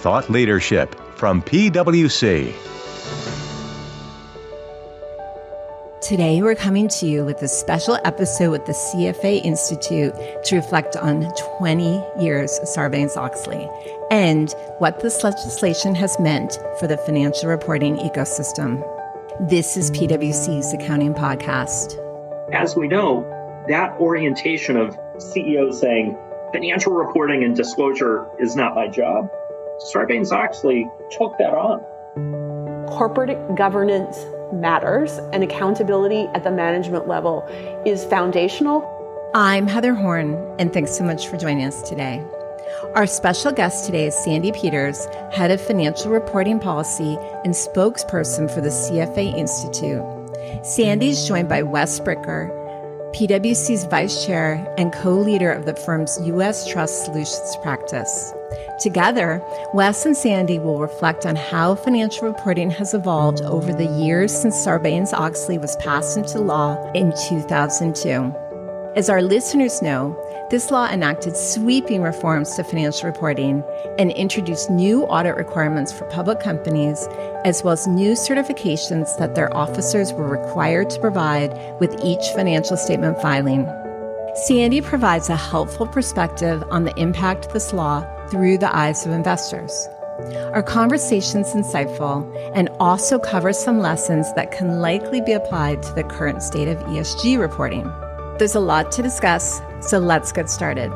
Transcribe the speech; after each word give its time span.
thought 0.00 0.30
leadership 0.30 0.94
from 1.14 1.42
PwC. 1.42 2.54
Today, 6.00 6.40
we're 6.40 6.54
coming 6.54 6.88
to 6.88 7.06
you 7.06 7.26
with 7.26 7.42
a 7.42 7.48
special 7.48 7.98
episode 8.04 8.50
with 8.50 8.64
the 8.64 8.72
CFA 8.72 9.44
Institute 9.44 10.14
to 10.44 10.56
reflect 10.56 10.96
on 10.96 11.30
20 11.58 12.02
years 12.18 12.58
of 12.58 12.66
Sarbanes 12.66 13.18
Oxley 13.18 13.68
and 14.10 14.50
what 14.78 15.00
this 15.00 15.22
legislation 15.22 15.94
has 15.94 16.18
meant 16.18 16.58
for 16.78 16.86
the 16.86 16.96
financial 16.96 17.50
reporting 17.50 17.96
ecosystem. 17.98 18.82
This 19.50 19.76
is 19.76 19.90
PwC's 19.90 20.72
Accounting 20.72 21.12
Podcast. 21.12 21.98
As 22.54 22.74
we 22.74 22.88
know, 22.88 23.22
that 23.68 23.92
orientation 24.00 24.78
of 24.78 24.98
CEOs 25.18 25.78
saying 25.78 26.16
financial 26.52 26.94
reporting 26.94 27.44
and 27.44 27.54
disclosure 27.54 28.26
is 28.38 28.56
not 28.56 28.74
my 28.74 28.88
job, 28.88 29.30
Sarbanes 29.80 30.30
Oxley 30.30 30.86
took 31.10 31.38
that 31.38 31.54
on. 31.54 31.80
Corporate 32.90 33.56
governance 33.56 34.26
matters 34.52 35.18
and 35.32 35.42
accountability 35.42 36.28
at 36.34 36.44
the 36.44 36.50
management 36.50 37.08
level 37.08 37.46
is 37.86 38.04
foundational. 38.04 38.84
I'm 39.34 39.66
Heather 39.66 39.94
Horn, 39.94 40.34
and 40.58 40.72
thanks 40.72 40.96
so 40.96 41.04
much 41.04 41.28
for 41.28 41.38
joining 41.38 41.64
us 41.64 41.88
today. 41.88 42.22
Our 42.94 43.06
special 43.06 43.52
guest 43.52 43.86
today 43.86 44.06
is 44.06 44.14
Sandy 44.14 44.52
Peters, 44.52 45.06
Head 45.32 45.50
of 45.50 45.60
Financial 45.60 46.10
Reporting 46.10 46.58
Policy 46.58 47.16
and 47.44 47.54
spokesperson 47.54 48.52
for 48.52 48.60
the 48.60 48.68
CFA 48.68 49.34
Institute. 49.34 50.04
Sandy 50.66 51.08
is 51.08 51.26
joined 51.26 51.48
by 51.48 51.62
Wes 51.62 52.00
Bricker, 52.00 52.50
PwC's 53.14 53.84
Vice 53.86 54.26
Chair 54.26 54.72
and 54.76 54.92
co 54.92 55.14
leader 55.14 55.50
of 55.50 55.64
the 55.64 55.74
firm's 55.74 56.18
U.S. 56.26 56.68
Trust 56.68 57.06
Solutions 57.06 57.56
practice. 57.62 58.34
Together, 58.80 59.42
Wes 59.74 60.06
and 60.06 60.16
Sandy 60.16 60.58
will 60.58 60.78
reflect 60.78 61.26
on 61.26 61.36
how 61.36 61.74
financial 61.74 62.26
reporting 62.26 62.70
has 62.70 62.94
evolved 62.94 63.42
over 63.42 63.72
the 63.72 63.86
years 63.86 64.32
since 64.32 64.56
Sarbanes 64.56 65.12
Oxley 65.12 65.58
was 65.58 65.76
passed 65.76 66.16
into 66.16 66.40
law 66.40 66.90
in 66.92 67.12
2002. 67.28 68.34
As 68.96 69.08
our 69.08 69.22
listeners 69.22 69.82
know, 69.82 70.16
this 70.50 70.72
law 70.72 70.88
enacted 70.88 71.36
sweeping 71.36 72.02
reforms 72.02 72.56
to 72.56 72.64
financial 72.64 73.06
reporting 73.06 73.62
and 73.98 74.10
introduced 74.10 74.68
new 74.68 75.04
audit 75.04 75.36
requirements 75.36 75.92
for 75.92 76.06
public 76.06 76.40
companies, 76.40 77.06
as 77.44 77.62
well 77.62 77.74
as 77.74 77.86
new 77.86 78.14
certifications 78.14 79.16
that 79.18 79.36
their 79.36 79.56
officers 79.56 80.12
were 80.12 80.26
required 80.26 80.90
to 80.90 81.00
provide 81.00 81.52
with 81.78 81.94
each 82.02 82.26
financial 82.34 82.76
statement 82.76 83.22
filing. 83.22 83.64
Sandy 84.46 84.80
provides 84.80 85.28
a 85.28 85.36
helpful 85.36 85.86
perspective 85.86 86.64
on 86.70 86.82
the 86.82 86.98
impact 86.98 87.50
this 87.50 87.72
law 87.72 88.00
through 88.30 88.58
the 88.58 88.74
eyes 88.74 89.04
of 89.04 89.12
investors. 89.12 89.88
Our 90.52 90.62
conversation's 90.62 91.48
insightful 91.52 92.24
and 92.54 92.68
also 92.78 93.18
covers 93.18 93.58
some 93.58 93.80
lessons 93.80 94.32
that 94.34 94.52
can 94.52 94.80
likely 94.80 95.20
be 95.20 95.32
applied 95.32 95.82
to 95.82 95.92
the 95.94 96.04
current 96.04 96.42
state 96.42 96.68
of 96.68 96.78
ESG 96.78 97.38
reporting. 97.38 97.84
There's 98.38 98.54
a 98.54 98.60
lot 98.60 98.92
to 98.92 99.02
discuss, 99.02 99.60
so 99.80 99.98
let's 99.98 100.32
get 100.32 100.50
started. 100.50 100.92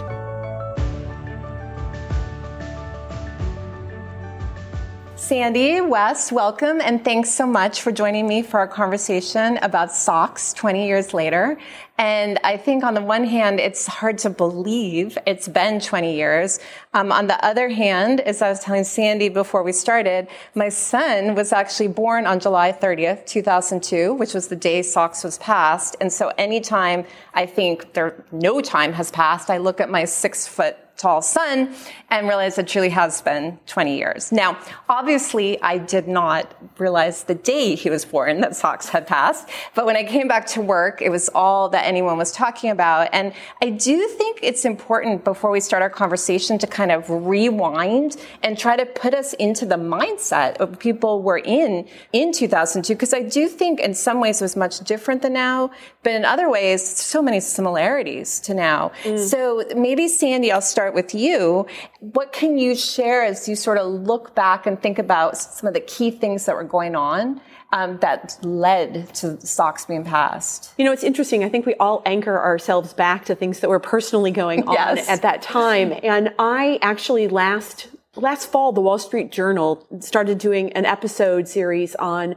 Sandy, 5.25 5.81
Wes, 5.81 6.31
welcome, 6.31 6.83
and 6.83 7.03
thanks 7.03 7.31
so 7.31 7.47
much 7.47 7.81
for 7.81 7.91
joining 7.91 8.29
me 8.29 8.43
for 8.43 8.61
our 8.61 8.69
conversation 8.69 9.57
about 9.63 9.91
SOX 9.91 10.53
20 10.53 10.87
years 10.87 11.15
later. 11.15 11.57
And 11.97 12.39
I 12.45 12.59
think 12.59 12.85
on 12.85 12.93
the 12.93 13.01
one 13.01 13.25
hand, 13.25 13.59
it's 13.59 13.87
hard 13.87 14.19
to 14.19 14.29
believe 14.29 15.17
it's 15.27 15.49
been 15.49 15.81
20 15.81 16.15
years. 16.15 16.61
Um, 16.93 17.11
on 17.11 17.27
the 17.27 17.43
other 17.43 17.71
hand, 17.71 18.21
as 18.21 18.43
I 18.43 18.51
was 18.51 18.61
telling 18.61 18.85
Sandy 18.85 19.31
before 19.31 19.63
we 19.63 19.73
started, 19.73 20.29
my 20.55 20.69
son 20.69 21.35
was 21.35 21.55
actually 21.55 21.89
born 21.89 22.27
on 22.27 22.39
July 22.39 22.71
30th, 22.71 23.25
2002, 23.25 24.13
which 24.13 24.35
was 24.35 24.49
the 24.49 24.57
day 24.57 24.83
SOX 24.83 25.25
was 25.25 25.39
passed. 25.39 25.97
And 26.03 26.13
so 26.13 26.33
anytime 26.37 27.07
I 27.33 27.47
think 27.47 27.95
there, 27.95 28.23
no 28.31 28.61
time 28.61 28.93
has 28.93 29.11
passed, 29.11 29.49
I 29.49 29.57
look 29.57 29.81
at 29.81 29.89
my 29.89 30.05
six 30.05 30.47
foot 30.47 30.77
tall 30.97 31.21
son 31.23 31.75
and 32.11 32.29
realized 32.29 32.59
it 32.59 32.69
truly 32.69 32.91
has 32.91 33.21
been 33.21 33.59
20 33.67 33.97
years. 33.97 34.31
Now, 34.31 34.59
obviously, 34.89 35.61
I 35.63 35.79
did 35.79 36.07
not 36.07 36.55
realize 36.79 37.25
the 37.25 37.35
day 37.35 37.75
he 37.75 37.91
was 37.91 38.05
born 38.05 38.41
that 38.43 38.55
SOX 38.55 38.89
had 38.89 39.07
passed, 39.07 39.49
but 39.75 39.87
when 39.87 39.97
I 39.97 40.05
came 40.05 40.29
back 40.29 40.47
to 40.49 40.61
work, 40.61 41.03
it 41.03 41.11
was 41.11 41.29
all 41.31 41.69
that 41.71 41.85
anyone 41.87 42.17
was 42.17 42.31
talking 42.31 42.71
about. 42.71 43.09
And 43.13 43.33
I 43.61 43.71
do 43.71 44.07
think 44.09 44.41
it's 44.43 44.65
important 44.65 45.25
before 45.25 45.51
we 45.51 45.61
start 45.61 45.83
our 45.83 45.91
conversation 45.91 46.59
to 46.59 46.67
kind 46.67 46.93
of 46.93 47.09
rewind 47.11 48.17
and 48.43 48.57
try 48.57 48.77
to 48.77 48.87
put 48.87 49.15
us 49.15 49.33
into 49.35 49.67
the 49.67 49.77
mindset 49.77 50.57
of 50.59 50.79
people 50.79 51.23
were 51.23 51.39
in 51.39 51.89
in 52.13 52.33
2002, 52.33 52.95
because 52.95 53.15
I 53.15 53.23
do 53.23 53.49
think 53.49 53.81
in 53.81 53.95
some 53.95 54.21
ways 54.21 54.41
it 54.41 54.45
was 54.45 54.57
much 54.57 54.81
different 54.81 55.23
than 55.23 55.33
now, 55.33 55.71
but 56.03 56.13
in 56.13 56.25
other 56.25 56.49
ways, 56.51 56.87
so 56.87 57.23
many 57.23 57.41
similarities 57.41 58.39
to 58.41 58.55
now. 58.55 58.93
Mm. 59.03 59.19
So 59.19 59.65
maybe 59.75 60.07
Sandy, 60.07 60.53
I'll 60.53 60.61
start 60.61 60.84
start 60.85 60.95
with 60.95 61.15
you. 61.15 61.67
What 62.01 62.35
can 62.35 62.59
you 62.59 62.75
share 62.75 63.25
as 63.25 63.49
you 63.49 63.57
sort 63.57 63.79
of 63.79 63.87
look 63.91 64.35
back 64.35 64.67
and 64.67 64.79
think 64.79 64.99
about 64.99 65.35
some 65.39 65.67
of 65.67 65.73
the 65.73 65.81
key 65.81 66.11
things 66.11 66.45
that 66.45 66.55
were 66.55 66.63
going 66.63 66.95
on 66.95 67.41
um, 67.73 67.97
that 68.01 68.37
led 68.43 69.15
to 69.15 69.41
SOX 69.41 69.87
being 69.87 70.05
passed? 70.05 70.75
You 70.77 70.85
know, 70.85 70.93
it's 70.93 71.03
interesting. 71.03 71.43
I 71.43 71.49
think 71.49 71.65
we 71.65 71.75
all 71.77 72.03
anchor 72.05 72.39
ourselves 72.39 72.93
back 72.93 73.25
to 73.27 73.35
things 73.35 73.61
that 73.61 73.71
were 73.71 73.81
personally 73.81 74.31
going 74.31 74.65
on 74.69 74.75
yes. 74.75 75.09
at 75.09 75.23
that 75.23 75.41
time. 75.41 75.95
And 76.03 76.35
I 76.39 76.79
actually 76.83 77.29
last 77.29 77.89
last 78.17 78.53
fall, 78.53 78.71
the 78.73 78.83
Wall 78.83 78.99
Street 78.99 79.33
Journal 79.33 79.87
started 80.01 80.37
doing 80.37 80.71
an 80.75 80.85
episode 80.85 81.49
series 81.49 81.95
on 81.97 82.37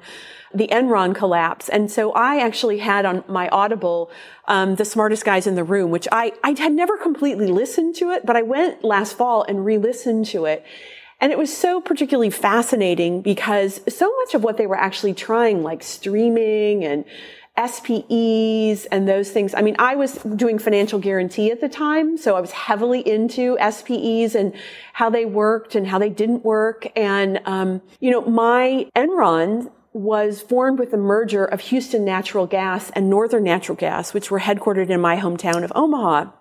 the 0.53 0.68
Enron 0.69 1.14
collapse. 1.14 1.69
And 1.69 1.91
so 1.91 2.12
I 2.14 2.40
actually 2.40 2.79
had 2.79 3.06
on 3.06 3.24
my 3.28 3.50
Audible, 3.50 4.09
um, 4.47 4.75
the 4.75 4.85
smartest 4.85 5.25
guys 5.25 5.47
in 5.47 5.56
the 5.56 5.63
room, 5.63 5.91
which 5.91 6.08
I, 6.12 6.34
I 6.44 6.52
had 6.52 6.74
never 6.74 6.97
completely 6.97 7.47
listened 7.47 7.96
to 7.97 8.12
it, 8.12 8.25
but 8.25 8.35
I 8.35 8.41
went 8.41 8.84
last 8.84 9.18
fall 9.18 9.44
and 9.44 9.66
re-listened 9.66 10.25
to 10.28 10.46
it. 10.46 10.66
And 11.19 11.31
it 11.31 11.38
was 11.38 11.56
so 11.56 11.81
particularly 11.81 12.30
fascinating 12.30 13.22
because 13.22 13.81
so 13.90 14.16
much 14.18 14.35
of 14.35 14.44
what 14.44 14.58
they 14.58 14.68
were 14.68 14.78
actually 14.78 15.13
trying, 15.13 15.63
like 15.63 15.81
streaming 15.81 16.84
and 16.84 17.06
SPEs 17.58 18.85
and 18.85 19.08
those 19.08 19.31
things. 19.31 19.56
I 19.56 19.62
mean, 19.62 19.75
I 19.80 19.96
was 19.96 20.13
doing 20.35 20.59
financial 20.59 21.00
guarantee 21.00 21.50
at 21.50 21.59
the 21.59 21.68
time, 21.68 22.18
so 22.18 22.35
I 22.35 22.40
was 22.40 22.52
heavily 22.52 23.08
into 23.08 23.58
SPEs 23.59 24.35
and 24.35 24.53
how 24.94 25.09
they 25.09 25.25
worked 25.25 25.74
and 25.74 25.88
how 25.88 25.97
they 25.97 26.09
didn't 26.09 26.46
work. 26.46 26.88
And, 26.96 27.41
um, 27.46 27.81
you 28.00 28.12
know, 28.12 28.22
my 28.22 28.88
Enron 28.96 29.72
was 29.97 30.41
formed 30.41 30.78
with 30.78 30.91
the 30.91 30.97
merger 30.97 31.44
of 31.44 31.59
Houston 31.62 32.06
Natural 32.06 32.46
Gas 32.46 32.91
and 32.91 33.09
Northern 33.09 33.44
Natural 33.44 33.75
Gas, 33.75 34.13
which 34.13 34.30
were 34.30 34.40
headquartered 34.40 34.90
in 34.90 35.02
my 35.02 35.18
hometown 35.18 35.63
of 35.63 35.72
Omaha. 35.75 36.31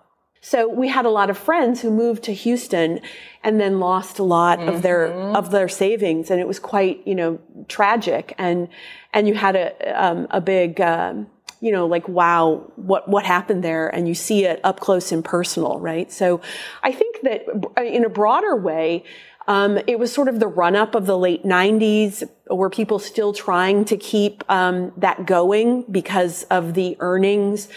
So 0.41 0.67
we 0.67 0.87
had 0.87 1.05
a 1.05 1.09
lot 1.09 1.29
of 1.29 1.37
friends 1.37 1.81
who 1.81 1.89
moved 1.89 2.23
to 2.25 2.33
Houston 2.33 3.01
and 3.43 3.59
then 3.59 3.79
lost 3.79 4.19
a 4.19 4.23
lot 4.23 4.59
mm-hmm. 4.59 4.69
of 4.69 4.81
their 4.81 5.07
mm-hmm. 5.07 5.35
of 5.35 5.51
their 5.51 5.67
savings, 5.67 6.29
and 6.29 6.39
it 6.39 6.47
was 6.47 6.59
quite 6.59 7.05
you 7.05 7.15
know 7.15 7.39
tragic. 7.67 8.35
And 8.37 8.69
and 9.11 9.27
you 9.27 9.33
had 9.33 9.55
a 9.55 10.01
um, 10.01 10.27
a 10.29 10.39
big 10.39 10.79
um, 10.79 11.27
you 11.59 11.71
know 11.71 11.87
like 11.87 12.07
wow 12.07 12.71
what 12.75 13.09
what 13.09 13.25
happened 13.25 13.63
there, 13.63 13.89
and 13.89 14.07
you 14.07 14.13
see 14.13 14.45
it 14.45 14.59
up 14.63 14.79
close 14.79 15.11
and 15.11 15.25
personal, 15.25 15.79
right? 15.79 16.11
So 16.11 16.41
I 16.83 16.91
think 16.91 17.21
that 17.23 17.45
in 17.83 18.05
a 18.05 18.09
broader 18.09 18.55
way. 18.55 19.03
Um, 19.47 19.79
it 19.87 19.97
was 19.97 20.11
sort 20.11 20.27
of 20.27 20.39
the 20.39 20.47
run 20.47 20.75
up 20.75 20.93
of 20.93 21.05
the 21.05 21.17
late 21.17 21.43
90s. 21.43 22.23
Were 22.49 22.69
people 22.69 22.99
still 22.99 23.31
trying 23.33 23.85
to 23.85 23.97
keep 23.97 24.43
um, 24.49 24.91
that 24.97 25.25
going 25.25 25.83
because 25.83 26.43
of 26.43 26.73
the 26.73 26.97
earnings? 26.99 27.67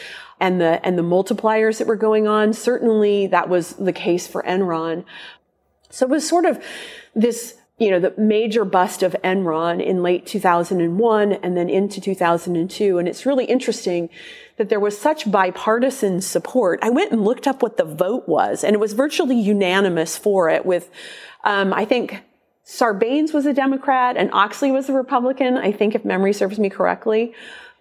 and 0.43 0.59
the 0.59 0.85
and 0.87 0.97
the 0.97 1.03
multipliers 1.03 1.77
that 1.79 1.87
were 1.87 1.97
going 1.97 2.27
on. 2.27 2.55
Certainly, 2.55 3.27
that 3.27 3.51
was 3.51 3.75
the 3.75 3.93
case 3.93 4.27
for 4.27 4.43
Enron. 4.43 5.05
So 5.91 6.07
it 6.07 6.09
was 6.09 6.27
sort 6.27 6.47
of 6.47 6.65
this 7.15 7.57
you 7.81 7.91
know, 7.91 7.99
the 7.99 8.13
major 8.19 8.67
bust 8.67 9.03
of 9.03 9.17
Enron 9.25 9.83
in 9.83 10.03
late 10.03 10.27
2001 10.27 11.33
and 11.33 11.57
then 11.57 11.71
into 11.71 11.99
2002. 11.99 12.99
And 12.99 13.09
it's 13.09 13.25
really 13.25 13.47
interesting 13.47 14.11
that 14.59 14.69
there 14.69 14.79
was 14.79 14.99
such 14.99 15.31
bipartisan 15.31 16.21
support. 16.21 16.79
I 16.83 16.91
went 16.91 17.11
and 17.11 17.25
looked 17.25 17.47
up 17.47 17.63
what 17.63 17.79
the 17.79 17.87
vote 17.87 18.29
was 18.29 18.63
and 18.63 18.75
it 18.75 18.81
was 18.81 18.93
virtually 18.93 19.41
unanimous 19.41 20.19
for 20.19 20.51
it 20.51 20.67
with, 20.67 20.91
um, 21.45 21.73
I 21.73 21.85
think 21.85 22.23
Sarbanes 22.67 23.33
was 23.33 23.47
a 23.47 23.53
Democrat 23.53 24.17
and 24.17 24.31
Oxley 24.33 24.71
was 24.71 24.89
a 24.89 24.93
Republican. 24.93 25.57
I 25.57 25.73
think 25.73 25.95
if 25.95 26.05
memory 26.05 26.33
serves 26.33 26.59
me 26.59 26.71
correctly. 26.71 27.35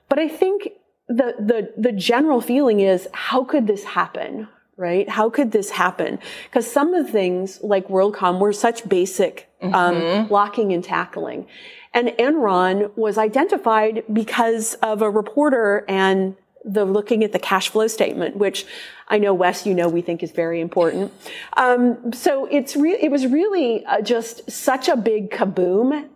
But 0.07 0.19
I 0.19 0.27
think 0.27 0.69
the, 1.07 1.35
the, 1.39 1.73
the 1.77 1.91
general 1.91 2.41
feeling 2.41 2.79
is, 2.79 3.07
how 3.13 3.43
could 3.43 3.67
this 3.67 3.83
happen? 3.83 4.47
Right? 4.77 5.09
How 5.09 5.29
could 5.29 5.51
this 5.51 5.71
happen? 5.71 6.19
Because 6.45 6.71
some 6.71 6.93
of 6.93 7.05
the 7.05 7.11
things 7.11 7.59
like 7.61 7.89
WorldCom 7.89 8.39
were 8.39 8.53
such 8.53 8.87
basic 8.87 9.49
um, 9.61 9.71
mm-hmm. 9.73 10.27
blocking 10.27 10.71
and 10.71 10.83
tackling. 10.83 11.47
And 11.93 12.09
Enron 12.09 12.95
was 12.95 13.17
identified 13.17 14.03
because 14.11 14.75
of 14.75 15.01
a 15.01 15.09
reporter 15.09 15.83
and 15.89 16.35
the 16.65 16.85
looking 16.85 17.23
at 17.23 17.31
the 17.31 17.39
cash 17.39 17.69
flow 17.69 17.87
statement, 17.87 18.35
which 18.35 18.65
I 19.07 19.17
know 19.17 19.33
Wes, 19.33 19.65
you 19.65 19.73
know, 19.73 19.87
we 19.87 20.01
think 20.01 20.21
is 20.23 20.31
very 20.31 20.59
important. 20.59 21.11
Um, 21.57 22.13
so 22.13 22.45
it's 22.45 22.75
re- 22.75 22.99
it 22.99 23.11
was 23.11 23.25
really 23.27 23.85
uh, 23.85 24.01
just 24.01 24.49
such 24.51 24.87
a 24.87 24.95
big 24.95 25.31
kaboom 25.31 26.07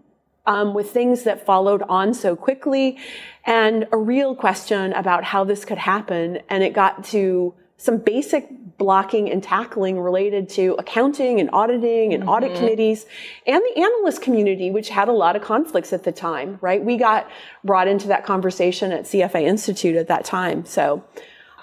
um, 0.45 0.73
with 0.73 0.91
things 0.91 1.23
that 1.23 1.45
followed 1.45 1.81
on 1.83 2.13
so 2.13 2.35
quickly, 2.35 2.97
and 3.45 3.87
a 3.91 3.97
real 3.97 4.35
question 4.35 4.93
about 4.93 5.23
how 5.23 5.43
this 5.43 5.65
could 5.65 5.77
happen. 5.77 6.39
And 6.49 6.63
it 6.63 6.73
got 6.73 7.03
to 7.05 7.53
some 7.77 7.97
basic 7.97 8.49
blocking 8.77 9.29
and 9.29 9.43
tackling 9.43 9.99
related 9.99 10.49
to 10.49 10.75
accounting 10.79 11.39
and 11.39 11.49
auditing 11.53 12.13
and 12.13 12.23
mm-hmm. 12.23 12.29
audit 12.29 12.55
committees 12.55 13.05
and 13.45 13.61
the 13.61 13.81
analyst 13.81 14.21
community, 14.21 14.71
which 14.71 14.89
had 14.89 15.07
a 15.07 15.11
lot 15.11 15.35
of 15.35 15.41
conflicts 15.41 15.93
at 15.93 16.03
the 16.03 16.11
time, 16.11 16.57
right? 16.61 16.83
We 16.83 16.97
got 16.97 17.29
brought 17.63 17.87
into 17.87 18.07
that 18.07 18.25
conversation 18.25 18.91
at 18.91 19.03
CFA 19.03 19.43
Institute 19.43 19.95
at 19.95 20.07
that 20.07 20.25
time. 20.25 20.65
So 20.65 21.03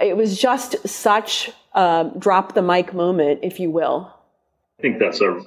it 0.01 0.17
was 0.17 0.39
just 0.39 0.89
such 0.89 1.51
a 1.75 2.11
drop 2.19 2.55
the 2.55 2.63
mic 2.63 2.95
moment, 2.95 3.41
if 3.43 3.61
you 3.61 3.71
will. 3.71 4.13
I 4.79 4.83
think 4.83 4.99
that's 4.99 5.21
a 5.21 5.39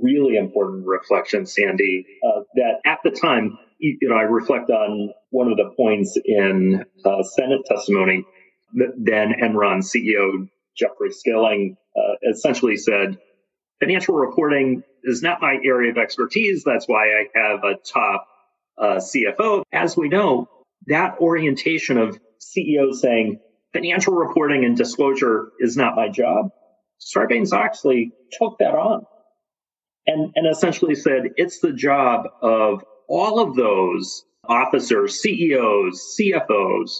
really 0.00 0.36
important 0.36 0.86
reflection, 0.86 1.44
Sandy, 1.44 2.06
uh, 2.26 2.40
that 2.54 2.80
at 2.86 3.00
the 3.04 3.10
time, 3.10 3.58
you 3.78 3.98
know, 4.02 4.16
I 4.16 4.22
reflect 4.22 4.70
on 4.70 5.12
one 5.30 5.50
of 5.50 5.58
the 5.58 5.70
points 5.76 6.18
in 6.24 6.84
uh, 7.04 7.22
Senate 7.22 7.60
testimony 7.66 8.24
that 8.74 8.94
then 8.96 9.34
Enron 9.42 9.82
CEO 9.82 10.48
Jeffrey 10.78 11.12
Skilling 11.12 11.76
uh, 11.96 12.30
essentially 12.30 12.76
said, 12.76 13.18
financial 13.80 14.14
reporting 14.14 14.82
is 15.04 15.22
not 15.22 15.40
my 15.40 15.58
area 15.64 15.90
of 15.90 15.98
expertise. 15.98 16.62
That's 16.64 16.86
why 16.86 17.06
I 17.08 17.26
have 17.34 17.64
a 17.64 17.74
top 17.74 18.26
uh, 18.80 18.96
CFO. 18.96 19.62
As 19.72 19.96
we 19.96 20.08
know, 20.08 20.48
that 20.86 21.18
orientation 21.20 21.98
of 21.98 22.18
CEOs 22.38 23.00
saying 23.00 23.40
financial 23.72 24.14
reporting 24.14 24.64
and 24.64 24.76
disclosure 24.76 25.50
is 25.60 25.76
not 25.76 25.96
my 25.96 26.08
job, 26.08 26.50
Sarbanes 27.00 27.52
Oxley 27.52 28.12
took 28.38 28.58
that 28.58 28.74
on 28.74 29.04
and, 30.06 30.32
and 30.34 30.46
essentially 30.50 30.94
said 30.94 31.30
it's 31.36 31.60
the 31.60 31.72
job 31.72 32.26
of 32.42 32.84
all 33.08 33.40
of 33.40 33.54
those 33.54 34.24
officers, 34.48 35.20
CEOs, 35.20 36.16
CFOs, 36.18 36.90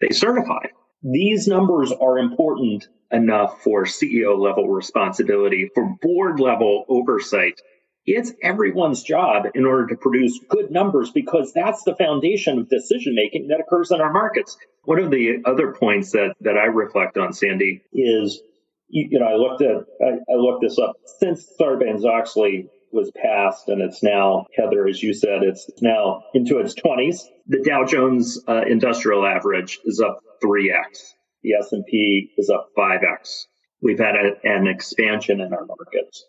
they 0.00 0.10
certify 0.10 0.66
these 1.02 1.46
numbers 1.46 1.92
are 1.92 2.18
important 2.18 2.88
enough 3.10 3.62
for 3.62 3.84
CEO 3.84 4.38
level 4.38 4.68
responsibility, 4.68 5.70
for 5.74 5.96
board 6.02 6.40
level 6.40 6.84
oversight. 6.88 7.60
It's 8.04 8.32
everyone's 8.42 9.02
job 9.02 9.46
in 9.54 9.64
order 9.64 9.88
to 9.88 9.96
produce 9.96 10.38
good 10.48 10.70
numbers 10.70 11.10
because 11.10 11.52
that's 11.52 11.82
the 11.82 11.96
foundation 11.96 12.58
of 12.58 12.68
decision 12.68 13.14
making 13.14 13.48
that 13.48 13.60
occurs 13.60 13.90
in 13.90 14.00
our 14.00 14.12
markets. 14.12 14.56
One 14.84 15.00
of 15.00 15.10
the 15.10 15.42
other 15.44 15.72
points 15.72 16.12
that, 16.12 16.34
that 16.40 16.56
I 16.56 16.66
reflect 16.66 17.18
on, 17.18 17.32
Sandy, 17.32 17.82
is 17.92 18.40
you, 18.88 19.18
know, 19.18 19.26
I 19.26 19.34
looked 19.34 19.62
at, 19.62 19.84
I, 20.00 20.32
I 20.32 20.36
looked 20.36 20.62
this 20.62 20.78
up 20.78 20.94
since 21.18 21.46
Sarbanes 21.60 22.04
Oxley 22.04 22.68
was 22.96 23.12
passed 23.14 23.68
and 23.68 23.80
it's 23.80 24.02
now, 24.02 24.46
Heather, 24.56 24.88
as 24.88 25.02
you 25.02 25.14
said, 25.14 25.42
it's 25.42 25.70
now 25.80 26.24
into 26.34 26.58
its 26.58 26.74
20s. 26.74 27.20
The 27.46 27.62
Dow 27.62 27.84
Jones 27.84 28.40
uh, 28.48 28.62
Industrial 28.66 29.24
Average 29.24 29.78
is 29.84 30.00
up 30.00 30.20
3x. 30.42 31.12
The 31.42 31.52
S&P 31.60 32.32
is 32.36 32.50
up 32.50 32.70
5x. 32.76 33.44
We've 33.82 33.98
had 33.98 34.16
a, 34.16 34.32
an 34.42 34.66
expansion 34.66 35.40
in 35.40 35.52
our 35.52 35.66
markets. 35.66 36.24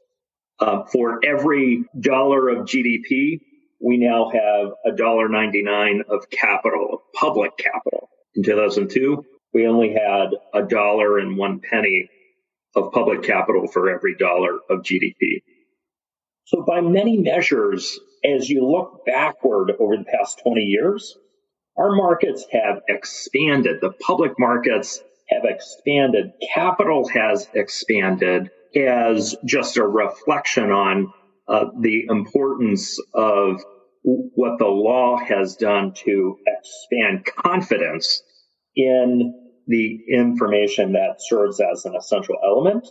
Uh, 0.59 0.83
for 0.91 1.19
every 1.25 1.85
dollar 1.99 2.49
of 2.49 2.65
GDP, 2.65 3.39
we 3.79 3.97
now 3.97 4.29
have 4.29 4.71
a 4.85 4.95
dollar 4.95 5.29
99 5.29 6.03
of 6.09 6.29
capital, 6.29 6.89
of 6.93 6.99
public 7.13 7.57
capital. 7.57 8.09
In 8.35 8.43
2002, 8.43 9.23
we 9.53 9.67
only 9.67 9.93
had 9.93 10.29
a 10.53 10.67
dollar 10.67 11.19
and 11.19 11.37
one 11.37 11.59
penny 11.59 12.09
of 12.75 12.91
public 12.91 13.23
capital 13.23 13.67
for 13.67 13.89
every 13.89 14.15
dollar 14.15 14.55
of 14.69 14.81
GDP. 14.81 15.41
So 16.47 16.63
by 16.65 16.79
many 16.79 17.17
measures, 17.17 17.99
as 18.23 18.49
you 18.49 18.65
look 18.65 19.05
backward 19.05 19.73
over 19.81 19.97
the 19.97 20.05
past 20.05 20.39
20 20.43 20.61
years, 20.61 21.17
our 21.77 21.93
markets 21.93 22.45
have 22.53 22.83
expanded. 22.87 23.81
The 23.81 23.91
public 23.91 24.39
markets 24.39 25.03
have 25.27 25.43
expanded. 25.43 26.31
Capital 26.53 27.05
has 27.09 27.49
expanded 27.53 28.49
as 28.73 29.35
just 29.45 29.75
a 29.75 29.85
reflection 29.85 30.71
on 30.71 31.11
uh, 31.49 31.65
the 31.81 32.05
importance 32.09 32.97
of 33.13 33.61
what 34.03 34.57
the 34.57 34.67
law 34.67 35.17
has 35.17 35.57
done 35.57 35.91
to 36.05 36.37
expand 36.47 37.25
confidence 37.25 38.23
in 38.73 39.33
the 39.67 39.99
information 40.13 40.93
that 40.93 41.17
serves 41.19 41.59
as 41.59 41.83
an 41.83 41.93
essential 41.93 42.37
element 42.41 42.87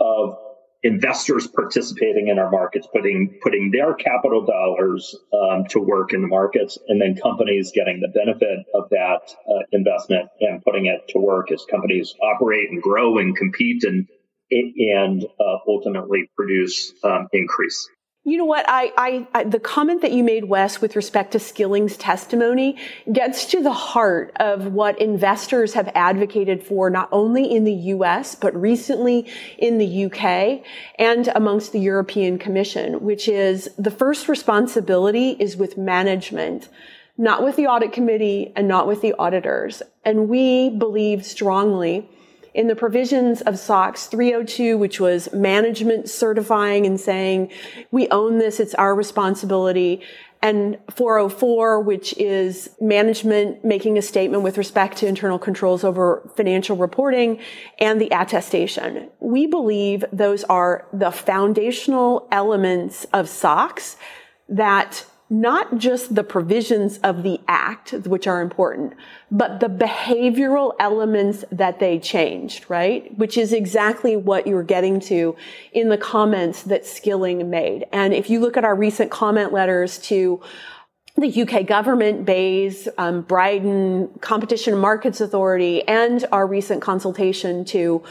of 0.00 0.38
investors 0.84 1.46
participating 1.46 2.28
in 2.28 2.38
our 2.38 2.50
markets, 2.50 2.86
putting 2.92 3.38
putting 3.42 3.70
their 3.70 3.94
capital 3.94 4.44
dollars 4.44 5.16
um, 5.32 5.64
to 5.70 5.80
work 5.80 6.12
in 6.12 6.20
the 6.20 6.28
markets, 6.28 6.78
and 6.88 7.00
then 7.00 7.16
companies 7.16 7.72
getting 7.74 8.00
the 8.00 8.08
benefit 8.08 8.60
of 8.74 8.88
that 8.90 9.34
uh, 9.48 9.64
investment 9.72 10.28
and 10.40 10.62
putting 10.62 10.86
it 10.86 11.08
to 11.08 11.18
work 11.18 11.50
as 11.50 11.64
companies 11.70 12.14
operate 12.22 12.70
and 12.70 12.82
grow 12.82 13.18
and 13.18 13.36
compete 13.36 13.82
and 13.82 14.06
and 14.50 15.24
uh, 15.24 15.56
ultimately 15.66 16.30
produce 16.36 16.92
um, 17.02 17.28
increase. 17.32 17.88
You 18.26 18.38
know 18.38 18.46
what? 18.46 18.64
I, 18.66 18.90
I, 18.96 19.28
I, 19.34 19.44
the 19.44 19.60
comment 19.60 20.00
that 20.00 20.12
you 20.12 20.24
made, 20.24 20.46
Wes, 20.46 20.80
with 20.80 20.96
respect 20.96 21.32
to 21.32 21.38
Skilling's 21.38 21.98
testimony 21.98 22.78
gets 23.12 23.44
to 23.50 23.62
the 23.62 23.72
heart 23.72 24.32
of 24.36 24.68
what 24.68 24.98
investors 24.98 25.74
have 25.74 25.92
advocated 25.94 26.64
for, 26.64 26.88
not 26.88 27.10
only 27.12 27.54
in 27.54 27.64
the 27.64 27.72
U.S., 27.72 28.34
but 28.34 28.58
recently 28.58 29.30
in 29.58 29.76
the 29.76 29.84
U.K. 29.84 30.64
and 30.98 31.28
amongst 31.34 31.72
the 31.72 31.80
European 31.80 32.38
Commission, 32.38 33.02
which 33.02 33.28
is 33.28 33.68
the 33.76 33.90
first 33.90 34.26
responsibility 34.26 35.36
is 35.38 35.58
with 35.58 35.76
management, 35.76 36.70
not 37.18 37.44
with 37.44 37.56
the 37.56 37.66
audit 37.66 37.92
committee 37.92 38.54
and 38.56 38.66
not 38.66 38.86
with 38.86 39.02
the 39.02 39.12
auditors. 39.18 39.82
And 40.02 40.30
we 40.30 40.70
believe 40.70 41.26
strongly 41.26 42.08
in 42.54 42.68
the 42.68 42.76
provisions 42.76 43.40
of 43.42 43.58
SOX 43.58 44.06
302, 44.06 44.78
which 44.78 45.00
was 45.00 45.32
management 45.32 46.08
certifying 46.08 46.86
and 46.86 47.00
saying, 47.00 47.50
we 47.90 48.08
own 48.08 48.38
this, 48.38 48.60
it's 48.60 48.74
our 48.74 48.94
responsibility, 48.94 50.00
and 50.40 50.78
404, 50.94 51.80
which 51.80 52.16
is 52.18 52.68
management 52.80 53.64
making 53.64 53.96
a 53.98 54.02
statement 54.02 54.42
with 54.42 54.58
respect 54.58 54.98
to 54.98 55.06
internal 55.06 55.38
controls 55.38 55.82
over 55.82 56.30
financial 56.36 56.76
reporting 56.76 57.40
and 57.78 58.00
the 58.00 58.10
attestation. 58.12 59.08
We 59.20 59.46
believe 59.46 60.04
those 60.12 60.44
are 60.44 60.86
the 60.92 61.10
foundational 61.10 62.28
elements 62.30 63.04
of 63.12 63.28
SOX 63.28 63.96
that 64.48 65.06
not 65.30 65.78
just 65.78 66.14
the 66.14 66.22
provisions 66.22 66.98
of 66.98 67.22
the 67.22 67.40
act, 67.48 67.92
which 67.92 68.26
are 68.26 68.42
important, 68.42 68.92
but 69.30 69.60
the 69.60 69.68
behavioral 69.68 70.74
elements 70.78 71.44
that 71.50 71.80
they 71.80 71.98
changed, 71.98 72.66
right? 72.68 73.16
Which 73.16 73.38
is 73.38 73.52
exactly 73.52 74.16
what 74.16 74.46
you're 74.46 74.62
getting 74.62 75.00
to 75.00 75.34
in 75.72 75.88
the 75.88 75.98
comments 75.98 76.62
that 76.64 76.84
Skilling 76.84 77.48
made. 77.48 77.86
And 77.90 78.12
if 78.12 78.28
you 78.28 78.38
look 78.40 78.56
at 78.56 78.64
our 78.64 78.74
recent 78.74 79.10
comment 79.10 79.52
letters 79.52 79.98
to 80.00 80.42
the 81.16 81.42
UK 81.42 81.64
government, 81.64 82.24
BEIS, 82.26 82.88
um, 82.98 83.22
Brydon, 83.22 84.08
Competition 84.20 84.72
and 84.74 84.82
Markets 84.82 85.20
Authority, 85.20 85.86
and 85.86 86.24
our 86.32 86.46
recent 86.46 86.82
consultation 86.82 87.64
to 87.66 88.02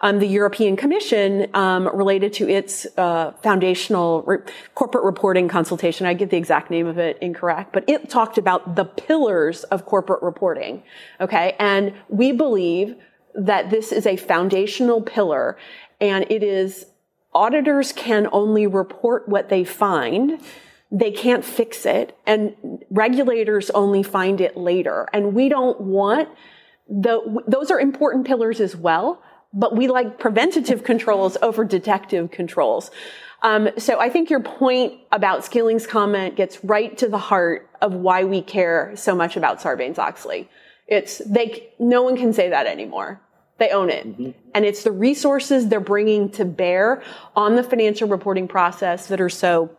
um, 0.00 0.18
the 0.18 0.26
European 0.26 0.76
Commission 0.76 1.48
um, 1.54 1.88
related 1.94 2.32
to 2.34 2.48
its 2.48 2.86
uh, 2.96 3.32
foundational 3.42 4.22
re- 4.22 4.38
corporate 4.74 5.04
reporting 5.04 5.48
consultation. 5.48 6.06
I 6.06 6.14
get 6.14 6.30
the 6.30 6.36
exact 6.36 6.70
name 6.70 6.86
of 6.86 6.98
it 6.98 7.18
incorrect, 7.20 7.72
but 7.72 7.84
it 7.88 8.08
talked 8.08 8.38
about 8.38 8.76
the 8.76 8.84
pillars 8.84 9.64
of 9.64 9.84
corporate 9.84 10.22
reporting. 10.22 10.82
Okay, 11.20 11.54
and 11.58 11.94
we 12.08 12.32
believe 12.32 12.96
that 13.34 13.70
this 13.70 13.92
is 13.92 14.06
a 14.06 14.16
foundational 14.16 15.02
pillar, 15.02 15.58
and 16.00 16.26
it 16.30 16.42
is 16.42 16.86
auditors 17.34 17.92
can 17.92 18.28
only 18.32 18.66
report 18.66 19.28
what 19.28 19.48
they 19.48 19.64
find 19.64 20.40
they 20.90 21.12
can't 21.12 21.44
fix 21.44 21.86
it 21.86 22.18
and 22.26 22.84
regulators 22.90 23.70
only 23.70 24.02
find 24.02 24.40
it 24.40 24.56
later 24.56 25.08
and 25.12 25.34
we 25.34 25.48
don't 25.48 25.80
want 25.80 26.28
the 26.88 27.42
those 27.46 27.70
are 27.70 27.78
important 27.78 28.26
pillars 28.26 28.60
as 28.60 28.74
well 28.74 29.22
but 29.52 29.74
we 29.74 29.88
like 29.88 30.18
preventative 30.18 30.84
controls 30.84 31.36
over 31.42 31.64
detective 31.64 32.30
controls. 32.30 32.90
Um, 33.42 33.70
so 33.78 33.98
I 33.98 34.10
think 34.10 34.30
your 34.30 34.40
point 34.40 35.00
about 35.12 35.44
Skilling's 35.44 35.86
comment 35.86 36.36
gets 36.36 36.62
right 36.62 36.96
to 36.98 37.08
the 37.08 37.18
heart 37.18 37.68
of 37.80 37.94
why 37.94 38.24
we 38.24 38.42
care 38.42 38.92
so 38.96 39.14
much 39.14 39.36
about 39.36 39.60
Sarbanes-Oxley. 39.60 40.48
It's 40.86 41.18
they 41.18 41.72
no 41.78 42.02
one 42.02 42.16
can 42.16 42.32
say 42.32 42.50
that 42.50 42.66
anymore. 42.66 43.20
They 43.58 43.70
own 43.70 43.90
it. 43.90 44.06
Mm-hmm. 44.06 44.30
And 44.54 44.64
it's 44.64 44.84
the 44.84 44.92
resources 44.92 45.68
they're 45.68 45.80
bringing 45.80 46.30
to 46.32 46.44
bear 46.44 47.02
on 47.36 47.56
the 47.56 47.62
financial 47.62 48.08
reporting 48.08 48.48
process 48.48 49.06
that 49.08 49.20
are 49.20 49.28
so 49.28 49.70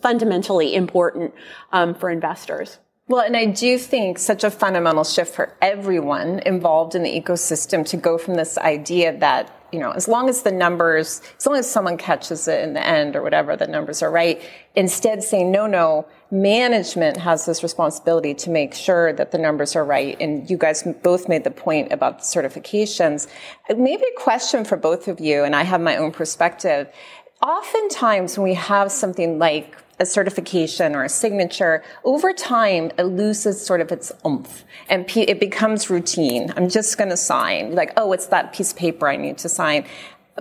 fundamentally 0.00 0.74
important 0.74 1.34
um, 1.72 1.94
for 1.94 2.10
investors. 2.10 2.78
Well, 3.06 3.20
and 3.20 3.36
I 3.36 3.44
do 3.44 3.76
think 3.76 4.18
such 4.18 4.44
a 4.44 4.50
fundamental 4.50 5.04
shift 5.04 5.34
for 5.34 5.54
everyone 5.60 6.38
involved 6.46 6.94
in 6.94 7.02
the 7.02 7.20
ecosystem 7.20 7.86
to 7.88 7.98
go 7.98 8.16
from 8.16 8.36
this 8.36 8.56
idea 8.56 9.18
that, 9.18 9.54
you 9.72 9.78
know, 9.78 9.90
as 9.90 10.08
long 10.08 10.30
as 10.30 10.40
the 10.40 10.50
numbers, 10.50 11.20
as 11.36 11.44
long 11.44 11.56
as 11.56 11.70
someone 11.70 11.98
catches 11.98 12.48
it 12.48 12.64
in 12.64 12.72
the 12.72 12.82
end 12.82 13.14
or 13.14 13.22
whatever, 13.22 13.56
the 13.56 13.66
numbers 13.66 14.02
are 14.02 14.10
right, 14.10 14.40
instead 14.74 15.22
saying, 15.22 15.52
no, 15.52 15.66
no, 15.66 16.06
management 16.30 17.18
has 17.18 17.44
this 17.44 17.62
responsibility 17.62 18.32
to 18.32 18.48
make 18.48 18.72
sure 18.72 19.12
that 19.12 19.32
the 19.32 19.38
numbers 19.38 19.76
are 19.76 19.84
right. 19.84 20.16
And 20.18 20.48
you 20.48 20.56
guys 20.56 20.82
both 21.02 21.28
made 21.28 21.44
the 21.44 21.50
point 21.50 21.92
about 21.92 22.20
the 22.20 22.24
certifications. 22.24 23.28
Maybe 23.68 24.02
a 24.02 24.18
question 24.18 24.64
for 24.64 24.78
both 24.78 25.08
of 25.08 25.20
you, 25.20 25.44
and 25.44 25.54
I 25.54 25.64
have 25.64 25.82
my 25.82 25.98
own 25.98 26.10
perspective. 26.10 26.88
Oftentimes 27.42 28.38
when 28.38 28.48
we 28.48 28.54
have 28.54 28.90
something 28.90 29.38
like 29.38 29.76
a 29.98 30.06
certification 30.06 30.94
or 30.94 31.04
a 31.04 31.08
signature, 31.08 31.82
over 32.04 32.32
time, 32.32 32.90
it 32.98 33.04
loses 33.04 33.64
sort 33.64 33.80
of 33.80 33.92
its 33.92 34.12
oomph 34.26 34.64
and 34.88 35.08
it 35.16 35.40
becomes 35.40 35.88
routine. 35.88 36.52
I'm 36.56 36.68
just 36.68 36.98
going 36.98 37.10
to 37.10 37.16
sign. 37.16 37.74
Like, 37.74 37.92
oh, 37.96 38.12
it's 38.12 38.26
that 38.26 38.52
piece 38.52 38.72
of 38.72 38.78
paper 38.78 39.08
I 39.08 39.16
need 39.16 39.38
to 39.38 39.48
sign 39.48 39.84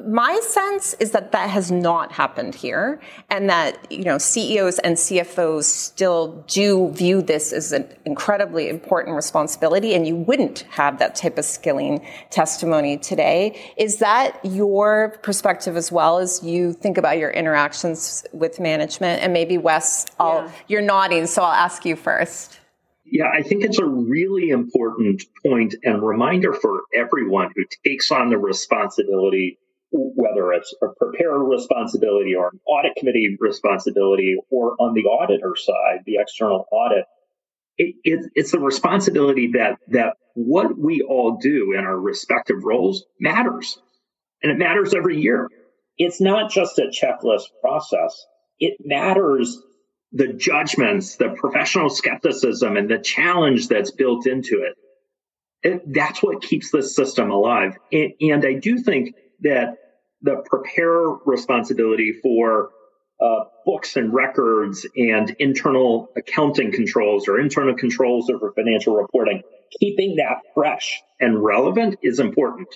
my 0.07 0.39
sense 0.41 0.95
is 0.95 1.11
that 1.11 1.31
that 1.33 1.49
has 1.51 1.71
not 1.71 2.11
happened 2.11 2.55
here 2.55 2.99
and 3.29 3.47
that 3.49 3.91
you 3.91 4.03
know 4.03 4.17
CEOs 4.17 4.79
and 4.79 4.95
CFOs 4.95 5.65
still 5.65 6.43
do 6.47 6.89
view 6.93 7.21
this 7.21 7.53
as 7.53 7.71
an 7.71 7.87
incredibly 8.05 8.69
important 8.69 9.15
responsibility 9.15 9.93
and 9.93 10.07
you 10.07 10.15
wouldn't 10.15 10.61
have 10.71 10.97
that 10.97 11.13
type 11.15 11.37
of 11.37 11.45
Skilling 11.45 12.03
testimony 12.31 12.97
today. 12.97 13.73
Is 13.77 13.97
that 13.97 14.39
your 14.43 15.19
perspective 15.21 15.77
as 15.77 15.91
well 15.91 16.17
as 16.17 16.41
you 16.43 16.73
think 16.73 16.97
about 16.97 17.19
your 17.19 17.29
interactions 17.29 18.25
with 18.33 18.59
management? 18.59 19.21
And 19.21 19.31
maybe 19.31 19.59
Wes 19.59 20.07
yeah. 20.19 20.49
you're 20.67 20.81
nodding 20.81 21.27
so 21.27 21.43
I'll 21.43 21.51
ask 21.51 21.85
you 21.85 21.95
first. 21.95 22.59
Yeah, 23.05 23.29
I 23.31 23.43
think 23.43 23.63
it's 23.63 23.77
a 23.77 23.85
really 23.85 24.49
important 24.49 25.23
point 25.45 25.75
and 25.83 26.01
reminder 26.01 26.51
for 26.51 26.81
everyone 26.95 27.51
who 27.55 27.63
takes 27.85 28.11
on 28.11 28.31
the 28.31 28.39
responsibility 28.39 29.59
whether 29.93 30.51
it's 30.53 30.73
a 30.81 30.87
preparer 30.97 31.43
responsibility 31.43 32.33
or 32.35 32.49
an 32.51 32.59
audit 32.65 32.95
committee 32.97 33.37
responsibility 33.39 34.35
or 34.49 34.75
on 34.79 34.93
the 34.93 35.03
auditor 35.03 35.55
side, 35.55 35.99
the 36.05 36.17
external 36.19 36.65
audit, 36.71 37.05
it, 37.77 37.95
it, 38.03 38.31
it's 38.35 38.51
the 38.51 38.59
responsibility 38.59 39.51
that 39.53 39.77
that 39.89 40.15
what 40.33 40.77
we 40.77 41.01
all 41.01 41.37
do 41.37 41.73
in 41.77 41.85
our 41.85 41.99
respective 41.99 42.63
roles 42.63 43.05
matters, 43.19 43.79
and 44.41 44.51
it 44.51 44.57
matters 44.57 44.93
every 44.93 45.19
year. 45.19 45.49
It's 45.97 46.19
not 46.19 46.49
just 46.49 46.79
a 46.79 46.87
checklist 46.87 47.45
process. 47.61 48.25
It 48.59 48.77
matters 48.83 49.61
the 50.11 50.33
judgments, 50.33 51.17
the 51.17 51.29
professional 51.29 51.89
skepticism, 51.89 52.77
and 52.77 52.89
the 52.89 52.99
challenge 52.99 53.67
that's 53.67 53.91
built 53.91 54.25
into 54.25 54.63
it. 54.63 54.75
it 55.63 55.93
that's 55.93 56.21
what 56.21 56.41
keeps 56.41 56.71
this 56.71 56.95
system 56.95 57.29
alive. 57.29 57.77
And, 57.91 58.13
and 58.21 58.45
I 58.45 58.53
do 58.53 58.77
think 58.79 59.15
that 59.41 59.77
the 60.23 60.43
preparer 60.45 61.17
responsibility 61.25 62.13
for 62.23 62.71
uh, 63.21 63.43
books 63.65 63.95
and 63.95 64.13
records 64.13 64.85
and 64.95 65.35
internal 65.39 66.09
accounting 66.17 66.71
controls 66.71 67.27
or 67.27 67.39
internal 67.39 67.75
controls 67.75 68.29
over 68.29 68.51
financial 68.53 68.95
reporting, 68.95 69.43
keeping 69.79 70.15
that 70.15 70.37
fresh 70.53 71.01
and 71.19 71.41
relevant 71.41 71.97
is 72.01 72.19
important. 72.19 72.67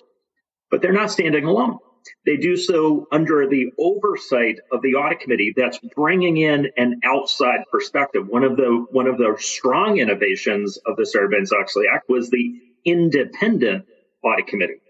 But 0.70 0.82
they're 0.82 0.94
not 0.94 1.12
standing 1.12 1.46
alone. 1.46 1.80
They 2.26 2.38
do 2.38 2.56
so 2.56 3.08
under 3.12 3.48
the 3.48 3.72
oversight 3.78 4.60
of 4.72 4.82
the 4.82 4.96
audit 4.96 5.20
committee 5.20 5.54
that's 5.56 5.80
bringing 5.96 6.38
in 6.38 6.68
an 6.78 7.02
outside 7.04 7.62
perspective. 7.72 8.28
One 8.28 8.44
of 8.44 8.56
the 8.56 8.86
one 8.92 9.08
of 9.08 9.18
the 9.18 9.36
strong 9.40 9.98
innovations 9.98 10.78
of 10.86 10.96
the 10.96 11.04
Sarbanes-Oxley 11.04 11.86
Act 11.94 12.08
was 12.08 12.30
the 12.30 12.62
independent 12.86 13.86
audit 14.24 14.48
committee. 14.48 14.82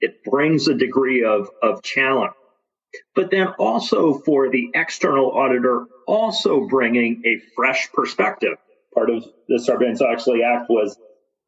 It 0.00 0.24
brings 0.24 0.68
a 0.68 0.74
degree 0.74 1.24
of, 1.24 1.48
of 1.62 1.82
challenge. 1.82 2.32
But 3.14 3.30
then 3.30 3.48
also 3.58 4.14
for 4.14 4.50
the 4.50 4.70
external 4.74 5.30
auditor, 5.30 5.86
also 6.06 6.66
bringing 6.66 7.22
a 7.24 7.40
fresh 7.54 7.88
perspective. 7.92 8.56
Part 8.94 9.10
of 9.10 9.24
the 9.48 9.58
Sarbanes-Oxley 9.58 10.42
Act 10.42 10.68
was 10.68 10.98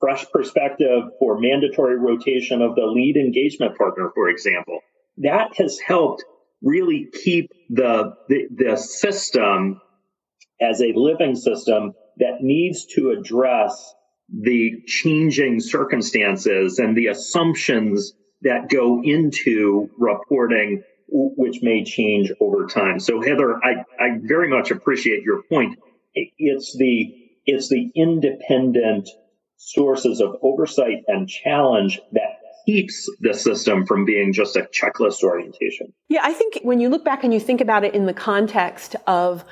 fresh 0.01 0.25
perspective 0.33 1.05
for 1.19 1.41
mandatory 1.41 1.99
rotation 1.99 2.63
of 2.63 2.75
the 2.75 2.87
lead 2.87 3.17
engagement 3.17 3.77
partner, 3.77 4.11
for 4.15 4.29
example. 4.29 4.81
That 5.19 5.57
has 5.57 5.79
helped 5.81 6.25
really 6.63 7.09
keep 7.13 7.51
the, 7.71 8.15
the, 8.29 8.47
the 8.55 8.77
system 8.77 9.81
as 10.61 10.81
a 10.81 10.93
living 10.95 11.35
system 11.35 11.93
that 12.19 12.41
needs 12.41 12.87
to 12.95 13.11
address 13.11 13.95
the 14.29 14.83
changing 14.87 15.61
circumstances 15.61 16.79
and 16.79 16.97
the 16.97 17.09
assumptions 17.09 18.13
that 18.43 18.69
go 18.69 19.03
into 19.03 19.91
reporting, 19.99 20.83
which 21.09 21.63
may 21.63 21.85
change 21.85 22.33
over 22.41 22.67
time. 22.67 23.01
So 23.01 23.21
Heather, 23.21 23.57
I, 23.63 23.85
I 23.99 24.19
very 24.23 24.49
much 24.49 24.71
appreciate 24.71 25.23
your 25.23 25.43
point. 25.43 25.79
It's 26.15 26.77
the, 26.77 27.15
it's 27.47 27.69
the 27.69 27.91
independent 27.95 29.09
sources 29.57 30.21
of 30.21 30.37
oversight 30.43 31.05
and 31.07 31.29
challenge 31.29 32.01
that 32.13 32.39
keeps 32.67 33.09
the 33.21 33.35
system 33.35 33.87
from 33.87 34.05
being 34.05 34.33
just 34.33 34.57
a 34.57 34.63
checklist 34.63 35.23
orientation. 35.23 35.93
Yeah, 36.09 36.21
I 36.23 36.33
think 36.33 36.59
when 36.63 36.81
you 36.81 36.89
look 36.89 37.05
back 37.05 37.25
and 37.25 37.33
you 37.33 37.41
think 37.41 37.61
about 37.61 37.85
it 37.85 37.95
in 37.95 38.07
the 38.07 38.13
context 38.13 38.97
of 39.07 39.45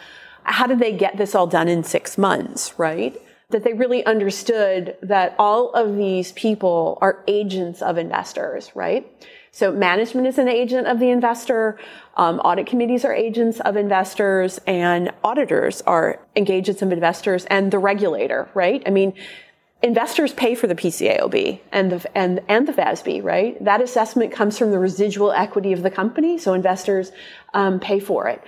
how 0.45 0.67
did 0.67 0.79
they 0.79 0.93
get 0.93 1.17
this 1.17 1.35
all 1.35 1.47
done 1.47 1.69
in 1.69 1.85
six 1.85 2.17
months, 2.17 2.79
right? 2.79 3.21
That 3.51 3.65
they 3.65 3.73
really 3.73 4.05
understood 4.07 4.97
that 5.03 5.35
all 5.39 5.71
of 5.73 5.97
these 5.97 6.33
people 6.33 6.99
are 7.01 7.23
agents 7.27 7.83
of 7.83 7.99
investors, 7.99 8.71
right? 8.75 9.11
So 9.53 9.73
management 9.73 10.29
is 10.29 10.39
an 10.39 10.49
agent 10.49 10.87
of 10.87 11.01
the 11.01 11.11
investor, 11.11 11.79
um, 12.17 12.39
audit 12.41 12.67
committees 12.67 13.05
are 13.05 13.13
agents 13.13 13.59
of 13.61 13.77
investors, 13.77 14.61
and 14.67 15.11
auditors 15.25 15.83
are 15.83 16.21
agents 16.37 16.83
of 16.83 16.93
investors, 16.93 17.47
and 17.47 17.73
the 17.73 17.79
regulator, 17.79 18.49
right? 18.55 18.83
I 18.87 18.91
mean, 18.91 19.13
investors 19.83 20.33
pay 20.33 20.55
for 20.55 20.69
the 20.69 20.77
PCAOB 20.77 21.59
and 21.73 21.91
the 21.91 22.17
and 22.17 22.41
and 22.49 22.69
the 22.69 22.73
FASB, 22.73 23.25
right? 23.25 23.63
That 23.65 23.81
assessment 23.81 24.33
comes 24.33 24.57
from 24.57 24.71
the 24.71 24.79
residual 24.79 25.33
equity 25.33 25.73
of 25.73 25.83
the 25.83 25.91
company, 25.91 26.39
so 26.39 26.55
investors 26.55 27.11
um, 27.53 27.81
pay 27.81 27.99
for 27.99 28.29
it 28.29 28.43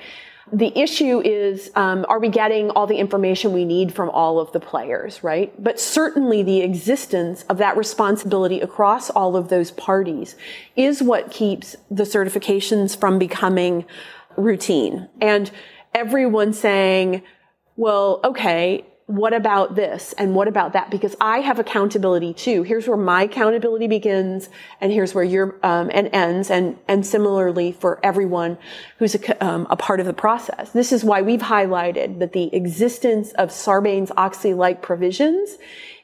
the 0.51 0.77
issue 0.77 1.21
is, 1.21 1.71
um, 1.77 2.05
are 2.09 2.19
we 2.19 2.29
getting 2.29 2.71
all 2.71 2.87
the 2.87 2.97
information 2.97 3.53
we 3.53 3.65
need 3.65 3.95
from 3.95 4.11
all 4.11 4.41
of 4.41 4.51
the 4.53 4.61
players, 4.61 5.23
right? 5.23 5.53
But 5.63 5.79
certainly 5.79 6.43
the 6.43 6.63
existence 6.63 7.45
of 7.49 7.59
that 7.59 7.77
responsibility 7.77 8.61
across 8.61 9.09
all 9.11 9.37
of 9.37 9.49
those 9.49 9.71
parties 9.71 10.35
is 10.75 11.03
what 11.03 11.31
keeps 11.31 11.77
the 11.91 12.05
certifications 12.05 12.99
from 12.99 13.19
becoming 13.19 13.85
routine. 14.37 15.09
And 15.21 15.51
everyone 15.95 16.53
saying, 16.53 17.23
well, 17.77 18.21
okay, 18.25 18.85
what 19.07 19.33
about 19.33 19.75
this 19.75 20.15
and 20.17 20.35
what 20.35 20.49
about 20.49 20.73
that? 20.75 20.91
Because 20.91 21.17
I 21.21 21.39
have 21.39 21.59
accountability 21.59 22.35
too. 22.35 22.63
Here's 22.63 22.87
where 22.87 22.97
my 22.97 23.25
accountability 23.25 23.89
begins, 23.89 24.49
and 24.81 24.93
here's 24.93 25.15
where 25.15 25.25
your 25.25 25.59
um, 25.63 25.91
and 25.93 26.09
ends, 26.13 26.51
and 26.51 26.79
and 26.89 27.05
similarly 27.05 27.73
for 27.73 27.99
everyone 28.05 28.59
who's 28.99 29.15
a, 29.15 29.45
um, 29.45 29.67
a 29.71 29.77
part 29.77 30.01
of 30.01 30.07
the 30.07 30.13
process. 30.13 30.71
This 30.71 30.93
is 30.93 31.05
why 31.05 31.23
we've 31.23 31.41
highlighted 31.41 32.21
that 32.21 32.33
the 32.33 32.55
existence 32.55 33.33
of 33.33 33.51
Sarbanes-Oxley-like 33.51 34.83
provisions 34.83 35.59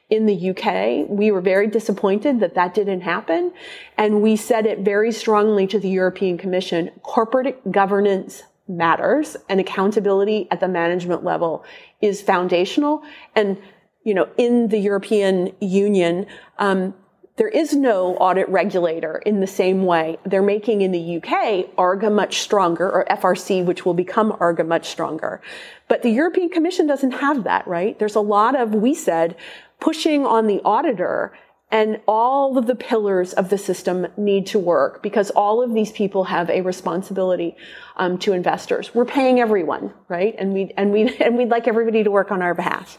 in 0.09 0.25
the 0.25 0.49
UK. 0.49 1.07
We 1.07 1.31
were 1.31 1.41
very 1.41 1.67
disappointed 1.67 2.39
that 2.39 2.55
that 2.55 2.73
didn't 2.73 3.01
happen. 3.01 3.53
And 3.97 4.21
we 4.21 4.35
said 4.35 4.65
it 4.65 4.79
very 4.79 5.11
strongly 5.11 5.67
to 5.67 5.79
the 5.79 5.89
European 5.89 6.37
Commission. 6.37 6.89
Corporate 7.03 7.71
governance 7.71 8.43
matters 8.69 9.35
and 9.49 9.59
accountability 9.59 10.47
at 10.51 10.59
the 10.59 10.67
management 10.67 11.23
level 11.23 11.65
is 12.01 12.21
foundational. 12.21 13.03
And, 13.35 13.57
you 14.03 14.13
know, 14.13 14.29
in 14.37 14.69
the 14.69 14.77
European 14.77 15.53
Union, 15.59 16.27
um, 16.59 16.93
there 17.39 17.47
is 17.47 17.73
no 17.73 18.17
audit 18.17 18.49
regulator 18.49 19.17
in 19.25 19.39
the 19.39 19.47
same 19.47 19.85
way. 19.85 20.17
They're 20.25 20.41
making 20.41 20.81
in 20.81 20.91
the 20.91 21.17
UK 21.17 21.73
ARGA 21.77 22.11
much 22.11 22.39
stronger, 22.39 22.91
or 22.91 23.05
FRC, 23.09 23.63
which 23.63 23.85
will 23.85 23.93
become 23.93 24.33
ARGA 24.33 24.67
much 24.67 24.89
stronger. 24.89 25.41
But 25.87 26.01
the 26.01 26.11
European 26.11 26.49
Commission 26.49 26.85
doesn't 26.85 27.11
have 27.11 27.45
that, 27.45 27.65
right? 27.65 27.97
There's 27.97 28.15
a 28.15 28.21
lot 28.21 28.59
of, 28.59 28.75
we 28.75 28.93
said, 28.93 29.37
pushing 29.79 30.25
on 30.25 30.47
the 30.47 30.61
auditor 30.65 31.31
and 31.71 31.99
all 32.07 32.57
of 32.57 32.65
the 32.65 32.75
pillars 32.75 33.33
of 33.33 33.49
the 33.49 33.57
system 33.57 34.07
need 34.17 34.47
to 34.47 34.59
work 34.59 35.03
because 35.03 35.29
all 35.31 35.61
of 35.61 35.73
these 35.73 35.91
people 35.91 36.23
have 36.25 36.49
a 36.49 36.61
responsibility 36.61 37.55
um, 37.97 38.17
to 38.19 38.33
investors. 38.33 38.93
We're 38.95 39.05
paying 39.05 39.39
everyone, 39.39 39.93
right? 40.07 40.35
And 40.37 40.53
we 40.53 40.71
and 40.77 40.91
we 40.91 41.15
and 41.19 41.37
we'd 41.37 41.49
like 41.49 41.67
everybody 41.67 42.03
to 42.03 42.11
work 42.11 42.31
on 42.31 42.41
our 42.41 42.55
behalf. 42.55 42.97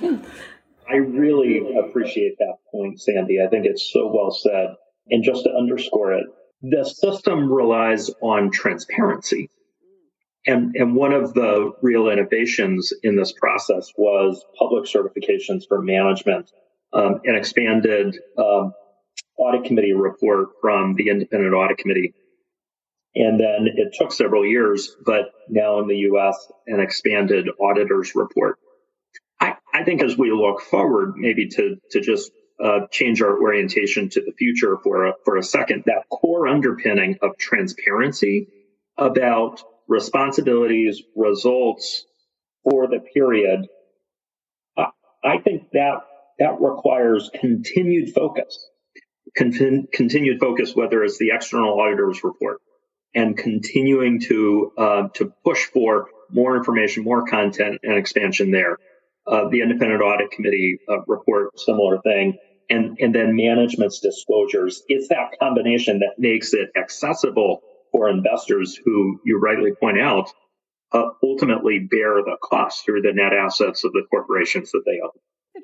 I 0.88 0.96
really 0.96 1.76
appreciate 1.78 2.38
that 2.38 2.54
point, 2.70 3.00
Sandy. 3.00 3.38
I 3.44 3.48
think 3.48 3.66
it's 3.66 3.90
so 3.92 4.10
well 4.12 4.30
said. 4.30 4.74
And 5.08 5.22
just 5.22 5.44
to 5.44 5.50
underscore 5.50 6.14
it, 6.14 6.26
the 6.62 6.84
system 6.84 7.52
relies 7.52 8.10
on 8.22 8.50
transparency. 8.50 9.50
And, 10.46 10.74
and 10.76 10.94
one 10.94 11.12
of 11.12 11.34
the 11.34 11.72
real 11.82 12.08
innovations 12.08 12.92
in 13.02 13.16
this 13.16 13.32
process 13.32 13.90
was 13.96 14.44
public 14.58 14.84
certifications 14.84 15.66
for 15.68 15.82
management, 15.82 16.52
um, 16.96 17.20
an 17.24 17.34
expanded 17.34 18.16
um, 18.38 18.72
audit 19.38 19.64
committee 19.64 19.92
report 19.92 20.48
from 20.60 20.94
the 20.94 21.10
independent 21.10 21.54
audit 21.54 21.78
committee. 21.78 22.14
And 23.14 23.38
then 23.38 23.66
it 23.76 23.94
took 23.98 24.12
several 24.12 24.44
years, 24.44 24.94
but 25.04 25.30
now 25.48 25.80
in 25.80 25.88
the 25.88 25.96
US, 26.10 26.50
an 26.66 26.80
expanded 26.80 27.48
auditor's 27.60 28.14
report. 28.14 28.58
I, 29.40 29.56
I 29.72 29.84
think 29.84 30.02
as 30.02 30.16
we 30.16 30.30
look 30.32 30.62
forward, 30.62 31.14
maybe 31.16 31.48
to, 31.48 31.76
to 31.90 32.00
just 32.00 32.30
uh, 32.62 32.86
change 32.90 33.20
our 33.20 33.40
orientation 33.40 34.08
to 34.10 34.20
the 34.20 34.32
future 34.32 34.78
for 34.82 35.06
a, 35.06 35.12
for 35.24 35.36
a 35.36 35.42
second, 35.42 35.84
that 35.86 36.08
core 36.10 36.48
underpinning 36.48 37.18
of 37.20 37.36
transparency 37.36 38.48
about 38.96 39.62
responsibilities, 39.86 41.02
results 41.14 42.06
for 42.64 42.86
the 42.86 43.00
period, 43.14 43.66
I, 44.76 44.86
I 45.22 45.38
think 45.38 45.70
that 45.72 46.00
that 46.38 46.60
requires 46.60 47.30
continued 47.38 48.12
focus, 48.14 48.68
Con- 49.36 49.86
continued 49.92 50.40
focus, 50.40 50.74
whether 50.74 51.02
it's 51.02 51.18
the 51.18 51.30
external 51.32 51.80
auditor's 51.80 52.22
report 52.24 52.60
and 53.14 53.36
continuing 53.36 54.20
to, 54.20 54.72
uh, 54.76 55.08
to 55.14 55.32
push 55.44 55.64
for 55.66 56.08
more 56.30 56.56
information, 56.56 57.04
more 57.04 57.24
content 57.26 57.80
and 57.82 57.96
expansion 57.96 58.50
there. 58.50 58.78
Uh, 59.26 59.48
the 59.48 59.62
independent 59.62 60.02
audit 60.02 60.30
committee 60.30 60.78
uh, 60.88 61.00
report, 61.06 61.58
similar 61.58 62.00
thing. 62.02 62.38
And, 62.68 62.98
and 63.00 63.14
then 63.14 63.36
management's 63.36 64.00
disclosures. 64.00 64.82
It's 64.88 65.08
that 65.08 65.38
combination 65.40 66.00
that 66.00 66.14
makes 66.18 66.52
it 66.52 66.70
accessible 66.76 67.60
for 67.92 68.10
investors 68.10 68.78
who 68.84 69.20
you 69.24 69.38
rightly 69.38 69.72
point 69.72 70.00
out 70.00 70.30
uh, 70.92 71.10
ultimately 71.22 71.78
bear 71.78 72.22
the 72.22 72.36
cost 72.42 72.84
through 72.84 73.02
the 73.02 73.12
net 73.12 73.32
assets 73.32 73.84
of 73.84 73.92
the 73.92 74.04
corporations 74.10 74.70
that 74.72 74.82
they 74.84 75.00
own. 75.02 75.10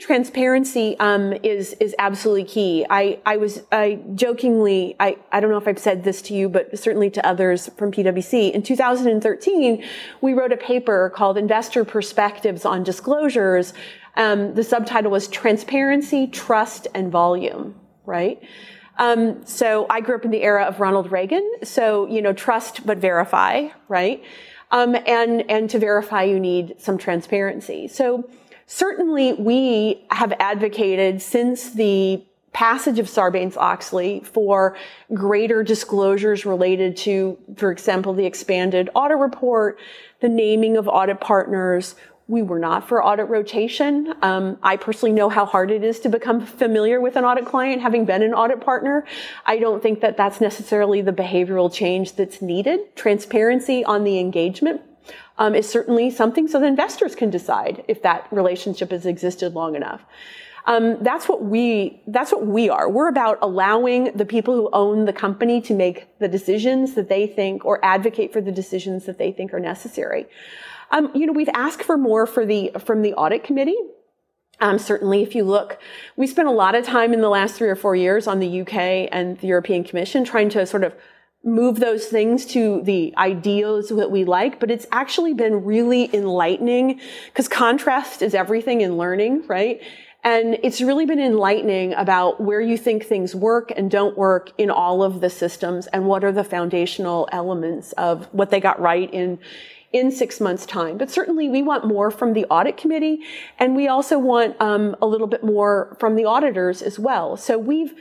Transparency 0.01 0.97
um, 0.99 1.35
is 1.43 1.75
is 1.75 1.95
absolutely 1.99 2.45
key. 2.45 2.87
I 2.89 3.19
I 3.27 3.37
was 3.37 3.63
I 3.71 4.01
jokingly 4.15 4.97
I 4.99 5.17
I 5.31 5.41
don't 5.41 5.51
know 5.51 5.59
if 5.59 5.69
I've 5.69 5.79
said 5.79 6.03
this 6.03 6.23
to 6.23 6.35
you, 6.35 6.49
but 6.49 6.79
certainly 6.79 7.11
to 7.11 7.27
others 7.27 7.69
from 7.77 7.93
PwC. 7.93 8.53
In 8.53 8.63
2013, 8.63 9.85
we 10.21 10.33
wrote 10.33 10.53
a 10.53 10.57
paper 10.57 11.11
called 11.15 11.37
"Investor 11.37 11.85
Perspectives 11.85 12.65
on 12.65 12.83
Disclosures." 12.83 13.75
Um, 14.17 14.55
the 14.55 14.65
subtitle 14.65 15.11
was 15.11 15.29
"Transparency, 15.29 16.27
Trust, 16.27 16.89
and 16.95 17.13
Volume." 17.13 17.75
Right. 18.07 18.43
Um, 18.99 19.45
so 19.47 19.87
I 19.91 20.01
grew 20.01 20.17
up 20.17 20.25
in 20.25 20.31
the 20.31 20.43
era 20.43 20.65
of 20.65 20.81
Ronald 20.81 21.11
Reagan. 21.11 21.49
So, 21.65 22.07
you 22.07 22.23
know, 22.23 22.33
trust 22.33 22.87
but 22.87 22.99
verify, 22.99 23.69
right? 23.89 24.23
Um, 24.71 24.95
and, 24.95 25.51
and 25.51 25.69
to 25.71 25.79
verify, 25.79 26.25
you 26.25 26.41
need 26.41 26.77
some 26.79 26.99
transparency. 26.99 27.89
So 27.89 28.29
certainly 28.73 29.35
we 29.35 30.03
have 30.11 30.33
advocated 30.41 31.21
since 31.21 31.73
the 31.73 32.25
passage 32.55 32.99
of 32.99 33.07
Sarbanes-Oxley 33.07 34.23
for 34.25 34.77
greater 35.13 35.63
disclosures 35.63 36.47
related 36.47 36.97
to, 36.99 37.39
for 37.57 37.71
example, 37.71 38.15
the 38.15 38.25
expanded 38.25 38.89
audit 38.95 39.19
report, 39.19 39.79
the 40.21 40.29
naming 40.29 40.79
of 40.79 40.89
audit 40.89 41.21
partners, 41.21 41.95
we 42.29 42.41
were 42.41 42.59
not 42.59 42.89
for 42.89 43.05
audit 43.05 43.29
rotation. 43.29 44.15
Um, 44.23 44.57
I 44.63 44.79
personally 44.79 45.13
know 45.13 45.29
how 45.29 45.45
hard 45.45 45.71
it 45.71 45.85
is 45.85 46.01
to 46.01 46.09
become 46.09 46.41
familiar 46.47 46.99
with 46.99 47.17
an 47.17 47.25
audit 47.25 47.45
client, 47.45 47.83
having 47.83 48.07
been 48.07 48.23
an 48.23 48.33
audit 48.33 48.63
partner. 48.63 49.05
I 49.45 49.59
don't 49.59 49.83
think 49.83 50.01
that 50.01 50.17
that's 50.17 50.41
necessarily 50.41 51.03
the 51.03 51.13
behavioral 51.13 51.71
change 51.71 52.15
that's 52.15 52.41
needed. 52.41 52.97
Transparency 52.97 53.85
on 53.85 54.05
the 54.05 54.19
engagement 54.19 54.81
um, 55.39 55.55
is 55.55 55.69
certainly 55.69 56.11
something 56.11 56.47
so 56.47 56.61
the 56.61 56.67
investors 56.67 57.15
can 57.15 57.31
decide 57.31 57.85
if 57.89 58.03
that 58.03 58.27
relationship 58.31 58.91
has 58.91 59.07
existed 59.07 59.55
long 59.55 59.75
enough. 59.75 60.05
Um, 60.65 61.03
that's 61.03 61.29
what 61.29 61.43
we 61.43 62.01
that's 62.07 62.31
what 62.31 62.47
we 62.47 62.69
are. 62.69 62.89
We're 62.89 63.09
about 63.09 63.39
allowing 63.43 64.13
the 64.15 64.25
people 64.25 64.55
who 64.55 64.71
own 64.73 65.07
the 65.07 65.13
company 65.13 65.61
to 65.63 65.75
make 65.75 66.07
the 66.19 66.29
decisions 66.29 66.95
that 66.95 67.09
they 67.09 67.27
think 67.27 67.65
or 67.65 67.85
advocate 67.85 68.33
for 68.33 68.41
the 68.41 68.53
decisions 68.53 69.07
that 69.07 69.19
they 69.19 69.33
think 69.33 69.53
are 69.53 69.61
necessary. 69.61 70.27
Um, 70.93 71.11
you 71.15 71.27
know, 71.27 71.33
we've 71.33 71.49
asked 71.55 71.83
for 71.83 71.97
more 71.97 72.27
for 72.27 72.47
the 72.47 72.71
from 72.85 73.03
the 73.03 73.15
audit 73.15 73.43
committee. 73.43 73.79
Um, 74.61 74.79
certainly, 74.79 75.23
if 75.23 75.35
you 75.35 75.43
look, 75.43 75.81
we 76.17 76.29
spent 76.29 76.47
a 76.47 76.53
lot 76.53 76.77
of 76.77 76.85
time 76.85 77.13
in 77.13 77.21
the 77.21 77.29
last 77.29 77.57
three 77.57 77.69
or 77.69 77.75
four 77.75 77.97
years 77.97 78.29
on 78.29 78.39
the 78.39 78.61
UK 78.61 79.09
and 79.11 79.37
the 79.39 79.49
European 79.49 79.83
Commission 79.83 80.25
trying 80.25 80.51
to 80.51 80.65
sort 80.67 80.85
of 80.85 80.95
move 81.45 81.81
those 81.81 82.07
things 82.07 82.47
to 82.47 82.83
the 82.83 83.13
ideals 83.17 83.89
that 83.89 84.11
we 84.11 84.25
like, 84.25 84.61
but 84.61 84.71
it's 84.71 84.87
actually 84.93 85.35
been 85.35 85.65
really 85.65 86.15
enlightening 86.15 87.01
because 87.27 87.49
contrast 87.49 88.23
is 88.23 88.35
everything 88.35 88.81
in 88.81 88.97
learning, 88.97 89.45
right? 89.49 89.83
And 90.25 90.57
it's 90.63 90.81
really 90.81 91.05
been 91.05 91.19
enlightening 91.19 91.95
about 91.95 92.41
where 92.41 92.61
you 92.61 92.79
think 92.79 93.05
things 93.05 93.35
work 93.35 93.73
and 93.77 93.91
don't 93.91 94.17
work 94.17 94.53
in 94.57 94.71
all 94.71 95.03
of 95.03 95.21
the 95.21 95.29
systems 95.29 95.89
and 95.89 96.07
what 96.07 96.23
are 96.23 96.31
the 96.31 96.45
foundational 96.45 97.29
elements 97.33 97.91
of 97.93 98.27
what 98.33 98.51
they 98.51 98.61
got 98.61 98.81
right 98.81 99.13
in, 99.13 99.41
in 99.93 100.13
six 100.13 100.41
months' 100.41 100.65
time. 100.65 100.97
But 100.97 101.11
certainly 101.11 101.49
we 101.49 101.61
want 101.61 101.87
more 101.87 102.13
from 102.13 102.35
the 102.35 102.45
audit 102.45 102.77
committee, 102.77 103.23
and 103.59 103.75
we 103.75 103.89
also 103.89 104.17
want 104.17 104.55
um, 104.61 104.95
a 105.03 105.07
little 105.07 105.27
bit 105.27 105.43
more 105.43 105.97
from 105.99 106.15
the 106.15 106.25
auditors 106.25 106.83
as 106.83 107.01
well. 107.01 107.37
So 107.37 107.59
we've 107.59 107.93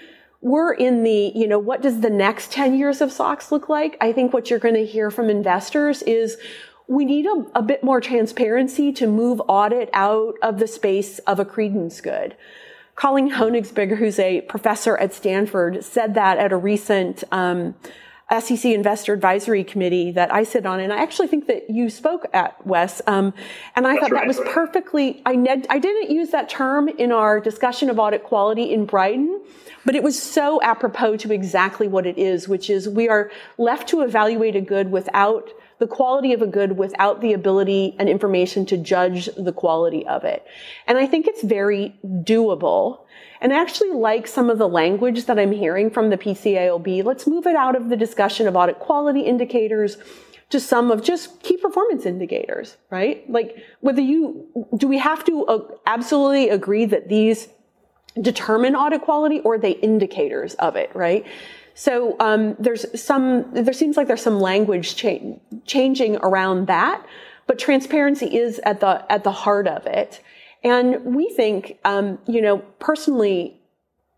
we're 0.42 0.74
in 0.74 1.04
the, 1.04 1.32
you 1.36 1.48
know, 1.48 1.60
what 1.60 1.82
does 1.82 2.02
the 2.02 2.10
next 2.10 2.52
10 2.52 2.78
years 2.78 3.00
of 3.00 3.12
SOX 3.12 3.52
look 3.52 3.70
like? 3.70 3.96
I 4.02 4.12
think 4.12 4.34
what 4.34 4.50
you're 4.50 4.60
going 4.60 4.76
to 4.76 4.86
hear 4.86 5.12
from 5.12 5.30
investors 5.30 6.02
is 6.02 6.38
we 6.88 7.06
need 7.06 7.26
a, 7.26 7.46
a, 7.56 7.62
bit 7.62 7.84
more 7.84 8.02
transparency 8.02 8.92
to 8.92 9.08
move 9.08 9.42
audit 9.48 9.90
out 9.94 10.34
of 10.42 10.58
the 10.60 10.68
space 10.68 11.20
of 11.20 11.40
a 11.40 11.46
credence 11.46 12.02
good. 12.02 12.36
Colleen 12.96 13.32
Honigsberger, 13.32 13.98
who's 13.98 14.20
a 14.20 14.42
professor 14.42 14.98
at 14.98 15.14
Stanford, 15.14 15.84
said 15.84 16.16
that 16.16 16.38
at 16.38 16.52
a 16.52 16.58
recent 16.58 17.24
um, 17.32 17.76
SEC 18.40 18.66
Investor 18.66 19.14
Advisory 19.14 19.64
Committee 19.64 20.12
that 20.12 20.34
I 20.34 20.44
sit 20.44 20.66
on, 20.66 20.80
and 20.80 20.94
I 20.94 21.02
actually 21.02 21.28
think 21.28 21.48
that 21.48 21.70
you 21.70 21.90
spoke 21.90 22.28
at 22.34 22.66
Wes. 22.66 23.02
Um, 23.08 23.34
and 23.76 23.86
I 23.86 23.94
That's 23.94 24.02
thought 24.02 24.12
right. 24.12 24.22
that 24.22 24.28
was 24.28 24.40
perfectly. 24.54 25.22
I, 25.26 25.64
I 25.70 25.80
didn't 25.80 26.12
use 26.12 26.30
that 26.30 26.50
term 26.50 26.88
in 26.88 27.12
our 27.12 27.40
discussion 27.40 27.90
of 27.90 28.00
audit 28.00 28.24
quality 28.24 28.72
in 28.72 28.86
Brydon, 28.86 29.42
but 29.86 29.96
it 29.96 30.04
was 30.04 30.22
so 30.22 30.62
apropos 30.62 31.18
to 31.18 31.34
exactly 31.34 31.88
what 31.88 32.06
it 32.06 32.18
is, 32.18 32.48
which 32.48 32.70
is 32.70 32.88
we 32.88 33.10
are 33.10 33.32
left 33.58 33.90
to 33.90 34.02
evaluate 34.02 34.56
a 34.56 34.62
good 34.62 34.92
without 34.92 35.50
the 35.80 35.88
quality 35.88 36.32
of 36.32 36.44
a 36.44 36.48
good 36.48 36.78
without 36.78 37.22
the 37.22 37.34
ability 37.34 37.96
and 37.98 38.08
information 38.08 38.68
to 38.68 38.78
judge 38.78 39.28
the 39.36 39.52
quality 39.52 40.06
of 40.06 40.24
it. 40.24 40.46
And 40.86 40.98
I 41.00 41.08
think 41.08 41.26
it's 41.28 41.44
very 41.44 42.00
doable 42.06 43.00
and 43.42 43.52
actually 43.52 43.92
like 43.92 44.28
some 44.28 44.50
of 44.50 44.60
the 44.60 44.70
language 44.70 45.26
that 45.26 45.40
I'm 45.40 45.52
hearing 45.52 45.90
from 45.90 46.10
the 46.10 46.18
PCAOB. 46.18 47.04
Let's 47.04 47.26
move 47.26 47.48
it 47.48 47.56
out 47.56 47.76
of 47.76 47.90
the 47.90 47.98
discussion 47.98 48.48
of 48.48 48.56
audit 48.56 48.80
quality 48.80 49.22
indicators 49.22 49.98
to 50.52 50.60
some 50.60 50.92
of 50.92 51.02
just 51.02 51.42
key 51.42 51.58
performance 51.58 52.06
indicators, 52.06 52.78
right? 52.90 53.28
Like 53.30 53.58
whether 53.80 54.02
you, 54.02 54.46
do 54.78 54.88
we 54.88 55.00
have 55.00 55.26
to 55.26 55.46
uh, 55.46 55.60
absolutely 55.86 56.50
agree 56.50 56.86
that 56.86 57.10
these 57.10 57.50
determine 58.22 58.76
audit 58.76 59.02
quality 59.02 59.40
or 59.40 59.56
are 59.56 59.58
they 59.58 59.72
indicators 59.72 60.54
of 60.56 60.76
it, 60.76 60.94
right? 60.94 61.26
So 61.74 62.18
um, 62.20 62.56
there's 62.60 63.02
some, 63.02 63.52
there 63.54 63.74
seems 63.74 63.98
like 63.98 64.08
there's 64.08 64.22
some 64.22 64.40
language 64.40 64.96
cha- 64.98 65.38
changing 65.66 66.18
around 66.18 66.68
that, 66.68 67.04
but 67.48 67.58
transparency 67.58 68.28
is 68.38 68.60
at 68.60 68.82
the 68.82 69.04
at 69.12 69.24
the 69.24 69.32
heart 69.32 69.68
of 69.68 69.86
it. 69.88 70.22
And 70.64 71.16
we 71.16 71.30
think, 71.30 71.80
um, 71.86 72.20
you 72.28 72.42
know, 72.42 72.60
personally, 72.80 73.60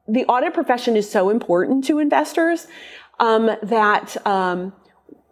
the 0.07 0.25
audit 0.25 0.53
profession 0.53 0.97
is 0.97 1.09
so 1.09 1.29
important 1.29 1.85
to 1.85 1.99
investors 1.99 2.67
um, 3.19 3.51
that, 3.63 4.17
um, 4.27 4.73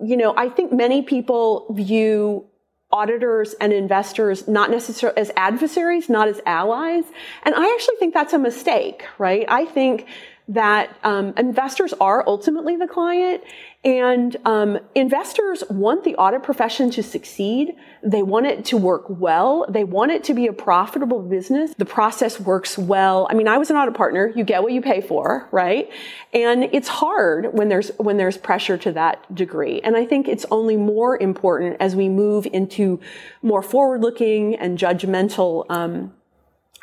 you 0.01 0.15
know, 0.15 0.33
I 0.37 0.49
think 0.49 0.71
many 0.71 1.01
people 1.01 1.67
view 1.71 2.45
auditors 2.91 3.53
and 3.61 3.71
investors 3.71 4.47
not 4.47 4.69
necessarily 4.69 5.17
as 5.17 5.31
adversaries, 5.35 6.09
not 6.09 6.27
as 6.27 6.41
allies. 6.45 7.05
And 7.43 7.55
I 7.55 7.73
actually 7.73 7.95
think 7.97 8.13
that's 8.13 8.33
a 8.33 8.39
mistake, 8.39 9.05
right? 9.17 9.45
I 9.47 9.65
think 9.65 10.07
that 10.53 10.97
um, 11.03 11.33
investors 11.37 11.93
are 12.01 12.23
ultimately 12.27 12.75
the 12.75 12.87
client 12.87 13.41
and 13.83 14.35
um, 14.45 14.79
investors 14.93 15.63
want 15.69 16.03
the 16.03 16.15
audit 16.15 16.43
profession 16.43 16.91
to 16.91 17.01
succeed. 17.01 17.75
They 18.03 18.21
want 18.21 18.45
it 18.45 18.65
to 18.65 18.77
work 18.77 19.05
well. 19.07 19.65
They 19.69 19.83
want 19.85 20.11
it 20.11 20.23
to 20.25 20.33
be 20.33 20.45
a 20.47 20.53
profitable 20.53 21.21
business. 21.21 21.73
The 21.75 21.85
process 21.85 22.39
works 22.39 22.77
well. 22.77 23.27
I 23.29 23.33
mean, 23.33 23.47
I 23.47 23.57
was 23.57 23.71
an 23.71 23.77
audit 23.77 23.95
partner. 23.95 24.31
You 24.35 24.43
get 24.43 24.61
what 24.61 24.73
you 24.73 24.81
pay 24.81 25.01
for, 25.01 25.47
right? 25.51 25.89
And 26.33 26.65
it's 26.65 26.89
hard 26.89 27.53
when 27.53 27.69
there's 27.69 27.89
when 27.97 28.17
there's 28.17 28.37
pressure 28.37 28.77
to 28.77 28.91
that 28.91 29.33
degree. 29.33 29.79
And 29.81 29.95
I 29.95 30.05
think 30.05 30.27
it's 30.27 30.45
only 30.51 30.75
more 30.77 31.17
important 31.17 31.77
as 31.79 31.95
we 31.95 32.09
move 32.09 32.45
into 32.51 32.99
more 33.41 33.63
forward-looking 33.63 34.55
and 34.55 34.77
judgmental 34.77 35.65
um, 35.69 36.13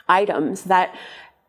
items 0.09 0.65
that 0.65 0.97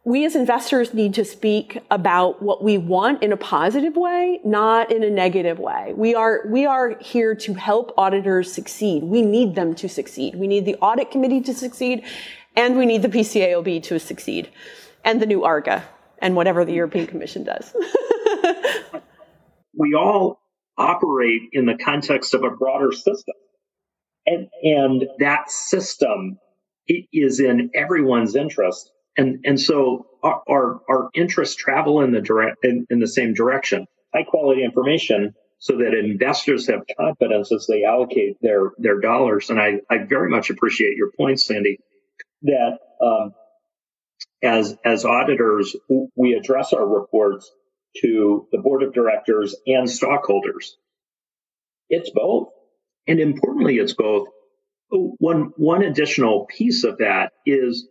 we 0.06 0.26
as 0.26 0.36
investors 0.36 0.94
need 0.94 1.14
to 1.16 1.26
speak 1.26 1.84
about 1.92 2.42
what 2.42 2.64
we 2.64 2.78
want 2.78 3.22
in 3.22 3.34
a 3.34 3.38
positive 3.38 3.96
way, 3.96 4.40
not 4.46 4.92
in 4.92 5.04
a 5.04 5.10
negative 5.10 5.60
way. 5.60 5.94
We 5.96 6.16
are, 6.16 6.42
we 6.48 6.66
are 6.66 6.98
here 7.00 7.36
to 7.36 7.54
help 7.54 7.94
auditors 7.98 8.52
succeed. 8.52 9.04
We 9.04 9.22
need 9.22 9.56
them 9.56 9.76
to 9.76 9.90
succeed. 9.90 10.36
We 10.36 10.48
need 10.48 10.66
the 10.66 10.76
audit 10.76 11.12
committee 11.12 11.42
to 11.42 11.54
succeed 11.54 12.06
and 12.56 12.78
we 12.78 12.86
need 12.86 13.02
the 13.02 13.10
PCAOB 13.10 13.84
to 13.84 14.00
succeed 14.00 14.50
and 15.04 15.22
the 15.22 15.26
new 15.26 15.42
ARGA 15.42 15.84
and 16.20 16.36
whatever 16.36 16.64
the 16.64 16.74
European 16.74 17.06
Commission 17.06 17.44
does. 17.44 17.76
we 19.78 19.96
all 19.96 20.40
operate 20.78 21.42
in 21.52 21.66
the 21.66 21.78
context 21.78 22.34
of 22.34 22.44
a 22.44 22.52
broader 22.52 22.94
system. 22.94 23.36
And, 24.26 24.48
and 24.64 25.04
that 25.20 25.52
system 25.52 26.40
is 26.88 27.40
in 27.42 27.72
everyone's 27.76 28.36
interest 28.36 28.92
and 29.20 29.40
and 29.46 29.60
so 29.60 30.08
our 30.24 30.42
our, 30.50 30.82
our 30.90 31.10
interests 31.14 31.56
travel 31.56 32.02
in 32.02 32.12
the 32.12 32.22
direct 32.22 32.64
in, 32.64 32.86
in 32.90 33.00
the 33.00 33.08
same 33.08 33.34
direction. 33.34 33.86
High 34.14 34.24
quality 34.24 34.64
information 34.64 35.36
so 35.60 35.78
that 35.78 35.94
investors 35.94 36.68
have 36.68 36.84
confidence 36.98 37.52
as 37.52 37.68
they 37.68 37.84
allocate 37.84 38.38
their 38.42 38.72
their 38.78 39.00
dollars. 39.00 39.50
And 39.50 39.60
I, 39.60 39.82
I 39.90 40.00
very 40.00 40.30
much 40.30 40.50
appreciate 40.50 40.96
your 40.96 41.12
point, 41.12 41.40
Sandy, 41.40 41.80
that 42.44 42.80
um, 43.02 43.34
as 44.42 44.78
as 44.86 45.06
auditors, 45.06 45.76
we 46.16 46.34
address 46.34 46.74
our 46.74 46.88
reports 46.88 47.52
to 48.02 48.48
the 48.52 48.60
board 48.60 48.84
of 48.84 48.94
directors 48.94 49.56
and 49.68 49.90
stockholders. 49.90 50.78
It's 51.90 52.12
both, 52.12 52.50
and 53.08 53.20
importantly, 53.20 53.78
it's 53.78 53.94
both. 53.94 54.30
One 54.92 55.52
one 55.58 55.84
additional 55.84 56.46
piece 56.46 56.84
of 56.84 56.98
that 57.00 57.34
is 57.46 57.88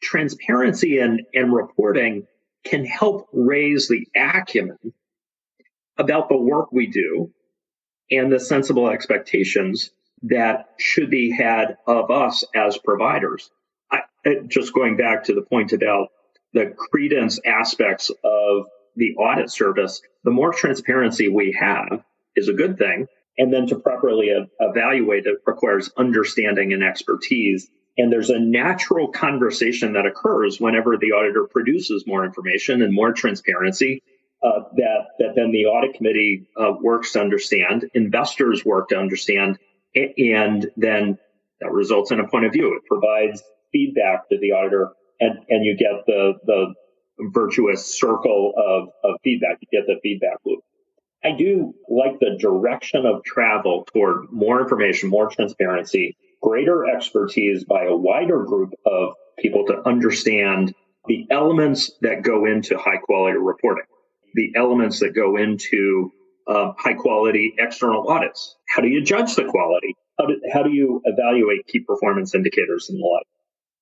transparency 0.00 0.98
and, 0.98 1.22
and 1.34 1.52
reporting 1.52 2.26
can 2.64 2.84
help 2.84 3.28
raise 3.32 3.88
the 3.88 4.06
acumen 4.16 4.92
about 5.96 6.28
the 6.28 6.36
work 6.36 6.70
we 6.72 6.86
do 6.86 7.32
and 8.10 8.32
the 8.32 8.40
sensible 8.40 8.88
expectations 8.88 9.90
that 10.22 10.70
should 10.78 11.10
be 11.10 11.30
had 11.30 11.76
of 11.86 12.10
us 12.10 12.44
as 12.54 12.78
providers. 12.78 13.50
I, 13.90 14.00
just 14.48 14.74
going 14.74 14.96
back 14.96 15.24
to 15.24 15.34
the 15.34 15.42
point 15.42 15.72
about 15.72 16.08
the 16.52 16.74
credence 16.76 17.38
aspects 17.44 18.10
of 18.24 18.66
the 18.96 19.14
audit 19.16 19.50
service, 19.50 20.02
the 20.24 20.30
more 20.30 20.52
transparency 20.52 21.28
we 21.28 21.56
have 21.58 22.02
is 22.34 22.48
a 22.48 22.54
good 22.54 22.78
thing. 22.78 23.06
And 23.36 23.52
then 23.52 23.68
to 23.68 23.76
properly 23.76 24.32
evaluate 24.58 25.26
it 25.26 25.38
requires 25.46 25.90
understanding 25.96 26.72
and 26.72 26.82
expertise 26.82 27.68
and 27.98 28.12
there's 28.12 28.30
a 28.30 28.38
natural 28.38 29.08
conversation 29.08 29.92
that 29.94 30.06
occurs 30.06 30.60
whenever 30.60 30.96
the 30.96 31.12
auditor 31.12 31.44
produces 31.44 32.04
more 32.06 32.24
information 32.24 32.80
and 32.80 32.94
more 32.94 33.12
transparency 33.12 34.02
uh, 34.42 34.60
that 34.76 35.06
that 35.18 35.32
then 35.34 35.50
the 35.50 35.66
audit 35.66 35.94
committee 35.94 36.48
uh, 36.56 36.72
works 36.80 37.12
to 37.12 37.20
understand, 37.20 37.90
investors 37.94 38.64
work 38.64 38.88
to 38.88 38.96
understand, 38.96 39.58
and 39.94 40.70
then 40.76 41.18
that 41.60 41.72
results 41.72 42.12
in 42.12 42.20
a 42.20 42.28
point 42.28 42.44
of 42.44 42.52
view. 42.52 42.76
It 42.76 42.86
provides 42.88 43.42
feedback 43.72 44.28
to 44.28 44.38
the 44.38 44.52
auditor, 44.52 44.90
and 45.18 45.40
and 45.48 45.64
you 45.64 45.76
get 45.76 46.06
the 46.06 46.34
the 46.44 46.74
virtuous 47.32 47.98
circle 47.98 48.52
of 48.56 48.90
of 49.02 49.16
feedback. 49.24 49.58
You 49.60 49.80
get 49.80 49.86
the 49.88 49.98
feedback 50.02 50.38
loop. 50.46 50.60
I 51.24 51.32
do 51.36 51.74
like 51.88 52.20
the 52.20 52.38
direction 52.38 53.06
of 53.06 53.24
travel 53.24 53.84
toward 53.92 54.30
more 54.30 54.60
information, 54.60 55.10
more 55.10 55.28
transparency, 55.28 56.16
greater 56.42 56.86
expertise 56.86 57.64
by 57.64 57.84
a 57.84 57.96
wider 57.96 58.44
group 58.44 58.72
of 58.86 59.14
people 59.38 59.64
to 59.66 59.86
understand 59.86 60.74
the 61.06 61.26
elements 61.30 61.92
that 62.02 62.22
go 62.22 62.44
into 62.44 62.76
high 62.76 62.98
quality 62.98 63.38
reporting, 63.38 63.84
the 64.34 64.52
elements 64.56 65.00
that 65.00 65.14
go 65.14 65.36
into 65.36 66.12
uh, 66.46 66.72
high 66.76 66.94
quality 66.94 67.54
external 67.58 68.08
audits. 68.08 68.56
How 68.68 68.82
do 68.82 68.88
you 68.88 69.02
judge 69.02 69.34
the 69.34 69.44
quality? 69.44 69.94
How 70.18 70.26
do, 70.26 70.40
how 70.52 70.62
do 70.62 70.70
you 70.70 71.00
evaluate 71.04 71.66
key 71.66 71.80
performance 71.80 72.34
indicators 72.34 72.88
and 72.90 72.98
the 72.98 73.06
like? 73.06 73.26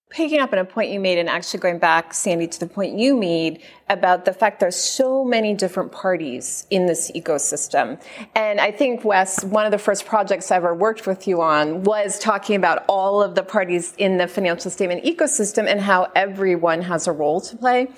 Picking 0.08 0.38
up 0.38 0.52
on 0.52 0.60
a 0.60 0.64
point 0.64 0.92
you 0.92 1.00
made 1.00 1.18
and 1.18 1.28
actually 1.28 1.58
going 1.58 1.78
back, 1.78 2.14
Sandy, 2.14 2.46
to 2.46 2.60
the 2.60 2.68
point 2.68 2.96
you 2.96 3.16
made 3.16 3.60
about 3.88 4.24
the 4.24 4.32
fact 4.32 4.60
there's 4.60 4.76
so 4.76 5.24
many 5.24 5.52
different 5.52 5.90
parties 5.90 6.64
in 6.70 6.86
this 6.86 7.10
ecosystem. 7.10 8.00
And 8.36 8.60
I 8.60 8.70
think, 8.70 9.04
Wes, 9.04 9.42
one 9.42 9.66
of 9.66 9.72
the 9.72 9.78
first 9.78 10.06
projects 10.06 10.52
I 10.52 10.56
ever 10.56 10.72
worked 10.72 11.08
with 11.08 11.26
you 11.26 11.42
on 11.42 11.82
was 11.82 12.20
talking 12.20 12.54
about 12.54 12.84
all 12.88 13.20
of 13.20 13.34
the 13.34 13.42
parties 13.42 13.94
in 13.98 14.16
the 14.16 14.28
financial 14.28 14.70
statement 14.70 15.04
ecosystem 15.04 15.66
and 15.66 15.80
how 15.80 16.06
everyone 16.14 16.82
has 16.82 17.08
a 17.08 17.12
role 17.12 17.40
to 17.40 17.56
play. 17.56 17.88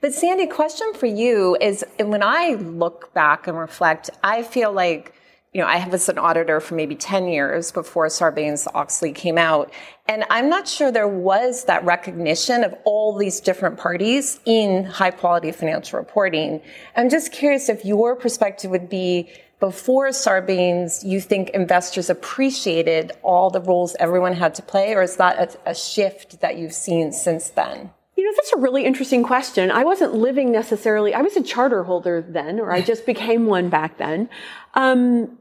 But 0.00 0.14
Sandy, 0.14 0.46
question 0.46 0.94
for 0.94 1.06
you 1.06 1.58
is 1.60 1.84
when 1.98 2.22
I 2.22 2.54
look 2.54 3.12
back 3.12 3.46
and 3.46 3.58
reflect, 3.58 4.08
I 4.24 4.42
feel 4.42 4.72
like 4.72 5.12
you 5.52 5.62
know, 5.62 5.66
I 5.66 5.86
was 5.88 6.08
an 6.08 6.18
auditor 6.18 6.60
for 6.60 6.74
maybe 6.74 6.94
10 6.94 7.28
years 7.28 7.72
before 7.72 8.06
Sarbanes 8.08 8.66
Oxley 8.74 9.12
came 9.12 9.38
out. 9.38 9.72
And 10.06 10.24
I'm 10.28 10.48
not 10.48 10.68
sure 10.68 10.92
there 10.92 11.08
was 11.08 11.64
that 11.64 11.84
recognition 11.84 12.64
of 12.64 12.74
all 12.84 13.16
these 13.16 13.40
different 13.40 13.78
parties 13.78 14.40
in 14.44 14.84
high 14.84 15.10
quality 15.10 15.50
financial 15.52 15.98
reporting. 15.98 16.60
I'm 16.96 17.08
just 17.08 17.32
curious 17.32 17.68
if 17.68 17.84
your 17.84 18.14
perspective 18.14 18.70
would 18.70 18.90
be 18.90 19.30
before 19.58 20.08
Sarbanes, 20.10 21.04
you 21.04 21.20
think 21.20 21.50
investors 21.50 22.08
appreciated 22.10 23.12
all 23.22 23.50
the 23.50 23.60
roles 23.60 23.96
everyone 23.98 24.34
had 24.34 24.54
to 24.56 24.62
play, 24.62 24.94
or 24.94 25.02
is 25.02 25.16
that 25.16 25.56
a, 25.66 25.70
a 25.70 25.74
shift 25.74 26.40
that 26.40 26.58
you've 26.58 26.72
seen 26.72 27.10
since 27.10 27.50
then? 27.50 27.90
You 28.18 28.24
know, 28.24 28.32
that's 28.34 28.52
a 28.52 28.58
really 28.58 28.84
interesting 28.84 29.22
question. 29.22 29.70
I 29.70 29.84
wasn't 29.84 30.12
living 30.12 30.50
necessarily, 30.50 31.14
I 31.14 31.22
was 31.22 31.36
a 31.36 31.40
charter 31.40 31.84
holder 31.84 32.20
then, 32.20 32.58
or 32.58 32.72
I 32.72 32.80
just 32.80 33.06
became 33.06 33.46
one 33.46 33.68
back 33.68 33.96
then. 33.96 34.28
Um, 34.74 35.38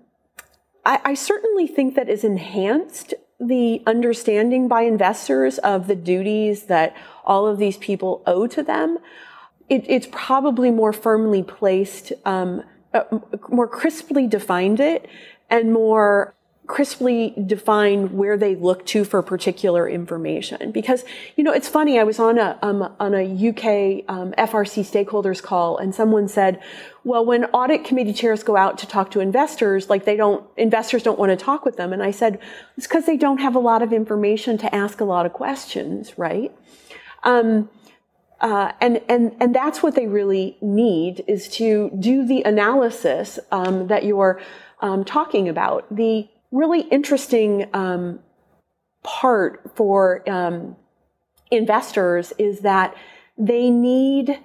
I, 0.86 1.02
I 1.04 1.14
certainly 1.16 1.66
think 1.66 1.96
that 1.96 2.08
is 2.08 2.24
enhanced 2.24 3.16
the 3.40 3.82
understanding 3.88 4.68
by 4.68 4.84
investors 4.84 5.58
of 5.58 5.88
the 5.88 5.96
duties 5.96 6.66
that 6.66 6.96
all 7.26 7.48
of 7.48 7.58
these 7.58 7.78
people 7.78 8.22
owe 8.28 8.46
to 8.46 8.62
them. 8.62 9.00
It, 9.70 9.84
it's 9.88 10.08
probably 10.12 10.70
more 10.70 10.94
firmly 10.94 11.42
placed, 11.42 12.14
um, 12.26 12.62
uh, 12.94 13.06
more 13.50 13.68
crisply 13.68 14.28
defined 14.28 14.80
it, 14.80 15.10
and 15.50 15.74
more 15.74 16.36
crisply 16.68 17.34
define 17.46 18.18
where 18.18 18.38
they 18.38 18.56
look 18.56 18.86
to 18.86 19.06
for 19.06 19.22
particular 19.22 19.88
information. 19.88 20.72
Because, 20.72 21.06
you 21.38 21.44
know, 21.44 21.54
it's 21.54 21.70
funny, 21.70 21.98
I 21.98 22.04
was 22.04 22.20
on 22.20 22.38
a, 22.38 22.60
um, 22.62 22.94
on 23.00 23.14
a 23.14 23.24
UK 23.24 24.04
um, 24.10 24.34
FRC 24.38 24.84
stakeholders 24.84 25.42
call 25.42 25.78
and 25.78 25.96
someone 25.96 26.28
said, 26.28 26.62
well, 27.06 27.26
when 27.26 27.46
audit 27.46 27.86
committee 27.86 28.12
chairs 28.12 28.44
go 28.44 28.58
out 28.58 28.78
to 28.80 28.86
talk 28.86 29.12
to 29.12 29.22
investors, 29.22 29.90
like 29.90 30.04
they 30.04 30.18
don't, 30.18 30.46
investors 30.58 31.04
don't 31.04 31.18
want 31.18 31.30
to 31.32 31.38
talk 31.38 31.64
with 31.64 31.78
them. 31.78 31.94
And 31.94 32.04
I 32.04 32.12
said, 32.12 32.40
it's 32.76 32.86
because 32.86 33.06
they 33.06 33.18
don't 33.18 33.40
have 33.40 33.56
a 33.56 33.60
lot 33.60 33.82
of 33.82 33.94
information 33.94 34.58
to 34.58 34.76
ask 34.76 35.00
a 35.00 35.06
lot 35.06 35.26
of 35.26 35.32
questions, 35.32 36.18
right? 36.18 36.54
Um, 37.24 37.70
uh, 38.40 38.72
and 38.82 39.02
and 39.10 39.36
and 39.40 39.56
that's 39.56 39.82
what 39.82 39.96
they 39.96 40.06
really 40.06 40.58
need 40.62 41.24
is 41.28 41.48
to 41.48 41.90
do 41.98 42.24
the 42.24 42.44
analysis 42.44 43.40
um, 43.52 43.88
that 43.88 44.06
you're 44.06 44.40
um, 44.80 45.04
talking 45.04 45.50
about. 45.50 45.88
The 45.90 46.28
really 46.52 46.82
interesting 46.82 47.68
um, 47.74 48.20
part 49.04 49.72
for 49.76 50.28
um, 50.30 50.76
investors 51.52 52.34
is 52.38 52.62
that 52.62 52.96
they 53.38 53.70
need 53.70 54.40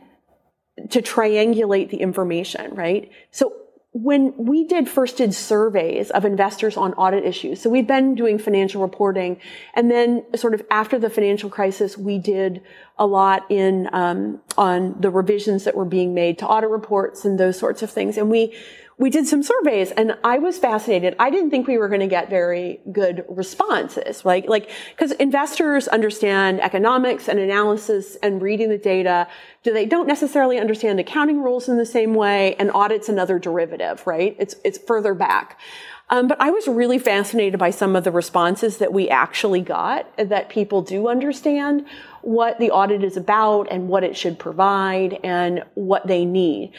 to 0.90 1.02
triangulate 1.02 1.90
the 1.90 1.98
information, 1.98 2.74
right? 2.74 3.10
So 3.30 3.52
when 3.94 4.34
we 4.38 4.64
did 4.64 4.88
first 4.88 5.18
did 5.18 5.34
surveys 5.34 6.10
of 6.10 6.24
investors 6.24 6.78
on 6.78 6.94
audit 6.94 7.26
issues, 7.26 7.60
so 7.60 7.68
we've 7.68 7.86
been 7.86 8.14
doing 8.14 8.38
financial 8.38 8.80
reporting, 8.80 9.38
and 9.74 9.90
then 9.90 10.24
sort 10.34 10.54
of 10.54 10.62
after 10.70 10.98
the 10.98 11.10
financial 11.10 11.50
crisis, 11.50 11.98
we 11.98 12.18
did 12.18 12.62
a 12.98 13.06
lot 13.06 13.44
in 13.50 13.90
um, 13.92 14.40
on 14.56 14.98
the 14.98 15.10
revisions 15.10 15.64
that 15.64 15.74
were 15.74 15.84
being 15.84 16.14
made 16.14 16.38
to 16.38 16.46
audit 16.46 16.70
reports 16.70 17.26
and 17.26 17.38
those 17.38 17.58
sorts 17.58 17.82
of 17.82 17.90
things, 17.90 18.16
and 18.16 18.30
we 18.30 18.54
we 19.02 19.10
did 19.10 19.26
some 19.26 19.42
surveys 19.42 19.90
and 19.90 20.16
I 20.22 20.38
was 20.38 20.58
fascinated. 20.58 21.16
I 21.18 21.28
didn't 21.28 21.50
think 21.50 21.66
we 21.66 21.76
were 21.76 21.88
going 21.88 22.02
to 22.02 22.06
get 22.06 22.30
very 22.30 22.78
good 22.92 23.24
responses, 23.28 24.24
like, 24.24 24.48
like, 24.48 24.70
cause 24.96 25.10
investors 25.10 25.88
understand 25.88 26.60
economics 26.60 27.26
and 27.26 27.40
analysis 27.40 28.16
and 28.22 28.40
reading 28.40 28.68
the 28.68 28.78
data. 28.78 29.26
Do 29.64 29.72
they 29.72 29.86
don't 29.86 30.06
necessarily 30.06 30.60
understand 30.60 31.00
accounting 31.00 31.42
rules 31.42 31.68
in 31.68 31.78
the 31.78 31.84
same 31.84 32.14
way 32.14 32.54
and 32.60 32.70
audits 32.70 33.08
another 33.08 33.40
derivative, 33.40 34.06
right? 34.06 34.36
It's, 34.38 34.54
it's 34.64 34.78
further 34.78 35.14
back. 35.14 35.58
Um, 36.08 36.28
but 36.28 36.40
I 36.40 36.50
was 36.50 36.68
really 36.68 37.00
fascinated 37.00 37.58
by 37.58 37.70
some 37.70 37.96
of 37.96 38.04
the 38.04 38.12
responses 38.12 38.78
that 38.78 38.92
we 38.92 39.08
actually 39.08 39.62
got 39.62 40.06
that 40.16 40.48
people 40.48 40.80
do 40.82 41.08
understand 41.08 41.86
what 42.20 42.60
the 42.60 42.70
audit 42.70 43.02
is 43.02 43.16
about 43.16 43.66
and 43.68 43.88
what 43.88 44.04
it 44.04 44.16
should 44.16 44.38
provide 44.38 45.18
and 45.24 45.64
what 45.74 46.06
they 46.06 46.24
need. 46.24 46.72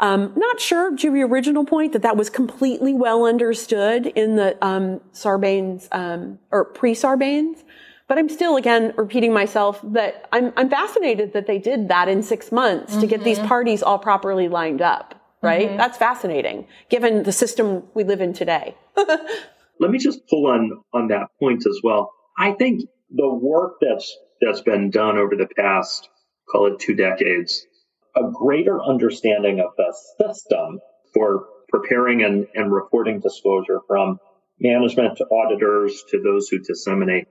Um, 0.00 0.32
not 0.36 0.60
sure 0.60 0.96
to 0.96 1.14
your 1.14 1.26
original 1.26 1.64
point 1.64 1.92
that 1.92 2.02
that 2.02 2.16
was 2.16 2.30
completely 2.30 2.94
well 2.94 3.24
understood 3.24 4.06
in 4.06 4.36
the 4.36 4.56
um, 4.64 5.00
Sarbanes 5.12 5.88
um, 5.90 6.38
or 6.50 6.64
pre-Sarbanes, 6.64 7.64
But 8.06 8.16
I'm 8.16 8.28
still, 8.28 8.56
again, 8.56 8.94
repeating 8.96 9.32
myself 9.32 9.80
that 9.82 10.28
I'm, 10.32 10.52
I'm 10.56 10.70
fascinated 10.70 11.34
that 11.34 11.46
they 11.46 11.58
did 11.58 11.88
that 11.88 12.08
in 12.08 12.22
six 12.22 12.52
months 12.52 12.92
mm-hmm. 12.92 13.00
to 13.02 13.06
get 13.06 13.24
these 13.24 13.38
mm-hmm. 13.38 13.48
parties 13.48 13.82
all 13.82 13.98
properly 13.98 14.48
lined 14.48 14.80
up, 14.80 15.14
right? 15.42 15.68
Mm-hmm. 15.68 15.76
That's 15.76 15.98
fascinating 15.98 16.66
given 16.88 17.24
the 17.24 17.32
system 17.32 17.82
we 17.94 18.04
live 18.04 18.20
in 18.20 18.32
today. 18.32 18.76
Let 18.96 19.90
me 19.90 19.98
just 19.98 20.26
pull 20.28 20.46
on, 20.46 20.80
on 20.94 21.08
that 21.08 21.26
point 21.38 21.66
as 21.66 21.80
well. 21.84 22.12
I 22.38 22.52
think 22.52 22.88
the 23.10 23.28
work 23.28 23.74
that's, 23.80 24.16
that's 24.40 24.62
been 24.62 24.90
done 24.90 25.18
over 25.18 25.36
the 25.36 25.48
past, 25.56 26.08
call 26.50 26.72
it 26.72 26.78
two 26.78 26.94
decades, 26.94 27.66
a 28.16 28.30
greater 28.32 28.82
understanding 28.82 29.60
of 29.60 29.70
the 29.76 29.94
system 30.20 30.80
for 31.14 31.46
preparing 31.68 32.22
and, 32.22 32.46
and 32.54 32.72
reporting 32.72 33.20
disclosure 33.20 33.80
from 33.86 34.18
management 34.60 35.18
to 35.18 35.24
auditors 35.24 36.04
to 36.10 36.20
those 36.22 36.48
who 36.48 36.58
disseminate. 36.58 37.26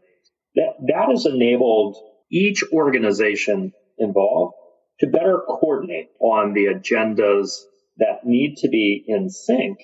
That, 0.55 0.73
that 0.87 1.09
has 1.09 1.25
enabled 1.25 1.97
each 2.31 2.63
organization 2.71 3.73
involved 3.97 4.55
to 4.99 5.07
better 5.07 5.41
coordinate 5.47 6.09
on 6.19 6.53
the 6.53 6.65
agendas 6.65 7.61
that 7.97 8.25
need 8.25 8.57
to 8.57 8.69
be 8.69 9.03
in 9.07 9.29
sync 9.29 9.79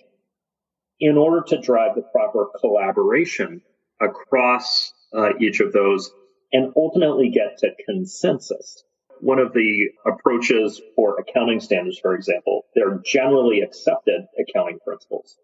in 0.99 1.17
order 1.17 1.43
to 1.47 1.61
drive 1.61 1.95
the 1.95 2.01
proper 2.01 2.47
collaboration 2.59 3.61
across 3.99 4.93
uh, 5.15 5.29
each 5.39 5.59
of 5.59 5.73
those 5.73 6.11
and 6.51 6.73
ultimately 6.75 7.29
get 7.29 7.57
to 7.59 7.69
consensus 7.85 8.83
one 9.23 9.39
of 9.39 9.53
the 9.53 9.89
approaches 10.05 10.81
for 10.97 11.17
accounting 11.17 11.61
standards, 11.61 11.97
for 11.97 12.13
example, 12.13 12.65
they're 12.75 12.99
generally 13.05 13.61
accepted 13.61 14.27
accounting 14.37 14.79
principles. 14.85 15.37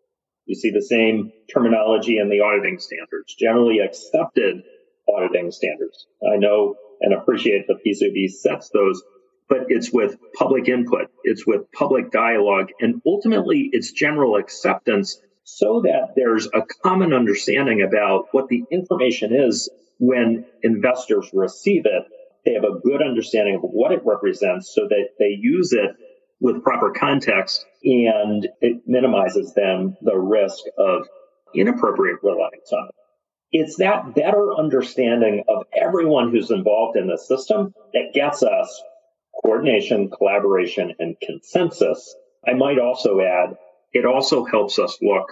You 0.45 0.55
see 0.55 0.71
the 0.71 0.81
same 0.81 1.31
terminology 1.51 2.17
in 2.17 2.29
the 2.29 2.41
auditing 2.41 2.79
standards, 2.79 3.33
generally 3.35 3.79
accepted 3.79 4.63
auditing 5.07 5.51
standards. 5.51 6.07
I 6.29 6.35
know 6.35 6.75
and 6.99 7.13
appreciate 7.13 7.67
the 7.67 7.75
PCAOB 7.75 8.29
sets 8.31 8.69
those, 8.69 9.01
but 9.47 9.67
it's 9.69 9.93
with 9.93 10.17
public 10.37 10.67
input, 10.67 11.07
it's 11.23 11.47
with 11.47 11.71
public 11.71 12.11
dialogue, 12.11 12.71
and 12.81 13.01
ultimately 13.05 13.69
it's 13.71 13.93
general 13.93 14.35
acceptance 14.35 15.21
so 15.45 15.81
that 15.85 16.13
there's 16.17 16.47
a 16.47 16.63
common 16.83 17.13
understanding 17.13 17.81
about 17.81 18.25
what 18.31 18.49
the 18.49 18.65
information 18.71 19.33
is 19.33 19.69
when 19.99 20.45
investors 20.63 21.29
receive 21.31 21.85
it 21.85 22.03
they 22.45 22.53
have 22.53 22.63
a 22.63 22.79
good 22.79 23.01
understanding 23.01 23.55
of 23.55 23.61
what 23.61 23.91
it 23.91 24.01
represents 24.05 24.73
so 24.73 24.87
that 24.87 25.09
they 25.19 25.37
use 25.39 25.73
it 25.73 25.91
with 26.39 26.63
proper 26.63 26.91
context 26.91 27.65
and 27.83 28.47
it 28.61 28.81
minimizes 28.85 29.53
them 29.53 29.97
the 30.01 30.17
risk 30.17 30.63
of 30.77 31.07
inappropriate 31.53 32.19
reliance 32.23 32.71
on 32.71 32.87
it. 32.89 32.95
It's 33.51 33.77
that 33.77 34.13
better 34.13 34.53
understanding 34.57 35.43
of 35.47 35.63
everyone 35.75 36.31
who's 36.31 36.51
involved 36.51 36.97
in 36.97 37.07
the 37.07 37.17
system 37.17 37.73
that 37.93 38.11
gets 38.13 38.43
us 38.43 38.83
coordination, 39.41 40.09
collaboration, 40.09 40.93
and 40.99 41.15
consensus. 41.21 42.15
I 42.47 42.53
might 42.53 42.79
also 42.79 43.19
add, 43.21 43.57
it 43.91 44.05
also 44.05 44.45
helps 44.45 44.77
us 44.77 44.97
look 45.01 45.27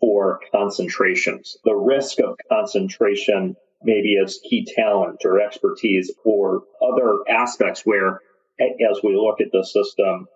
for 0.00 0.40
concentrations. 0.52 1.56
The 1.64 1.74
risk 1.74 2.18
of 2.20 2.36
concentration 2.50 3.56
maybe 3.84 4.16
as 4.22 4.40
key 4.48 4.66
talent 4.76 5.20
or 5.24 5.40
expertise 5.40 6.10
or 6.24 6.62
other 6.82 7.18
aspects 7.28 7.82
where, 7.84 8.20
as 8.60 9.00
we 9.02 9.16
look 9.16 9.40
at 9.40 9.52
the 9.52 9.64
system, 9.64 10.26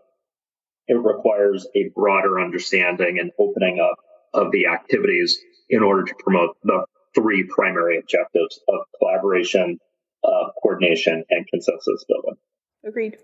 it 0.88 0.94
requires 0.94 1.66
a 1.74 1.90
broader 1.94 2.40
understanding 2.40 3.18
and 3.18 3.32
opening 3.38 3.80
up 3.80 3.98
of 4.32 4.52
the 4.52 4.66
activities 4.66 5.38
in 5.68 5.82
order 5.82 6.04
to 6.04 6.14
promote 6.18 6.56
the 6.62 6.84
three 7.14 7.44
primary 7.44 7.98
objectives 7.98 8.60
of 8.68 8.80
collaboration, 8.98 9.78
uh, 10.22 10.48
coordination, 10.62 11.24
and 11.30 11.46
consensus 11.48 12.04
building. 12.06 12.36
Agreed. 12.84 13.18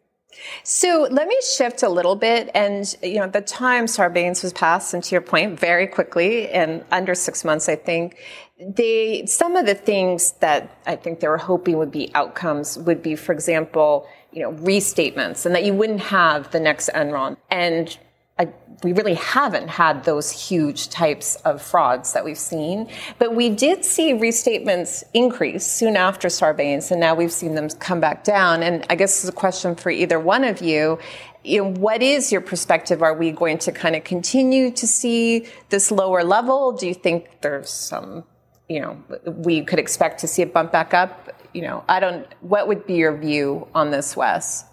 So 0.65 1.07
let 1.11 1.29
me 1.29 1.37
shift 1.57 1.83
a 1.83 1.89
little 1.89 2.17
bit. 2.17 2.51
And, 2.55 2.95
you 3.03 3.17
know, 3.17 3.29
the 3.29 3.41
time 3.41 3.87
Sarbanes 3.87 4.43
was 4.43 4.53
passed, 4.53 4.95
and 4.95 5.03
to 5.05 5.15
your 5.15 5.21
point, 5.21 5.59
very 5.59 5.87
quickly, 5.87 6.51
in 6.51 6.85
under 6.91 7.15
six 7.15 7.45
months, 7.45 7.69
I 7.69 7.77
think, 7.77 8.17
they, 8.61 9.27
some 9.27 9.57
of 9.57 9.67
the 9.67 9.75
things 9.75 10.33
that 10.41 10.77
I 10.87 10.97
think 10.97 11.21
they 11.21 11.29
were 11.29 11.39
hoping 11.39 11.79
would 11.79 11.91
be 11.91 12.13
outcomes 12.15 12.79
would 12.79 13.03
be, 13.03 13.17
for 13.17 13.33
example, 13.33 14.07
you 14.33 14.43
know, 14.43 14.53
restatements 14.53 15.45
and 15.45 15.55
that 15.55 15.65
you 15.65 15.75
wouldn't 15.75 16.01
have 16.01 16.51
the 16.53 16.61
next 16.61 16.89
Enron. 16.95 17.37
And 17.51 17.99
I, 18.39 18.49
we 18.83 18.93
really 18.93 19.15
haven't 19.15 19.69
had 19.69 20.05
those 20.05 20.31
huge 20.31 20.89
types 20.89 21.37
of 21.45 21.61
frauds 21.61 22.15
that 22.15 22.25
we've 22.25 22.39
seen, 22.39 22.89
but 23.19 23.35
we 23.35 23.51
did 23.51 23.85
see 23.85 24.15
restatements 24.15 25.05
increase 25.13 25.67
soon 25.67 25.97
after 25.97 26.29
Sarbanes, 26.29 26.91
and 26.91 26.99
now 26.99 27.15
we've 27.15 27.33
seen 27.33 27.55
them 27.55 27.69
come 27.69 28.01
back 28.01 28.25
down. 28.25 28.63
And 28.63 28.87
I 28.89 28.95
guess 28.95 29.15
this 29.17 29.25
is 29.25 29.31
a 29.31 29.35
question 29.35 29.77
for 29.77 29.91
either 29.91 30.19
one 30.19 30.45
of 30.45 30.63
you. 30.63 30.99
You 31.45 31.63
know, 31.63 31.73
what 31.73 32.03
is 32.03 32.33
your 32.33 32.41
perspective? 32.41 33.03
Are 33.03 33.15
we 33.15 33.33
going 33.33 33.59
to 33.59 33.73
kind 33.73 33.95
of 33.95 34.05
continue 34.05 34.71
to 34.73 34.87
see 34.87 35.47
this 35.69 35.91
lower 35.91 36.25
level? 36.25 36.73
Do 36.73 36.87
you 36.87 36.95
think 36.95 37.43
there's 37.43 37.69
some, 37.71 38.25
you 38.69 38.81
know, 38.81 39.03
we 39.27 39.63
could 39.63 39.79
expect 39.79 40.21
to 40.21 40.27
see 40.27 40.43
it 40.43 40.55
bump 40.55 40.73
back 40.73 40.95
up? 40.95 41.31
You 41.53 41.63
know, 41.63 41.85
I 41.89 42.01
don't. 42.01 42.27
What 42.41 42.67
would 42.69 42.87
be 42.87 42.95
your 42.95 43.17
view 43.17 43.69
on 43.75 43.91
this, 43.91 44.17
Wes? 44.17 44.65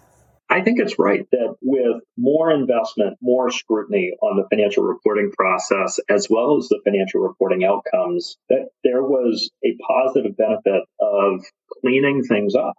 I 0.50 0.62
think 0.62 0.80
it's 0.80 0.98
right 0.98 1.24
that 1.30 1.54
with 1.62 2.02
more 2.16 2.50
investment, 2.50 3.16
more 3.22 3.52
scrutiny 3.52 4.16
on 4.20 4.36
the 4.36 4.48
financial 4.50 4.82
reporting 4.82 5.30
process, 5.30 6.00
as 6.08 6.26
well 6.28 6.56
as 6.58 6.66
the 6.68 6.80
financial 6.84 7.20
reporting 7.20 7.64
outcomes, 7.64 8.36
that 8.48 8.70
there 8.82 9.04
was 9.04 9.48
a 9.64 9.76
positive 9.86 10.36
benefit 10.36 10.82
of 11.00 11.44
cleaning 11.80 12.24
things 12.24 12.56
up. 12.56 12.74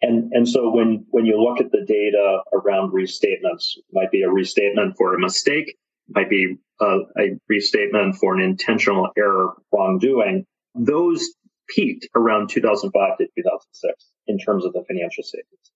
And, 0.00 0.32
and 0.32 0.48
so 0.48 0.70
when, 0.74 1.04
when 1.10 1.26
you 1.26 1.38
look 1.38 1.60
at 1.60 1.70
the 1.72 1.84
data 1.84 2.40
around 2.54 2.92
restatements, 2.92 3.64
might 3.92 4.10
be 4.10 4.22
a 4.22 4.30
restatement 4.30 4.96
for 4.96 5.14
a 5.14 5.20
mistake, 5.20 5.76
might 6.08 6.30
be 6.30 6.56
a, 6.80 6.98
a 7.18 7.38
restatement 7.50 8.16
for 8.16 8.34
an 8.34 8.40
intentional 8.40 9.10
error 9.18 9.54
wrongdoing, 9.72 10.46
those 10.74 11.28
peaked 11.68 12.08
around 12.14 12.48
2005 12.48 13.18
to 13.18 13.24
2006 13.24 14.06
in 14.28 14.38
terms 14.38 14.64
of 14.64 14.72
the 14.72 14.82
financial 14.88 15.22
statements. 15.22 15.70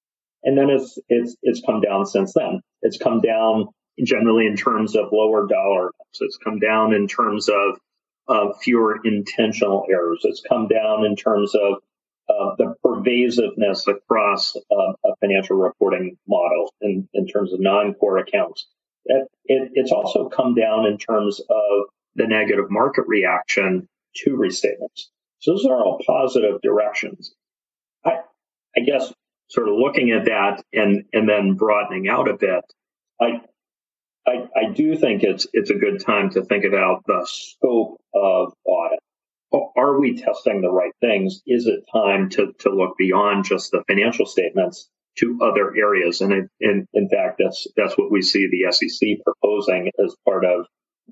And 0.44 0.58
then 0.58 0.70
it's, 0.70 0.98
it's, 1.08 1.36
it's 1.42 1.62
come 1.64 1.80
down 1.80 2.06
since 2.06 2.32
then. 2.34 2.60
It's 2.82 2.98
come 2.98 3.20
down 3.20 3.68
generally 4.04 4.46
in 4.46 4.56
terms 4.56 4.96
of 4.96 5.12
lower 5.12 5.46
dollar. 5.46 5.92
So 6.12 6.24
it's 6.24 6.38
come 6.38 6.58
down 6.58 6.94
in 6.94 7.06
terms 7.06 7.48
of, 7.48 7.78
of 8.28 8.60
fewer 8.60 8.98
intentional 9.04 9.86
errors. 9.90 10.20
It's 10.24 10.42
come 10.48 10.68
down 10.68 11.04
in 11.04 11.16
terms 11.16 11.54
of 11.54 11.74
uh, 12.28 12.54
the 12.56 12.74
pervasiveness 12.82 13.86
across 13.86 14.56
uh, 14.56 14.92
a 15.04 15.16
financial 15.20 15.56
reporting 15.56 16.16
model 16.26 16.72
in, 16.80 17.08
in 17.14 17.26
terms 17.26 17.52
of 17.52 17.60
non-core 17.60 18.18
accounts. 18.18 18.66
It, 19.04 19.28
it, 19.46 19.70
it's 19.74 19.92
also 19.92 20.28
come 20.28 20.54
down 20.54 20.86
in 20.86 20.98
terms 20.98 21.40
of 21.40 21.86
the 22.14 22.26
negative 22.26 22.70
market 22.70 23.04
reaction 23.06 23.88
to 24.14 24.30
restatements. 24.30 25.08
So 25.40 25.52
those 25.52 25.66
are 25.66 25.84
all 25.84 26.00
positive 26.06 26.60
directions. 26.62 27.34
I, 28.04 28.18
I 28.76 28.80
guess 28.80 29.12
sort 29.52 29.68
of 29.68 29.74
looking 29.76 30.10
at 30.10 30.24
that 30.24 30.64
and 30.72 31.04
and 31.12 31.28
then 31.28 31.54
broadening 31.54 32.08
out 32.08 32.28
a 32.28 32.36
bit, 32.36 32.64
I 33.20 33.42
I, 34.26 34.48
I 34.56 34.72
do 34.72 34.96
think 34.96 35.22
it's 35.22 35.46
it's 35.52 35.70
a 35.70 35.74
good 35.74 36.04
time 36.04 36.30
to 36.30 36.42
think 36.42 36.64
about 36.64 37.04
the 37.06 37.26
scope 37.28 38.00
of 38.14 38.52
audit. 38.64 38.98
Are 39.76 40.00
we 40.00 40.16
testing 40.16 40.62
the 40.62 40.70
right 40.70 40.94
things? 41.00 41.42
Is 41.46 41.66
it 41.66 41.84
time 41.92 42.30
to, 42.30 42.54
to 42.60 42.70
look 42.70 42.96
beyond 42.96 43.44
just 43.44 43.70
the 43.70 43.84
financial 43.86 44.24
statements 44.24 44.88
to 45.18 45.38
other 45.42 45.76
areas? 45.76 46.22
And 46.22 46.48
in, 46.60 46.88
in 46.94 47.08
fact, 47.10 47.42
that's 47.42 47.66
that's 47.76 47.98
what 47.98 48.10
we 48.10 48.22
see 48.22 48.48
the 48.48 48.72
SEC 48.72 49.18
proposing 49.24 49.90
as 50.02 50.16
part 50.24 50.46
of 50.46 50.66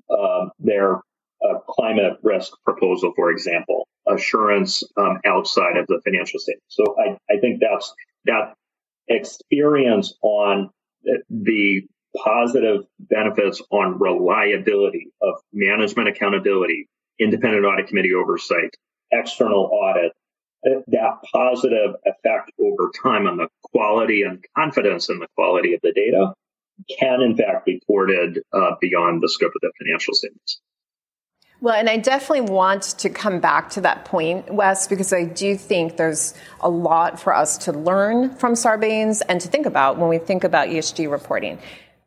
um, 0.09 0.51
their 0.57 1.01
uh, 1.45 1.59
climate 1.67 2.17
risk 2.23 2.53
proposal, 2.63 3.13
for 3.15 3.29
example, 3.29 3.87
assurance 4.07 4.83
um, 4.97 5.19
outside 5.25 5.77
of 5.77 5.85
the 5.87 6.01
financial 6.03 6.39
statement. 6.39 6.63
So 6.69 6.95
I, 6.97 7.17
I 7.31 7.39
think 7.39 7.59
that's 7.61 7.93
that 8.25 8.53
experience 9.07 10.13
on 10.21 10.69
the 11.29 11.81
positive 12.15 12.85
benefits 12.99 13.61
on 13.71 13.99
reliability 13.99 15.07
of 15.21 15.35
management 15.53 16.09
accountability, 16.09 16.87
independent 17.19 17.65
audit 17.65 17.87
committee 17.87 18.13
oversight, 18.13 18.75
external 19.11 19.69
audit, 19.71 20.11
that 20.63 21.17
positive 21.33 21.95
effect 22.05 22.51
over 22.59 22.91
time 23.01 23.27
on 23.27 23.37
the 23.37 23.47
quality 23.63 24.21
and 24.23 24.43
confidence 24.55 25.09
in 25.09 25.19
the 25.19 25.27
quality 25.35 25.73
of 25.73 25.81
the 25.81 25.91
data 25.93 26.33
can 26.99 27.21
in 27.21 27.35
fact 27.35 27.65
be 27.65 27.81
ported 27.87 28.39
uh, 28.53 28.71
beyond 28.79 29.21
the 29.21 29.29
scope 29.29 29.51
of 29.55 29.61
the 29.61 29.71
financial 29.79 30.13
statements. 30.13 30.61
Well, 31.61 31.75
and 31.75 31.87
I 31.87 31.97
definitely 31.97 32.51
want 32.51 32.81
to 32.97 33.09
come 33.09 33.39
back 33.39 33.69
to 33.71 33.81
that 33.81 34.05
point, 34.05 34.51
Wes, 34.51 34.87
because 34.87 35.13
I 35.13 35.25
do 35.25 35.55
think 35.55 35.95
there's 35.95 36.33
a 36.59 36.69
lot 36.69 37.19
for 37.19 37.35
us 37.35 37.59
to 37.59 37.71
learn 37.71 38.33
from 38.35 38.53
Sarbanes 38.53 39.21
and 39.29 39.39
to 39.39 39.47
think 39.47 39.67
about 39.67 39.99
when 39.99 40.09
we 40.09 40.17
think 40.17 40.43
about 40.43 40.69
ESG 40.69 41.09
reporting. 41.09 41.59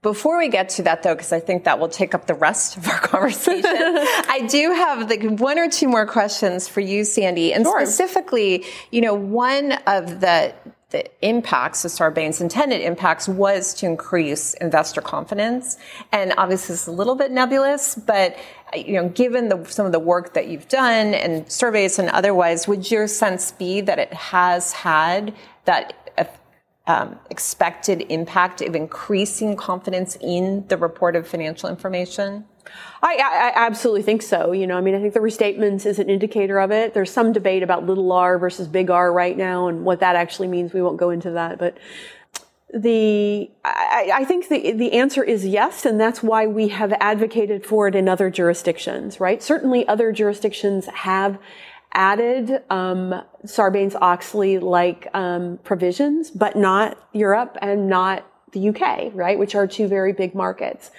Before 0.02 0.38
we 0.38 0.48
get 0.48 0.70
to 0.70 0.82
that, 0.82 1.04
though, 1.04 1.14
because 1.14 1.32
I 1.32 1.38
think 1.38 1.64
that 1.64 1.78
will 1.78 1.88
take 1.88 2.14
up 2.14 2.26
the 2.26 2.34
rest 2.34 2.76
of 2.76 2.88
our 2.88 2.98
conversation, 3.00 3.64
I 3.64 4.44
do 4.50 4.72
have 4.72 5.08
like 5.08 5.22
one 5.22 5.60
or 5.60 5.68
two 5.70 5.86
more 5.86 6.04
questions 6.04 6.66
for 6.66 6.80
you, 6.80 7.04
Sandy, 7.04 7.54
and 7.54 7.64
sure. 7.64 7.86
specifically, 7.86 8.64
you 8.90 9.00
know, 9.00 9.14
one 9.14 9.72
of 9.86 10.20
the 10.20 10.52
the 10.94 11.26
impacts, 11.26 11.82
the 11.82 11.88
Sarbanes 11.88 12.40
intended 12.40 12.80
impacts, 12.80 13.28
was 13.28 13.74
to 13.74 13.86
increase 13.86 14.54
investor 14.54 15.00
confidence. 15.00 15.76
And 16.12 16.32
obviously, 16.38 16.74
it's 16.74 16.86
a 16.86 16.92
little 16.92 17.16
bit 17.16 17.32
nebulous, 17.32 17.96
but 17.96 18.36
you 18.74 18.94
know, 18.94 19.08
given 19.08 19.48
the, 19.48 19.64
some 19.64 19.86
of 19.86 19.92
the 19.92 19.98
work 19.98 20.34
that 20.34 20.48
you've 20.48 20.68
done 20.68 21.14
and 21.14 21.50
surveys 21.50 21.98
and 21.98 22.08
otherwise, 22.10 22.66
would 22.68 22.90
your 22.90 23.06
sense 23.06 23.52
be 23.52 23.80
that 23.80 23.98
it 23.98 24.12
has 24.12 24.72
had 24.72 25.34
that 25.64 25.94
um, 26.86 27.18
expected 27.30 28.04
impact 28.10 28.60
of 28.60 28.74
increasing 28.74 29.56
confidence 29.56 30.16
in 30.20 30.66
the 30.68 30.76
report 30.76 31.16
of 31.16 31.26
financial 31.26 31.68
information? 31.68 32.44
I, 33.02 33.52
I, 33.56 33.66
absolutely 33.66 34.02
think 34.02 34.22
so. 34.22 34.52
You 34.52 34.66
know, 34.66 34.76
I 34.76 34.80
mean, 34.80 34.94
I 34.94 35.00
think 35.00 35.14
the 35.14 35.20
restatements 35.20 35.86
is 35.86 35.98
an 35.98 36.08
indicator 36.08 36.58
of 36.58 36.70
it. 36.70 36.94
There's 36.94 37.10
some 37.10 37.32
debate 37.32 37.62
about 37.62 37.84
little 37.84 38.10
r 38.12 38.38
versus 38.38 38.66
big 38.66 38.90
R 38.90 39.12
right 39.12 39.36
now 39.36 39.68
and 39.68 39.84
what 39.84 40.00
that 40.00 40.16
actually 40.16 40.48
means. 40.48 40.72
We 40.72 40.82
won't 40.82 40.96
go 40.96 41.10
into 41.10 41.30
that, 41.32 41.58
but 41.58 41.76
the 42.74 43.50
I, 43.64 44.10
I, 44.12 44.24
think 44.24 44.48
the 44.48 44.72
the 44.72 44.92
answer 44.92 45.22
is 45.22 45.46
yes, 45.46 45.86
and 45.86 46.00
that's 46.00 46.22
why 46.22 46.46
we 46.46 46.68
have 46.68 46.92
advocated 46.94 47.64
for 47.64 47.86
it 47.86 47.94
in 47.94 48.08
other 48.08 48.30
jurisdictions. 48.30 49.20
Right? 49.20 49.42
Certainly, 49.42 49.86
other 49.86 50.10
jurisdictions 50.10 50.86
have 50.86 51.38
added 51.92 52.62
um, 52.70 53.22
Sarbanes-Oxley 53.46 54.58
like 54.58 55.06
um, 55.14 55.60
provisions, 55.62 56.32
but 56.32 56.56
not 56.56 56.98
Europe 57.12 57.56
and 57.62 57.88
not 57.88 58.26
the 58.50 58.68
UK, 58.70 59.12
right, 59.14 59.38
which 59.38 59.54
are 59.54 59.68
two 59.68 59.86
very 59.86 60.12
big 60.12 60.34
markets. 60.34 60.90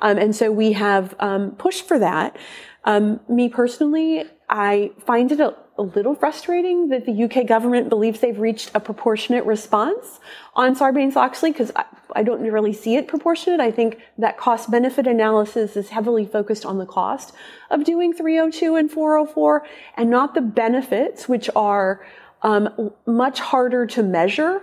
Um, 0.00 0.16
and 0.18 0.36
so 0.36 0.52
we 0.52 0.72
have 0.72 1.14
um, 1.18 1.52
pushed 1.52 1.88
for 1.88 1.98
that. 1.98 2.36
Um, 2.84 3.20
me 3.28 3.48
personally, 3.48 4.24
I 4.48 4.92
find 5.06 5.32
it 5.32 5.40
a, 5.40 5.56
a, 5.78 5.82
little 5.82 6.14
frustrating 6.14 6.88
that 6.88 7.06
the 7.06 7.24
UK 7.24 7.46
government 7.46 7.88
believes 7.88 8.20
they've 8.20 8.38
reached 8.38 8.70
a 8.74 8.80
proportionate 8.80 9.44
response 9.46 10.20
on 10.54 10.76
Sarbanes-Oxley 10.76 11.52
because 11.52 11.72
I, 11.74 11.86
I, 12.14 12.22
don't 12.22 12.42
really 12.42 12.74
see 12.74 12.96
it 12.96 13.08
proportionate. 13.08 13.60
I 13.60 13.70
think 13.70 14.00
that 14.18 14.36
cost-benefit 14.36 15.06
analysis 15.06 15.76
is 15.76 15.88
heavily 15.88 16.26
focused 16.26 16.66
on 16.66 16.76
the 16.76 16.84
cost 16.84 17.32
of 17.70 17.84
doing 17.84 18.12
302 18.12 18.76
and 18.76 18.90
404 18.90 19.66
and 19.96 20.10
not 20.10 20.34
the 20.34 20.42
benefits, 20.42 21.26
which 21.26 21.48
are 21.56 22.06
um, 22.42 22.92
much 23.06 23.40
harder 23.40 23.86
to 23.86 24.02
measure 24.02 24.62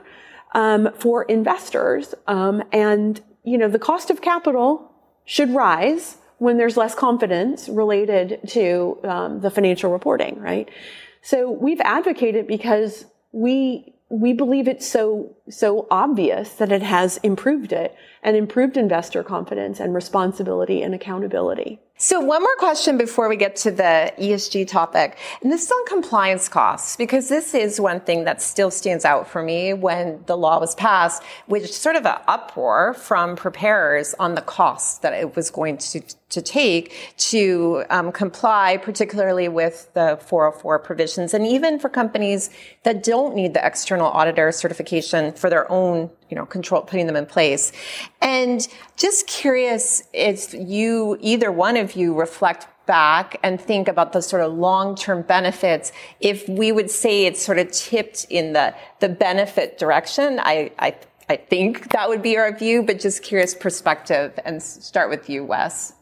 um, 0.54 0.90
for 1.00 1.24
investors. 1.24 2.14
Um, 2.28 2.64
and 2.72 3.20
you 3.44 3.58
know, 3.58 3.68
the 3.68 3.80
cost 3.80 4.12
of 4.12 4.22
capital 4.22 4.92
should 5.26 5.50
rise 5.50 6.18
when 6.42 6.58
there's 6.58 6.76
less 6.76 6.96
confidence 6.96 7.70
related 7.70 8.40
to 8.48 8.98
um, 9.04 9.42
the 9.42 9.52
financial 9.52 9.92
reporting, 9.92 10.40
right? 10.40 10.68
So 11.22 11.52
we've 11.52 11.80
advocated 11.82 12.48
because 12.48 13.06
we 13.32 13.94
we 14.10 14.34
believe 14.34 14.68
it's 14.68 14.88
so 14.88 15.38
so 15.50 15.86
obvious 15.92 16.54
that 16.56 16.72
it 16.72 16.82
has 16.82 17.18
improved 17.18 17.72
it 17.72 17.96
and 18.24 18.36
improved 18.36 18.76
investor 18.76 19.24
confidence 19.24 19.80
and 19.80 19.94
responsibility 19.94 20.82
and 20.82 20.96
accountability. 20.96 21.80
So 22.02 22.20
one 22.20 22.42
more 22.42 22.56
question 22.58 22.98
before 22.98 23.30
we 23.30 23.36
get 23.36 23.56
to 23.58 23.70
the 23.70 24.12
ESG 24.18 24.68
topic. 24.68 25.20
And 25.44 25.52
this 25.52 25.66
is 25.66 25.72
on 25.72 25.86
compliance 25.86 26.50
costs, 26.50 26.96
because 26.96 27.30
this 27.30 27.54
is 27.54 27.80
one 27.80 28.00
thing 28.00 28.24
that 28.24 28.42
still 28.42 28.72
stands 28.72 29.06
out 29.06 29.28
for 29.28 29.44
me 29.44 29.74
when 29.74 30.24
the 30.26 30.36
law 30.36 30.60
was 30.60 30.74
passed, 30.74 31.22
which 31.46 31.72
sort 31.72 31.96
of 31.96 32.08
an 32.08 32.18
uproar 32.28 32.96
from 32.96 33.36
preparers 33.36 34.16
on 34.18 34.34
the 34.34 34.42
costs 34.42 34.98
that 34.98 35.14
it 35.14 35.36
was 35.36 35.52
going 35.52 35.78
to, 35.78 36.02
to 36.32 36.42
take 36.42 37.14
to 37.18 37.84
um, 37.90 38.12
comply, 38.12 38.78
particularly 38.78 39.48
with 39.48 39.90
the 39.94 40.18
404 40.22 40.80
provisions, 40.80 41.34
and 41.34 41.46
even 41.46 41.80
for 41.80 41.90
companies 41.90 42.50
that 42.84 43.04
don't 43.04 43.36
need 43.36 43.54
the 43.54 43.66
external 43.66 44.08
auditor 44.08 44.52
certification 44.52 45.32
for 45.34 45.50
their 45.50 45.72
own 45.72 46.10
you 46.30 46.36
know, 46.36 46.46
control, 46.46 46.82
putting 46.82 47.08
them 47.08 47.16
in 47.16 47.26
place. 47.26 47.72
And 48.22 48.68
just 48.96 49.28
curious 49.28 50.04
if 50.14 50.54
you, 50.54 51.18
either 51.20 51.52
one 51.52 51.78
of 51.78 51.96
you 51.96 52.18
reflect 52.18 52.68
back 52.86 53.40
and 53.44 53.60
think 53.62 53.88
about 53.88 54.12
the 54.14 54.22
sort 54.22 54.42
of 54.42 54.54
long-term 54.54 55.22
benefits. 55.24 55.92
If 56.20 56.48
we 56.50 56.72
would 56.72 56.90
say 56.90 57.26
it's 57.26 57.42
sort 57.42 57.60
of 57.60 57.72
tipped 57.72 58.26
in 58.30 58.54
the, 58.54 58.76
the 59.00 59.10
benefit 59.10 59.78
direction, 59.78 60.40
I, 60.42 60.72
I, 60.80 60.96
I 61.30 61.38
think 61.38 61.92
that 61.92 62.10
would 62.10 62.22
be 62.22 62.38
our 62.38 62.52
view, 62.54 62.84
but 62.84 63.00
just 63.00 63.24
curious 63.24 63.56
perspective 63.56 64.38
and 64.44 64.62
start 64.62 65.10
with 65.10 65.30
you, 65.30 65.46
Wes. 65.46 65.94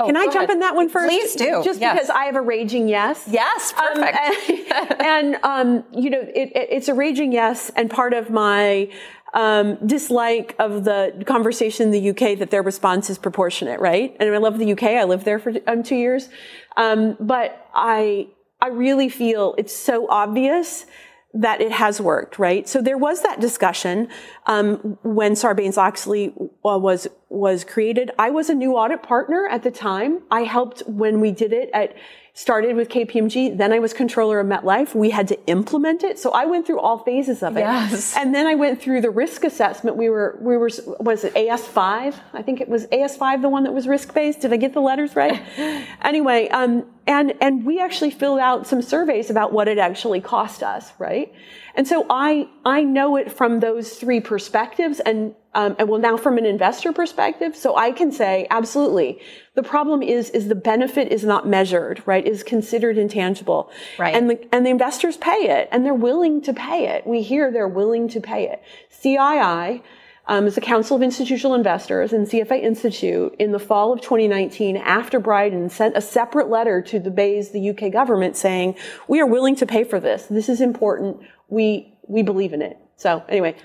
Oh, 0.00 0.06
Can 0.06 0.16
I 0.16 0.24
jump 0.24 0.36
ahead. 0.36 0.50
in 0.50 0.58
that 0.60 0.74
one 0.74 0.88
first? 0.88 1.08
Please 1.08 1.34
do. 1.34 1.62
Just 1.62 1.80
yes. 1.80 1.94
because 1.94 2.10
I 2.10 2.24
have 2.24 2.36
a 2.36 2.40
raging 2.40 2.88
yes. 2.88 3.28
Yes, 3.30 3.74
um, 3.74 3.94
perfect. 3.94 4.70
Um, 4.70 4.86
and, 4.90 5.00
and 5.00 5.44
um, 5.44 5.84
you 5.92 6.08
know, 6.08 6.20
it, 6.20 6.52
it, 6.54 6.68
it's 6.70 6.88
a 6.88 6.94
raging 6.94 7.32
yes, 7.32 7.70
and 7.76 7.90
part 7.90 8.14
of 8.14 8.30
my 8.30 8.90
um, 9.34 9.76
dislike 9.86 10.56
of 10.58 10.84
the 10.84 11.22
conversation 11.26 11.86
in 11.86 11.90
the 11.90 12.10
UK 12.10 12.38
that 12.38 12.50
their 12.50 12.62
response 12.62 13.10
is 13.10 13.18
proportionate, 13.18 13.80
right? 13.80 14.16
And 14.18 14.34
I 14.34 14.38
love 14.38 14.58
the 14.58 14.72
UK. 14.72 14.82
I 14.84 15.04
lived 15.04 15.24
there 15.24 15.38
for 15.38 15.52
um, 15.66 15.82
two 15.82 15.96
years, 15.96 16.28
um, 16.76 17.16
but 17.20 17.68
I 17.74 18.28
I 18.62 18.68
really 18.68 19.08
feel 19.08 19.54
it's 19.56 19.74
so 19.74 20.08
obvious 20.08 20.86
that 21.32 21.60
it 21.60 21.72
has 21.72 22.00
worked, 22.00 22.38
right? 22.38 22.68
So 22.68 22.82
there 22.82 22.98
was 22.98 23.22
that 23.22 23.40
discussion 23.40 24.08
um, 24.46 24.98
when 25.02 25.32
Sarbanes-Oxley 25.32 26.34
uh, 26.64 26.78
was 26.78 27.06
was 27.28 27.62
created. 27.62 28.10
I 28.18 28.30
was 28.30 28.50
a 28.50 28.54
new 28.54 28.72
audit 28.72 29.04
partner 29.04 29.46
at 29.46 29.62
the 29.62 29.70
time. 29.70 30.22
I 30.30 30.42
helped 30.42 30.82
when 30.88 31.20
we 31.20 31.30
did 31.30 31.52
it 31.52 31.70
at 31.72 31.94
started 32.40 32.74
with 32.74 32.88
KPMG. 32.88 33.58
Then 33.58 33.70
I 33.70 33.78
was 33.80 33.92
controller 33.92 34.40
of 34.40 34.46
MetLife. 34.46 34.94
We 34.94 35.10
had 35.10 35.28
to 35.28 35.46
implement 35.46 36.02
it. 36.02 36.18
So 36.18 36.30
I 36.30 36.46
went 36.46 36.66
through 36.66 36.80
all 36.80 36.96
phases 36.96 37.42
of 37.42 37.58
it. 37.58 37.60
Yes. 37.60 38.16
And 38.16 38.34
then 38.34 38.46
I 38.46 38.54
went 38.54 38.80
through 38.80 39.02
the 39.02 39.10
risk 39.10 39.44
assessment. 39.44 39.98
We 39.98 40.08
were, 40.08 40.38
we 40.40 40.56
were, 40.56 40.70
was 41.00 41.24
it 41.24 41.34
AS5? 41.34 42.14
I 42.32 42.42
think 42.42 42.62
it 42.62 42.68
was 42.68 42.86
AS5, 42.86 43.42
the 43.42 43.50
one 43.50 43.64
that 43.64 43.74
was 43.74 43.86
risk 43.86 44.14
based. 44.14 44.40
Did 44.40 44.54
I 44.54 44.56
get 44.56 44.72
the 44.72 44.80
letters 44.80 45.14
right? 45.14 45.38
anyway, 46.02 46.48
um, 46.48 46.86
and, 47.06 47.34
and 47.42 47.66
we 47.66 47.78
actually 47.78 48.10
filled 48.10 48.40
out 48.40 48.66
some 48.66 48.80
surveys 48.80 49.28
about 49.28 49.52
what 49.52 49.68
it 49.68 49.76
actually 49.76 50.22
cost 50.22 50.62
us, 50.62 50.92
right? 50.98 51.34
And 51.74 51.86
so 51.86 52.06
I, 52.08 52.48
I 52.64 52.84
know 52.84 53.16
it 53.16 53.30
from 53.30 53.60
those 53.60 53.96
three 53.96 54.20
perspectives 54.20 54.98
and, 55.00 55.34
um, 55.54 55.74
and 55.78 55.88
well, 55.88 56.00
now 56.00 56.16
from 56.16 56.38
an 56.38 56.46
investor 56.46 56.92
perspective. 56.92 57.56
So 57.56 57.76
I 57.76 57.90
can 57.90 58.12
say 58.12 58.46
absolutely. 58.50 59.20
The 59.54 59.62
problem 59.62 60.02
is, 60.02 60.30
is 60.30 60.48
the 60.48 60.54
benefit 60.54 61.12
is 61.12 61.24
not 61.24 61.46
measured, 61.46 62.02
right? 62.06 62.24
Is 62.24 62.42
considered 62.42 62.96
intangible. 62.96 63.70
Right. 63.98 64.14
And 64.14 64.30
the, 64.30 64.54
and 64.54 64.64
the 64.64 64.70
investors 64.70 65.16
pay 65.16 65.50
it 65.50 65.68
and 65.72 65.84
they're 65.84 65.92
willing 65.92 66.40
to 66.42 66.52
pay 66.52 66.88
it. 66.88 67.06
We 67.06 67.22
hear 67.22 67.50
they're 67.50 67.68
willing 67.68 68.08
to 68.10 68.20
pay 68.20 68.48
it. 68.48 68.62
CII, 69.02 69.82
um, 70.26 70.46
is 70.46 70.54
the 70.54 70.60
Council 70.60 70.96
of 70.96 71.02
Institutional 71.02 71.54
Investors 71.54 72.12
and 72.12 72.28
CFA 72.28 72.62
Institute 72.62 73.34
in 73.40 73.50
the 73.50 73.58
fall 73.58 73.92
of 73.92 74.00
2019 74.00 74.76
after 74.76 75.18
Brydon 75.18 75.68
sent 75.68 75.96
a 75.96 76.00
separate 76.00 76.48
letter 76.48 76.80
to 76.82 77.00
the 77.00 77.10
BEIS, 77.10 77.50
the 77.50 77.70
UK 77.70 77.90
government 77.90 78.36
saying, 78.36 78.76
we 79.08 79.20
are 79.20 79.26
willing 79.26 79.56
to 79.56 79.66
pay 79.66 79.82
for 79.82 79.98
this. 79.98 80.26
This 80.26 80.48
is 80.48 80.60
important 80.60 81.20
we 81.48 81.92
we 82.06 82.22
believe 82.22 82.52
in 82.52 82.62
it. 82.62 82.76
So 82.96 83.24
anyway, 83.28 83.56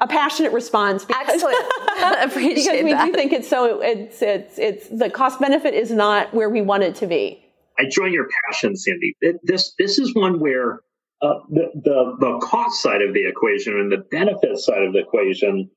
a 0.00 0.06
passionate 0.06 0.52
response. 0.52 1.04
Because, 1.04 1.42
Excellent. 1.42 1.56
Appreciate 2.30 2.54
because 2.54 2.84
we 2.84 2.92
that. 2.92 3.06
do 3.06 3.12
think 3.12 3.32
it's 3.32 3.48
so 3.48 3.80
it's 3.80 4.22
it's 4.22 4.58
it's 4.58 4.88
the 4.88 5.10
cost 5.10 5.40
benefit 5.40 5.74
is 5.74 5.90
not 5.90 6.32
where 6.34 6.48
we 6.48 6.62
want 6.62 6.82
it 6.82 6.94
to 6.96 7.06
be. 7.06 7.42
I 7.78 7.84
join 7.90 8.12
your 8.12 8.28
passion, 8.44 8.76
Sandy. 8.76 9.14
This 9.42 9.74
this 9.78 9.98
is 9.98 10.14
one 10.14 10.40
where 10.40 10.80
uh, 11.22 11.34
the, 11.50 11.70
the 11.74 12.16
the 12.18 12.38
cost 12.42 12.82
side 12.82 13.02
of 13.02 13.14
the 13.14 13.26
equation 13.26 13.78
and 13.78 13.92
the 13.92 14.04
benefit 14.10 14.58
side 14.58 14.82
of 14.82 14.92
the 14.92 15.00
equation 15.00 15.70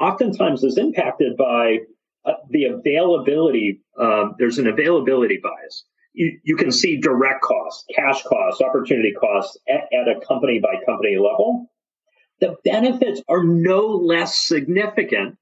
oftentimes 0.00 0.62
is 0.62 0.78
impacted 0.78 1.36
by 1.36 1.78
uh, 2.24 2.32
the 2.50 2.64
availability. 2.64 3.80
Um, 4.00 4.34
there's 4.38 4.58
an 4.58 4.66
availability 4.66 5.38
bias 5.42 5.84
you, 6.16 6.40
you 6.42 6.56
can 6.56 6.72
see 6.72 6.96
direct 6.96 7.42
costs, 7.42 7.84
cash 7.94 8.22
costs, 8.22 8.62
opportunity 8.62 9.12
costs 9.12 9.56
at, 9.68 9.82
at 9.92 10.08
a 10.08 10.18
company 10.26 10.58
by 10.58 10.74
company 10.84 11.16
level. 11.16 11.70
The 12.40 12.56
benefits 12.64 13.22
are 13.28 13.44
no 13.44 13.86
less 13.86 14.38
significant, 14.38 15.36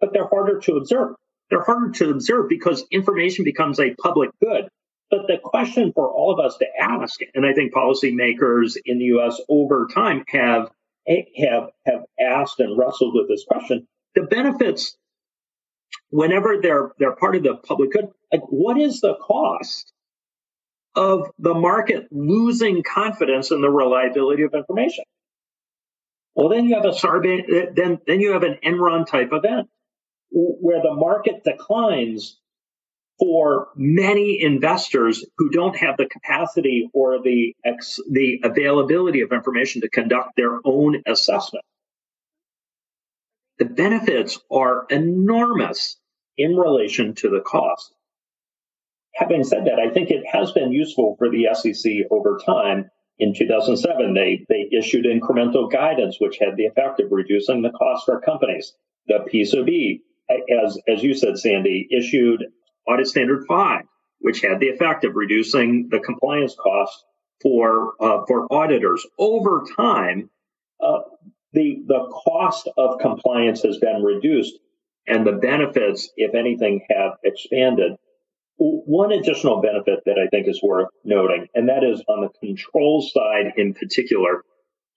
but 0.00 0.12
they're 0.12 0.28
harder 0.28 0.60
to 0.60 0.76
observe. 0.76 1.16
They're 1.50 1.64
harder 1.64 1.92
to 1.92 2.10
observe 2.10 2.48
because 2.48 2.84
information 2.90 3.44
becomes 3.44 3.78
a 3.78 3.94
public 3.94 4.30
good. 4.42 4.68
But 5.10 5.26
the 5.28 5.38
question 5.42 5.92
for 5.92 6.08
all 6.08 6.32
of 6.32 6.44
us 6.44 6.56
to 6.58 6.66
ask, 6.80 7.20
and 7.34 7.46
I 7.46 7.52
think 7.52 7.72
policymakers 7.72 8.76
in 8.84 8.98
the 8.98 9.04
U.S. 9.04 9.40
over 9.48 9.88
time 9.92 10.24
have 10.28 10.70
have 11.06 11.70
have 11.84 12.04
asked 12.18 12.58
and 12.58 12.76
wrestled 12.76 13.14
with 13.14 13.28
this 13.28 13.44
question: 13.44 13.86
the 14.16 14.22
benefits 14.22 14.96
whenever 16.10 16.60
they're 16.60 16.90
they're 16.98 17.14
part 17.14 17.36
of 17.36 17.44
the 17.44 17.54
public 17.54 17.92
good, 17.92 18.08
like 18.32 18.42
what 18.48 18.78
is 18.78 19.00
the 19.00 19.14
cost 19.14 19.92
of 20.96 21.30
the 21.38 21.54
market 21.54 22.08
losing 22.10 22.82
confidence 22.82 23.50
in 23.52 23.60
the 23.60 23.70
reliability 23.70 24.42
of 24.42 24.54
information? 24.54 25.04
Well, 26.36 26.50
then 26.50 26.66
you 26.66 26.74
have 26.74 26.84
a 26.84 26.90
Sarbanes, 26.90 27.74
then 27.74 27.98
then 28.06 28.20
you 28.20 28.32
have 28.32 28.42
an 28.42 28.58
Enron 28.62 29.06
type 29.06 29.30
event. 29.32 29.68
where 30.30 30.82
the 30.82 30.94
market 30.94 31.44
declines 31.44 32.38
for 33.18 33.68
many 33.74 34.42
investors 34.42 35.24
who 35.38 35.48
don't 35.50 35.76
have 35.76 35.96
the 35.96 36.06
capacity 36.06 36.90
or 36.92 37.22
the 37.22 37.54
ex, 37.64 37.98
the 38.10 38.40
availability 38.44 39.22
of 39.22 39.32
information 39.32 39.80
to 39.80 39.88
conduct 39.88 40.36
their 40.36 40.60
own 40.64 41.02
assessment. 41.06 41.64
The 43.58 43.64
benefits 43.64 44.38
are 44.50 44.84
enormous 44.90 45.96
in 46.36 46.56
relation 46.56 47.14
to 47.14 47.30
the 47.30 47.40
cost. 47.40 47.94
Having 49.14 49.44
said 49.44 49.64
that, 49.64 49.78
I 49.78 49.90
think 49.94 50.10
it 50.10 50.26
has 50.30 50.52
been 50.52 50.72
useful 50.72 51.16
for 51.16 51.30
the 51.30 51.48
SEC 51.54 51.90
over 52.10 52.38
time. 52.44 52.90
In 53.18 53.34
2007, 53.34 54.14
they, 54.14 54.44
they 54.48 54.68
issued 54.76 55.06
incremental 55.06 55.70
guidance, 55.70 56.16
which 56.18 56.38
had 56.38 56.56
the 56.56 56.66
effect 56.66 57.00
of 57.00 57.10
reducing 57.10 57.62
the 57.62 57.70
cost 57.70 58.04
for 58.04 58.20
companies. 58.20 58.74
The 59.06 59.24
PCAOB, 59.32 60.00
as, 60.62 60.78
as 60.86 61.02
you 61.02 61.14
said, 61.14 61.38
Sandy, 61.38 61.88
issued 61.90 62.44
Audit 62.86 63.06
Standard 63.06 63.46
5, 63.46 63.84
which 64.20 64.42
had 64.42 64.60
the 64.60 64.68
effect 64.68 65.04
of 65.04 65.16
reducing 65.16 65.88
the 65.90 66.00
compliance 66.00 66.54
cost 66.54 67.04
for, 67.42 67.92
uh, 68.00 68.24
for 68.26 68.52
auditors. 68.52 69.06
Over 69.18 69.64
time, 69.76 70.28
uh, 70.80 71.00
the, 71.52 71.82
the 71.86 72.06
cost 72.26 72.68
of 72.76 72.98
compliance 73.00 73.62
has 73.62 73.78
been 73.78 74.02
reduced 74.02 74.58
and 75.06 75.26
the 75.26 75.32
benefits, 75.32 76.10
if 76.16 76.34
anything, 76.34 76.84
have 76.90 77.12
expanded. 77.24 77.92
One 78.58 79.12
additional 79.12 79.60
benefit 79.60 80.00
that 80.06 80.18
I 80.18 80.28
think 80.28 80.48
is 80.48 80.62
worth 80.62 80.88
noting, 81.04 81.46
and 81.54 81.68
that 81.68 81.84
is 81.84 82.02
on 82.08 82.22
the 82.22 82.46
control 82.46 83.02
side 83.02 83.52
in 83.56 83.74
particular, 83.74 84.42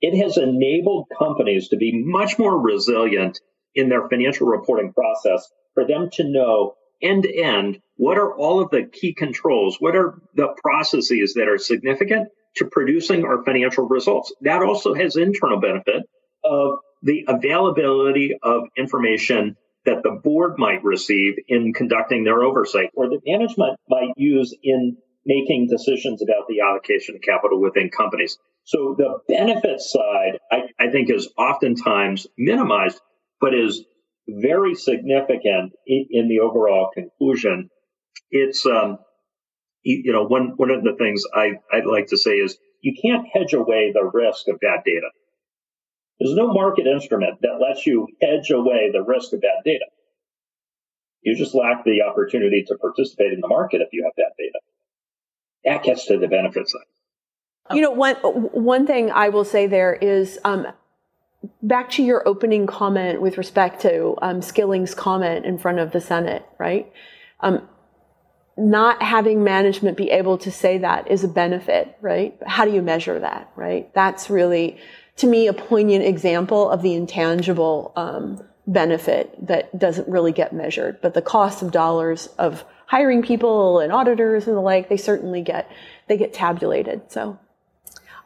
it 0.02 0.18
has 0.24 0.38
enabled 0.38 1.08
companies 1.18 1.70
to 1.70 1.78
be 1.78 2.04
much 2.04 2.40
more 2.40 2.58
resilient 2.58 3.40
in 3.76 3.90
their 3.90 4.08
financial 4.08 4.48
reporting 4.48 4.94
process 4.94 5.50
for 5.74 5.86
them 5.86 6.10
to 6.14 6.24
know 6.24 6.76
end 7.02 7.24
to 7.24 7.36
end 7.36 7.82
what 8.00 8.18
are 8.18 8.34
all 8.34 8.62
of 8.62 8.70
the 8.70 8.84
key 8.84 9.14
controls? 9.14 9.76
What 9.80 9.94
are 9.94 10.22
the 10.34 10.56
processes 10.64 11.34
that 11.34 11.50
are 11.50 11.58
significant 11.58 12.30
to 12.56 12.66
producing 12.66 13.26
our 13.26 13.44
financial 13.44 13.88
results? 13.90 14.34
That 14.42 14.64
also 14.64 14.94
has 14.94 15.18
internal 15.18 15.60
benefit 15.60 16.04
of 16.44 16.80
the 17.04 17.26
availability 17.28 18.38
of 18.42 18.64
information 18.78 19.58
that 19.86 20.04
the 20.04 20.20
board 20.24 20.56
might 20.58 20.84
receive 20.84 21.36
in 21.48 21.74
conducting 21.74 22.24
their 22.24 22.44
oversight 22.44 22.90
or 22.94 23.10
that 23.10 23.22
management 23.26 23.80
might 23.88 24.14
use 24.18 24.56
in 24.62 24.98
making 25.26 25.68
decisions 25.70 26.22
about 26.22 26.48
the 26.48 26.62
allocation 26.62 27.16
of 27.16 27.22
capital 27.22 27.62
within 27.62 27.90
companies. 27.90 28.38
So 28.64 28.96
the 28.98 29.20
benefit 29.28 29.80
side, 29.82 30.40
I, 30.52 30.70
I 30.80 30.92
think, 30.92 31.10
is 31.10 31.30
oftentimes 31.38 32.28
minimized, 32.38 33.00
but 33.40 33.54
is 33.54 33.84
very 34.28 34.76
significant 34.76 35.74
in, 35.88 36.06
in 36.12 36.28
the 36.28 36.42
overall 36.42 36.90
conclusion. 36.94 37.70
It's, 38.32 38.66
um, 38.66 39.00
you 39.84 40.12
know, 40.12 40.26
one, 40.26 40.54
one 40.58 40.72
of 40.72 40.84
the 40.84 40.96
things 40.98 41.24
I, 41.34 41.54
I'd 41.72 41.86
like 41.86 42.08
to 42.08 42.18
say 42.18 42.32
is 42.32 42.58
you 42.82 42.96
can't 43.02 43.26
hedge 43.34 43.54
away 43.54 43.92
the 43.94 44.10
risk 44.14 44.48
of 44.48 44.60
bad 44.60 44.82
data. 44.86 45.10
There's 46.20 46.36
no 46.36 46.52
market 46.52 46.86
instrument 46.86 47.40
that 47.42 47.60
lets 47.62 47.86
you 47.88 48.08
hedge 48.22 48.52
away 48.52 48.90
the 48.92 49.02
risk 49.02 49.32
of 49.34 49.42
bad 49.42 49.64
data. 49.64 49.86
You 51.22 51.36
just 51.36 51.56
lack 51.56 51.84
the 51.86 52.02
opportunity 52.02 52.64
to 52.68 52.78
participate 52.78 53.34
in 53.34 53.42
the 53.42 53.48
market 53.48 53.82
if 53.82 53.90
you 53.92 54.04
have 54.04 54.16
bad 54.16 54.34
data. 54.38 54.60
That 55.66 55.84
gets 55.84 56.06
to 56.08 56.18
the 56.18 56.28
benefit 56.28 56.70
side. 56.70 57.76
You 57.76 57.82
know, 57.82 57.92
one 57.92 58.16
one 58.16 58.88
thing 58.88 59.12
I 59.12 59.30
will 59.30 59.44
say 59.44 59.68
there 59.68 59.94
is 59.94 60.40
um, 60.44 60.68
back 61.62 61.92
to 61.92 62.04
your 62.04 62.28
opening 62.28 62.68
comment 62.68 63.22
with 63.22 63.38
respect 63.38 63.82
to 63.82 64.16
um, 64.22 64.42
Skilling's 64.42 64.96
comment 64.96 65.46
in 65.46 65.58
front 65.58 65.80
of 65.80 65.92
the 65.92 66.02
Senate, 66.02 66.44
right? 66.58 66.92
Um, 67.42 67.68
not 68.58 69.02
having 69.02 69.44
management 69.44 69.98
be 69.98 70.10
able 70.12 70.38
to 70.40 70.52
say 70.52 70.80
that 70.80 71.10
is 71.10 71.24
a 71.24 71.28
benefit, 71.28 71.96
right? 72.02 72.38
How 72.46 72.66
do 72.66 72.72
you 72.72 72.82
measure 72.82 73.20
that, 73.20 73.52
right? 73.56 73.94
That's 73.94 74.30
really 74.30 74.78
to 75.20 75.28
me 75.28 75.48
a 75.48 75.54
poignant 75.54 76.06
example 76.06 76.70
of 76.70 76.82
the 76.82 76.94
intangible 76.94 77.92
um, 77.96 78.44
benefit 78.68 79.36
that 79.48 79.78
doesn't 79.78 80.08
really 80.08 80.32
get 80.32 80.54
measured. 80.54 81.02
But 81.02 81.14
the 81.14 81.22
cost 81.22 81.62
of 81.62 81.72
dollars 81.72 82.28
of 82.38 82.64
hiring 82.86 83.22
people 83.22 83.80
and 83.80 83.92
auditors 83.92 84.48
and 84.48 84.56
the 84.56 84.62
like, 84.62 84.90
they 84.90 84.98
certainly 84.98 85.42
get 85.42 85.70
they 86.08 86.18
get 86.18 86.34
tabulated. 86.34 87.12
So 87.12 87.38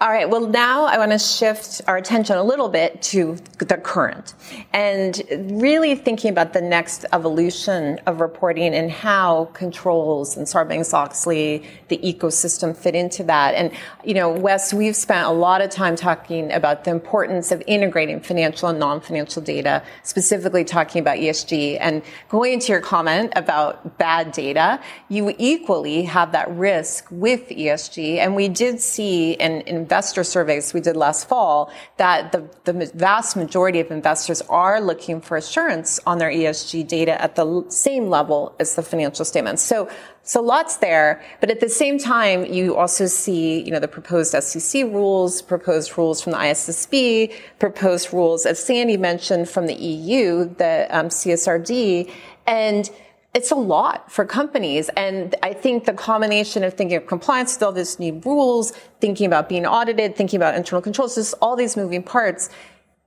all 0.03 0.09
right. 0.09 0.29
Well, 0.29 0.47
now 0.47 0.83
I 0.83 0.97
want 0.97 1.13
to 1.13 1.17
shift 1.17 1.79
our 1.87 1.95
attention 1.95 2.35
a 2.35 2.43
little 2.43 2.67
bit 2.67 3.01
to 3.03 3.37
the 3.59 3.77
current 3.77 4.33
and 4.73 5.23
really 5.49 5.95
thinking 5.95 6.29
about 6.29 6.51
the 6.51 6.59
next 6.59 7.05
evolution 7.13 8.01
of 8.05 8.19
reporting 8.19 8.75
and 8.75 8.91
how 8.91 9.45
controls 9.53 10.35
and 10.35 10.45
Sarbanes-Oxley, 10.45 11.63
the 11.87 11.99
ecosystem 11.99 12.75
fit 12.75 12.95
into 12.95 13.23
that. 13.23 13.55
And, 13.55 13.71
you 14.03 14.13
know, 14.13 14.29
Wes, 14.29 14.73
we've 14.73 14.93
spent 14.93 15.25
a 15.25 15.31
lot 15.31 15.61
of 15.61 15.69
time 15.69 15.95
talking 15.95 16.51
about 16.51 16.83
the 16.83 16.91
importance 16.91 17.53
of 17.53 17.63
integrating 17.65 18.19
financial 18.19 18.67
and 18.67 18.79
non-financial 18.79 19.41
data, 19.41 19.81
specifically 20.03 20.65
talking 20.65 20.99
about 20.99 21.17
ESG 21.19 21.77
and 21.79 22.01
going 22.27 22.51
into 22.51 22.73
your 22.73 22.81
comment 22.81 23.31
about 23.37 23.97
bad 23.97 24.33
data. 24.33 24.81
You 25.07 25.33
equally 25.37 26.03
have 26.03 26.33
that 26.33 26.51
risk 26.51 27.07
with 27.09 27.47
ESG. 27.47 28.17
And 28.17 28.35
we 28.35 28.49
did 28.49 28.81
see 28.81 29.35
in 29.35 29.85
investor 29.93 30.23
surveys 30.23 30.73
we 30.73 30.81
did 30.81 30.97
last 30.97 31.29
fall 31.29 31.71
that 31.97 32.31
the, 32.31 32.41
the 32.63 32.73
vast 32.95 33.35
majority 33.35 33.79
of 33.79 33.91
investors 33.91 34.41
are 34.49 34.81
looking 34.81 35.21
for 35.21 35.37
assurance 35.37 35.99
on 36.07 36.17
their 36.17 36.31
ESG 36.31 36.87
data 36.87 37.21
at 37.21 37.35
the 37.35 37.63
same 37.69 38.07
level 38.09 38.55
as 38.59 38.73
the 38.73 38.81
financial 38.81 39.23
statements. 39.23 39.61
So 39.61 39.87
so 40.23 40.41
lots 40.41 40.77
there, 40.77 41.21
but 41.41 41.51
at 41.51 41.59
the 41.59 41.69
same 41.69 41.99
time, 41.99 42.45
you 42.45 42.77
also 42.77 43.07
see, 43.07 43.61
you 43.61 43.71
know, 43.71 43.79
the 43.79 43.89
proposed 43.89 44.31
SEC 44.41 44.83
rules, 44.85 45.41
proposed 45.41 45.97
rules 45.97 46.21
from 46.21 46.31
the 46.31 46.37
ISSB, 46.37 47.33
proposed 47.59 48.13
rules, 48.13 48.45
as 48.45 48.57
Sandy 48.65 48.95
mentioned, 48.95 49.49
from 49.49 49.67
the 49.67 49.75
EU, 49.75 50.45
the 50.55 50.87
um, 50.97 51.09
CSRD, 51.09 52.09
and 52.47 52.89
it's 53.33 53.51
a 53.51 53.55
lot 53.55 54.11
for 54.11 54.25
companies. 54.25 54.89
And 54.95 55.35
I 55.41 55.53
think 55.53 55.85
the 55.85 55.93
combination 55.93 56.63
of 56.63 56.75
thinking 56.75 56.97
of 56.97 57.07
compliance 57.07 57.55
with 57.55 57.63
all 57.63 57.71
these 57.71 57.99
new 57.99 58.21
rules, 58.23 58.71
thinking 59.01 59.25
about 59.25 59.49
being 59.49 59.65
audited, 59.65 60.15
thinking 60.15 60.37
about 60.37 60.55
internal 60.55 60.81
controls, 60.81 61.15
just 61.15 61.33
all 61.41 61.55
these 61.55 61.75
moving 61.75 62.03
parts, 62.03 62.49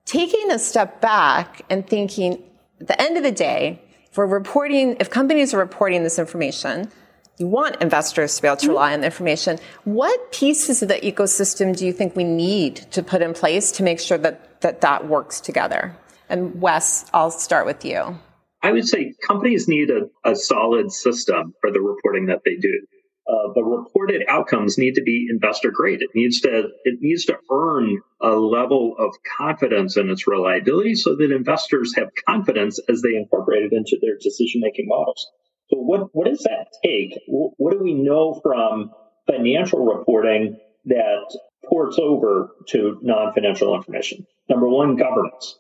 taking 0.05 0.51
a 0.51 0.59
step 0.59 1.01
back 1.01 1.63
and 1.71 1.87
thinking 1.87 2.43
at 2.81 2.89
the 2.89 3.01
end 3.01 3.17
of 3.17 3.23
the 3.23 3.33
day, 3.33 3.83
if 4.11 4.19
we're 4.19 4.27
reporting, 4.27 4.97
if 5.01 5.11
companies 5.11 5.55
are 5.55 5.59
reporting 5.59 6.03
this 6.03 6.19
information, 6.19 6.91
you 7.39 7.47
want 7.47 7.81
investors 7.83 8.37
to 8.37 8.43
be 8.43 8.49
able 8.49 8.57
to 8.57 8.69
rely 8.69 8.95
on 8.95 9.01
the 9.01 9.07
information. 9.07 9.59
What 9.85 10.33
pieces 10.33 10.83
of 10.83 10.89
the 10.89 10.95
ecosystem 10.95 11.77
do 11.77 11.87
you 11.87 11.93
think 11.93 12.17
we 12.17 12.25
need 12.25 12.77
to 12.93 13.03
put 13.03 13.23
in 13.23 13.35
place 13.35 13.71
to 13.73 13.83
make 13.83 14.01
sure 14.01 14.19
that 14.19 14.61
that, 14.63 14.81
that 14.81 15.07
works 15.07 15.41
together? 15.41 15.95
And 16.29 16.61
Wes, 16.61 17.09
I'll 17.13 17.31
start 17.31 17.67
with 17.67 17.85
you. 17.85 18.19
I 18.67 18.73
would 18.73 18.89
say 18.89 19.15
companies 19.25 19.69
need 19.69 19.91
a, 19.91 20.09
a 20.29 20.35
solid 20.35 20.91
system 20.91 21.55
for 21.61 21.71
the 21.71 21.81
reporting 21.81 22.27
that 22.27 22.41
they 22.45 22.57
do. 22.57 22.85
Uh, 23.29 23.53
the 23.55 23.63
reported 23.63 24.25
outcomes 24.27 24.77
need 24.77 24.97
to 24.97 25.03
be 25.03 25.29
investor 25.31 25.71
grade. 25.71 26.03
It 26.03 26.11
needs 26.17 26.41
to 26.41 26.71
it 26.83 26.99
needs 27.01 27.27
to 27.27 27.37
earn 27.49 28.01
a 28.21 28.31
level 28.31 28.97
of 28.99 29.15
confidence 29.39 29.97
in 29.97 30.11
its 30.11 30.27
reliability, 30.27 30.97
so 30.97 31.15
that 31.15 31.31
investors 31.31 31.95
have 31.95 32.09
confidence 32.27 32.81
as 32.89 33.03
they 33.03 33.15
incorporate 33.15 33.63
it 33.63 33.73
into 33.73 33.99
their 34.03 34.17
decision 34.21 34.63
making 34.63 34.89
models. 34.89 35.25
So, 35.71 35.77
what 35.77 36.09
what 36.13 36.27
does 36.27 36.43
that 36.43 36.67
take? 36.83 37.17
What 37.29 37.73
do 37.73 37.79
we 37.79 37.95
know 37.95 38.41
from 38.43 38.91
financial 39.29 39.85
reporting 39.85 40.59
that 40.87 41.39
ports 41.69 42.01
over 42.01 42.51
to 42.71 42.99
non 43.01 43.33
financial 43.33 43.77
information? 43.77 44.27
Number 44.49 44.69
one, 44.69 44.97
governance 44.97 45.57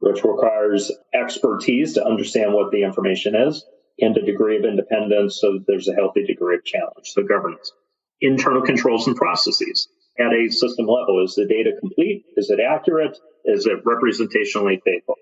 which 0.00 0.24
requires 0.24 0.90
expertise 1.14 1.94
to 1.94 2.04
understand 2.04 2.52
what 2.52 2.70
the 2.72 2.82
information 2.82 3.34
is 3.36 3.64
and 4.00 4.16
a 4.16 4.22
degree 4.22 4.56
of 4.56 4.64
independence 4.64 5.38
so 5.40 5.52
that 5.52 5.64
there's 5.66 5.88
a 5.88 5.94
healthy 5.94 6.24
degree 6.24 6.56
of 6.56 6.64
challenge. 6.64 7.04
So 7.04 7.22
governance. 7.22 7.72
Internal 8.20 8.62
controls 8.62 9.06
and 9.06 9.16
processes 9.16 9.88
at 10.18 10.32
a 10.32 10.50
system 10.50 10.86
level. 10.86 11.22
Is 11.24 11.34
the 11.34 11.46
data 11.46 11.72
complete? 11.78 12.24
Is 12.36 12.50
it 12.50 12.60
accurate? 12.60 13.16
Is 13.44 13.66
it 13.66 13.84
representationally 13.84 14.80
faithful? 14.84 15.16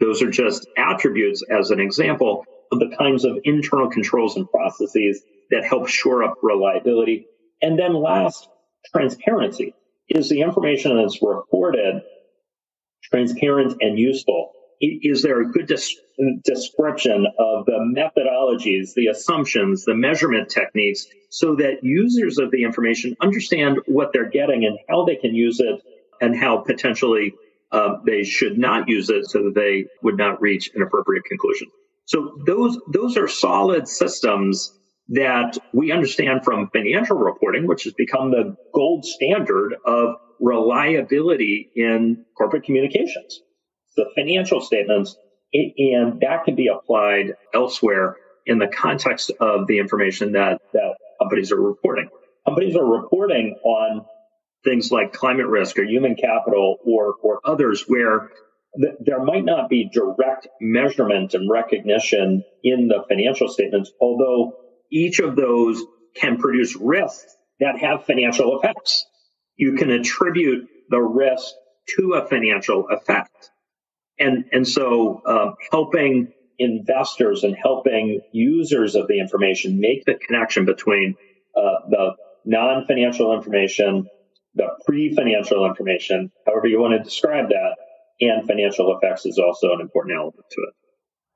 Those 0.00 0.22
are 0.22 0.30
just 0.30 0.66
attributes 0.76 1.42
as 1.50 1.70
an 1.70 1.80
example 1.80 2.44
of 2.72 2.80
the 2.80 2.94
kinds 2.98 3.24
of 3.24 3.38
internal 3.44 3.88
controls 3.88 4.36
and 4.36 4.50
processes 4.50 5.22
that 5.50 5.64
help 5.64 5.88
shore 5.88 6.24
up 6.24 6.34
reliability. 6.42 7.26
And 7.62 7.78
then 7.78 7.94
last, 7.94 8.48
transparency. 8.92 9.74
Is 10.08 10.28
the 10.28 10.40
information 10.40 10.96
that's 10.96 11.20
reported 11.20 12.02
transparent 13.10 13.76
and 13.80 13.98
useful? 13.98 14.52
Is 14.80 15.22
there 15.22 15.40
a 15.40 15.50
good 15.50 15.66
description 16.44 17.26
of 17.38 17.64
the 17.64 17.94
methodologies, 17.96 18.92
the 18.94 19.06
assumptions, 19.06 19.84
the 19.84 19.94
measurement 19.94 20.50
techniques 20.50 21.06
so 21.30 21.56
that 21.56 21.82
users 21.82 22.38
of 22.38 22.50
the 22.50 22.62
information 22.62 23.16
understand 23.22 23.78
what 23.86 24.12
they're 24.12 24.28
getting 24.28 24.64
and 24.66 24.78
how 24.88 25.04
they 25.04 25.16
can 25.16 25.34
use 25.34 25.60
it 25.60 25.80
and 26.20 26.36
how 26.36 26.58
potentially 26.58 27.32
um, 27.72 28.02
they 28.04 28.22
should 28.22 28.58
not 28.58 28.88
use 28.88 29.10
it 29.10 29.26
so 29.26 29.44
that 29.44 29.54
they 29.54 29.86
would 30.02 30.16
not 30.16 30.40
reach 30.40 30.70
an 30.74 30.82
appropriate 30.82 31.24
conclusion. 31.24 31.68
So 32.04 32.38
those 32.46 32.78
those 32.92 33.16
are 33.16 33.28
solid 33.28 33.88
systems 33.88 34.72
that 35.08 35.56
we 35.72 35.92
understand 35.92 36.44
from 36.44 36.68
financial 36.70 37.16
reporting, 37.16 37.66
which 37.66 37.84
has 37.84 37.92
become 37.92 38.30
the 38.30 38.56
gold 38.74 39.04
standard 39.04 39.76
of 39.84 40.16
reliability 40.40 41.70
in 41.74 42.24
corporate 42.36 42.64
communications. 42.64 43.40
The 43.96 44.06
financial 44.14 44.60
statements, 44.60 45.16
and 45.54 46.20
that 46.20 46.44
can 46.44 46.56
be 46.56 46.68
applied 46.68 47.34
elsewhere 47.54 48.16
in 48.44 48.58
the 48.58 48.66
context 48.66 49.30
of 49.40 49.66
the 49.66 49.78
information 49.78 50.32
that, 50.32 50.60
that 50.72 50.94
companies 51.20 51.52
are 51.52 51.60
reporting. 51.60 52.08
Companies 52.46 52.76
are 52.76 52.84
reporting 52.84 53.56
on 53.64 54.04
things 54.64 54.90
like 54.90 55.12
climate 55.12 55.46
risk 55.46 55.78
or 55.78 55.84
human 55.84 56.16
capital 56.16 56.76
or, 56.84 57.14
or 57.22 57.40
others 57.44 57.84
where 57.86 58.30
th- 58.80 58.94
there 59.00 59.22
might 59.22 59.44
not 59.44 59.68
be 59.68 59.88
direct 59.88 60.48
measurement 60.60 61.34
and 61.34 61.50
recognition 61.50 62.44
in 62.62 62.88
the 62.88 63.04
financial 63.08 63.48
statements, 63.48 63.90
although 64.00 64.52
each 64.90 65.18
of 65.20 65.36
those 65.36 65.82
can 66.14 66.38
produce 66.38 66.76
risks 66.76 67.36
that 67.60 67.78
have 67.78 68.04
financial 68.04 68.58
effects. 68.58 69.06
You 69.56 69.74
can 69.74 69.90
attribute 69.90 70.68
the 70.88 71.00
risk 71.00 71.54
to 71.96 72.14
a 72.14 72.26
financial 72.26 72.86
effect. 72.88 73.50
And, 74.18 74.44
and 74.52 74.66
so 74.66 75.22
um, 75.26 75.54
helping 75.70 76.32
investors 76.58 77.44
and 77.44 77.54
helping 77.54 78.20
users 78.32 78.94
of 78.94 79.08
the 79.08 79.20
information 79.20 79.78
make 79.78 80.04
the 80.04 80.14
connection 80.14 80.64
between 80.64 81.14
uh, 81.54 81.88
the 81.90 82.12
non-financial 82.44 83.34
information, 83.34 84.08
the 84.54 84.68
pre-financial 84.86 85.66
information, 85.66 86.32
however 86.46 86.66
you 86.66 86.80
want 86.80 86.92
to 86.96 87.02
describe 87.02 87.48
that, 87.48 87.76
and 88.20 88.46
financial 88.46 88.96
effects 88.96 89.26
is 89.26 89.38
also 89.38 89.72
an 89.74 89.80
important 89.80 90.16
element 90.16 90.44
to 90.50 90.62
it. 90.62 90.74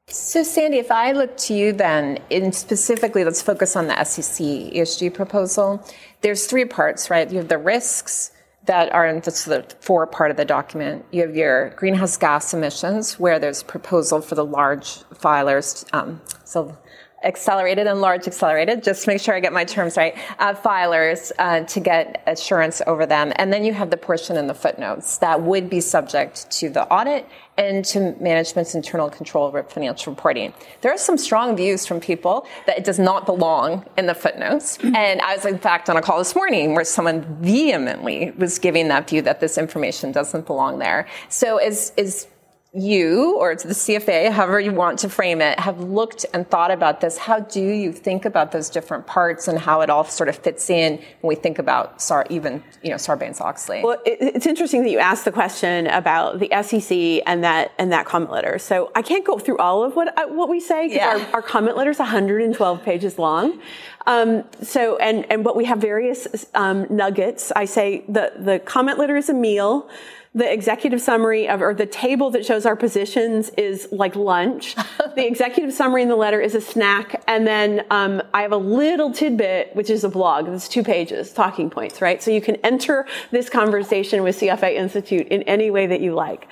So, 0.08 0.42
Sandy, 0.42 0.78
if 0.78 0.90
I 0.90 1.12
look 1.12 1.36
to 1.38 1.54
you 1.54 1.72
then, 1.72 2.18
in 2.30 2.52
specifically, 2.52 3.24
let's 3.24 3.42
focus 3.42 3.76
on 3.76 3.86
the 3.86 4.04
SEC 4.04 4.44
ESG 4.44 5.14
proposal. 5.14 5.86
There's 6.20 6.46
three 6.46 6.64
parts, 6.64 7.10
right? 7.10 7.30
You 7.30 7.38
have 7.38 7.48
the 7.48 7.58
risks 7.58 8.32
that 8.66 8.92
are 8.92 9.06
in 9.06 9.20
the 9.20 9.76
four 9.80 10.06
part 10.06 10.30
of 10.30 10.36
the 10.36 10.44
document. 10.44 11.04
You 11.12 11.22
have 11.22 11.36
your 11.36 11.70
greenhouse 11.70 12.16
gas 12.16 12.52
emissions, 12.52 13.18
where 13.18 13.38
there's 13.38 13.62
proposal 13.62 14.20
for 14.20 14.34
the 14.34 14.44
large 14.44 14.98
filers. 15.14 15.84
Um, 15.94 16.20
so 16.44 16.76
accelerated 17.22 17.86
and 17.86 18.00
large 18.00 18.26
accelerated, 18.26 18.82
just 18.82 19.04
to 19.04 19.10
make 19.10 19.20
sure 19.20 19.34
I 19.34 19.40
get 19.40 19.52
my 19.52 19.64
terms 19.64 19.96
right, 19.96 20.16
uh, 20.38 20.54
filers 20.54 21.32
uh, 21.38 21.60
to 21.60 21.80
get 21.80 22.22
assurance 22.26 22.80
over 22.86 23.06
them. 23.06 23.32
And 23.36 23.52
then 23.52 23.64
you 23.64 23.72
have 23.74 23.90
the 23.90 23.96
portion 23.96 24.36
in 24.36 24.46
the 24.46 24.54
footnotes 24.54 25.18
that 25.18 25.42
would 25.42 25.68
be 25.68 25.80
subject 25.80 26.50
to 26.52 26.70
the 26.70 26.84
audit 26.88 27.28
and 27.60 27.84
to 27.84 28.16
management's 28.20 28.74
internal 28.74 29.10
control 29.10 29.46
over 29.46 29.62
financial 29.62 30.12
reporting. 30.12 30.54
There 30.80 30.90
are 30.92 30.98
some 30.98 31.18
strong 31.18 31.56
views 31.56 31.86
from 31.86 32.00
people 32.00 32.46
that 32.66 32.78
it 32.78 32.84
does 32.84 32.98
not 32.98 33.26
belong 33.26 33.84
in 33.98 34.06
the 34.06 34.14
footnotes. 34.14 34.78
Mm-hmm. 34.78 34.96
And 34.96 35.20
I 35.20 35.36
was, 35.36 35.44
in 35.44 35.58
fact, 35.58 35.90
on 35.90 35.96
a 35.98 36.02
call 36.02 36.18
this 36.18 36.34
morning 36.34 36.74
where 36.74 36.84
someone 36.84 37.22
vehemently 37.42 38.30
was 38.38 38.58
giving 38.58 38.88
that 38.88 39.10
view 39.10 39.20
that 39.22 39.40
this 39.40 39.58
information 39.58 40.10
doesn't 40.10 40.46
belong 40.46 40.78
there. 40.78 41.06
So 41.28 41.60
is, 41.60 41.92
is 41.98 42.26
you 42.72 43.36
or 43.36 43.50
it's 43.50 43.64
the 43.64 43.70
CFA, 43.70 44.30
however 44.30 44.60
you 44.60 44.72
want 44.72 45.00
to 45.00 45.08
frame 45.08 45.40
it, 45.40 45.58
have 45.58 45.80
looked 45.80 46.24
and 46.32 46.48
thought 46.48 46.70
about 46.70 47.00
this. 47.00 47.18
How 47.18 47.40
do 47.40 47.60
you 47.60 47.92
think 47.92 48.24
about 48.24 48.52
those 48.52 48.70
different 48.70 49.08
parts 49.08 49.48
and 49.48 49.58
how 49.58 49.80
it 49.80 49.90
all 49.90 50.04
sort 50.04 50.28
of 50.28 50.36
fits 50.36 50.70
in 50.70 50.98
when 51.20 51.28
we 51.28 51.34
think 51.34 51.58
about 51.58 52.00
Sar, 52.00 52.26
even 52.30 52.62
you 52.82 52.90
know 52.90 52.96
Sarbanes-Oxley? 52.96 53.82
Well, 53.82 53.98
it's 54.06 54.46
interesting 54.46 54.84
that 54.84 54.90
you 54.90 55.00
asked 55.00 55.24
the 55.24 55.32
question 55.32 55.88
about 55.88 56.38
the 56.38 56.48
SEC 56.62 57.22
and 57.26 57.42
that 57.42 57.72
and 57.78 57.90
that 57.92 58.06
comment 58.06 58.30
letter. 58.30 58.58
So 58.58 58.92
I 58.94 59.02
can't 59.02 59.24
go 59.24 59.38
through 59.38 59.58
all 59.58 59.82
of 59.82 59.96
what 59.96 60.16
uh, 60.16 60.28
what 60.28 60.48
we 60.48 60.60
say 60.60 60.86
because 60.86 60.96
yeah. 60.96 61.26
our, 61.32 61.36
our, 61.36 61.42
comment 61.42 61.76
letter 61.76 61.90
is 61.90 61.98
112 61.98 62.84
pages 62.84 63.18
long. 63.18 63.60
Um, 64.06 64.44
so 64.62 64.96
and 64.98 65.26
and 65.30 65.42
but 65.42 65.56
we 65.56 65.64
have 65.64 65.78
various 65.78 66.46
um, 66.54 66.86
nuggets. 66.88 67.50
I 67.56 67.64
say 67.64 68.04
the 68.08 68.32
the 68.38 68.60
comment 68.60 68.98
letter 68.98 69.16
is 69.16 69.28
a 69.28 69.34
meal 69.34 69.88
the 70.32 70.50
executive 70.50 71.00
summary 71.00 71.48
of, 71.48 71.60
or 71.60 71.74
the 71.74 71.86
table 71.86 72.30
that 72.30 72.46
shows 72.46 72.64
our 72.64 72.76
positions 72.76 73.50
is 73.50 73.88
like 73.90 74.14
lunch. 74.14 74.76
the 75.16 75.26
executive 75.26 75.72
summary 75.74 76.02
in 76.02 76.08
the 76.08 76.16
letter 76.16 76.40
is 76.40 76.54
a 76.54 76.60
snack. 76.60 77.22
And 77.26 77.46
then 77.46 77.84
um, 77.90 78.22
I 78.32 78.42
have 78.42 78.52
a 78.52 78.56
little 78.56 79.12
tidbit, 79.12 79.74
which 79.74 79.90
is 79.90 80.04
a 80.04 80.08
blog. 80.08 80.46
It's 80.48 80.68
two 80.68 80.84
pages, 80.84 81.32
talking 81.32 81.68
points, 81.68 82.00
right? 82.00 82.22
So 82.22 82.30
you 82.30 82.40
can 82.40 82.56
enter 82.56 83.06
this 83.32 83.50
conversation 83.50 84.22
with 84.22 84.38
CFA 84.38 84.74
Institute 84.74 85.26
in 85.28 85.42
any 85.44 85.70
way 85.70 85.88
that 85.88 86.00
you 86.00 86.14
like. 86.14 86.46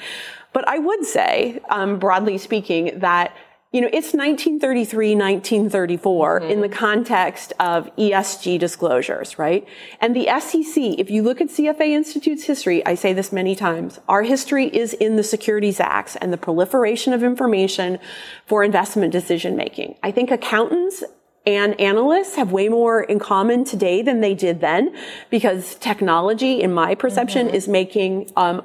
But 0.53 0.67
I 0.67 0.79
would 0.79 1.05
say, 1.05 1.61
um, 1.71 2.01
broadly 2.01 2.37
speaking, 2.39 2.99
that 2.99 3.37
you 3.71 3.83
know, 3.83 3.89
it's 3.89 4.15
1933, 4.15 5.15
1934 5.15 6.41
mm-hmm. 6.41 6.51
in 6.51 6.61
the 6.63 6.71
context 6.71 7.53
of 7.61 7.95
ESG 7.97 8.59
disclosures, 8.59 9.39
right? 9.39 9.69
And 10.01 10.17
the 10.17 10.27
SEC, 10.41 10.99
if 10.99 11.11
you 11.11 11.23
look 11.23 11.43
at 11.43 11.49
CFA 11.49 11.89
Institute's 11.89 12.45
history, 12.45 12.85
I 12.87 12.95
say 12.95 13.13
this 13.13 13.31
many 13.31 13.55
times, 13.55 14.01
our 14.09 14.23
history 14.23 14.69
is 14.69 14.95
in 14.95 15.17
the 15.17 15.23
Securities 15.23 15.81
Acts 15.81 16.17
and 16.17 16.33
the 16.33 16.39
proliferation 16.39 17.13
of 17.13 17.23
information 17.23 17.99
for 18.47 18.65
investment 18.65 19.13
decision 19.13 19.55
making. 19.55 19.97
I 20.03 20.13
think 20.13 20.31
accountants 20.31 21.05
and 21.45 21.79
analysts 21.79 22.37
have 22.37 22.51
way 22.51 22.71
more 22.71 23.03
in 23.03 23.19
common 23.19 23.65
today 23.65 24.01
than 24.01 24.23
they 24.23 24.35
did 24.35 24.63
then 24.63 24.97
because 25.29 25.75
technology, 25.75 26.63
in 26.63 26.73
my 26.73 26.95
perception, 26.95 27.49
mm-hmm. 27.49 27.57
is 27.57 27.69
making 27.69 28.31
um, 28.35 28.65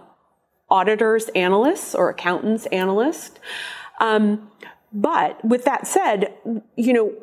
auditors 0.69 1.27
analysts 1.35 1.93
or 1.93 2.09
accountants 2.09 2.67
analysts. 2.67 3.37
Um, 3.99 4.49
but 4.93 5.43
with 5.43 5.65
that 5.65 5.87
said, 5.87 6.33
you 6.75 6.93
know, 6.93 7.13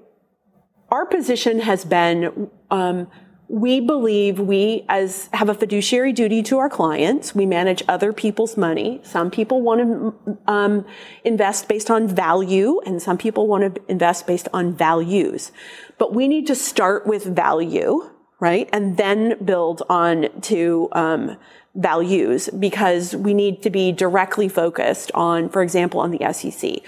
our 0.90 1.06
position 1.06 1.60
has 1.60 1.84
been 1.84 2.50
um, 2.70 3.06
we 3.50 3.80
believe 3.80 4.38
we 4.38 4.84
as 4.88 5.28
have 5.32 5.48
a 5.48 5.54
fiduciary 5.54 6.12
duty 6.12 6.40
to 6.40 6.58
our 6.58 6.70
clients. 6.70 7.34
We 7.34 7.46
manage 7.46 7.82
other 7.88 8.12
people's 8.12 8.56
money. 8.56 9.00
Some 9.02 9.28
people 9.28 9.60
want 9.60 9.80
to 9.80 10.38
um, 10.46 10.86
invest 11.24 11.66
based 11.66 11.90
on 11.90 12.06
value, 12.06 12.80
and 12.86 13.02
some 13.02 13.18
people 13.18 13.48
want 13.48 13.74
to 13.74 13.82
invest 13.88 14.28
based 14.28 14.46
on 14.52 14.72
values. 14.72 15.50
But 15.98 16.14
we 16.14 16.28
need 16.28 16.46
to 16.46 16.54
start 16.54 17.08
with 17.08 17.24
value, 17.24 18.08
right, 18.38 18.68
and 18.72 18.96
then 18.96 19.44
build 19.44 19.82
on 19.88 20.28
to 20.42 20.88
um, 20.92 21.36
values 21.74 22.48
because 22.50 23.16
we 23.16 23.34
need 23.34 23.62
to 23.62 23.70
be 23.70 23.90
directly 23.90 24.48
focused 24.48 25.10
on, 25.12 25.48
for 25.48 25.62
example, 25.62 25.98
on 25.98 26.12
the 26.12 26.32
SEC 26.32 26.82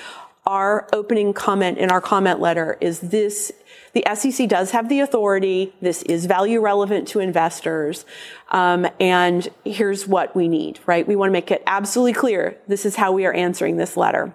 our 0.46 0.88
opening 0.92 1.32
comment 1.32 1.78
in 1.78 1.90
our 1.90 2.00
comment 2.00 2.40
letter 2.40 2.76
is 2.80 3.00
this 3.00 3.52
the 3.92 4.04
SEC 4.14 4.48
does 4.48 4.70
have 4.70 4.88
the 4.88 5.00
authority. 5.00 5.74
This 5.82 6.02
is 6.04 6.24
value 6.26 6.60
relevant 6.60 7.08
to 7.08 7.20
investors. 7.20 8.06
Um, 8.50 8.86
and 8.98 9.48
here's 9.64 10.08
what 10.08 10.34
we 10.34 10.48
need, 10.48 10.80
right? 10.86 11.06
We 11.06 11.14
want 11.14 11.28
to 11.28 11.32
make 11.32 11.50
it 11.50 11.62
absolutely 11.66 12.14
clear. 12.14 12.56
This 12.66 12.86
is 12.86 12.96
how 12.96 13.12
we 13.12 13.26
are 13.26 13.32
answering 13.34 13.76
this 13.76 13.96
letter. 13.96 14.34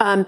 Um, 0.00 0.26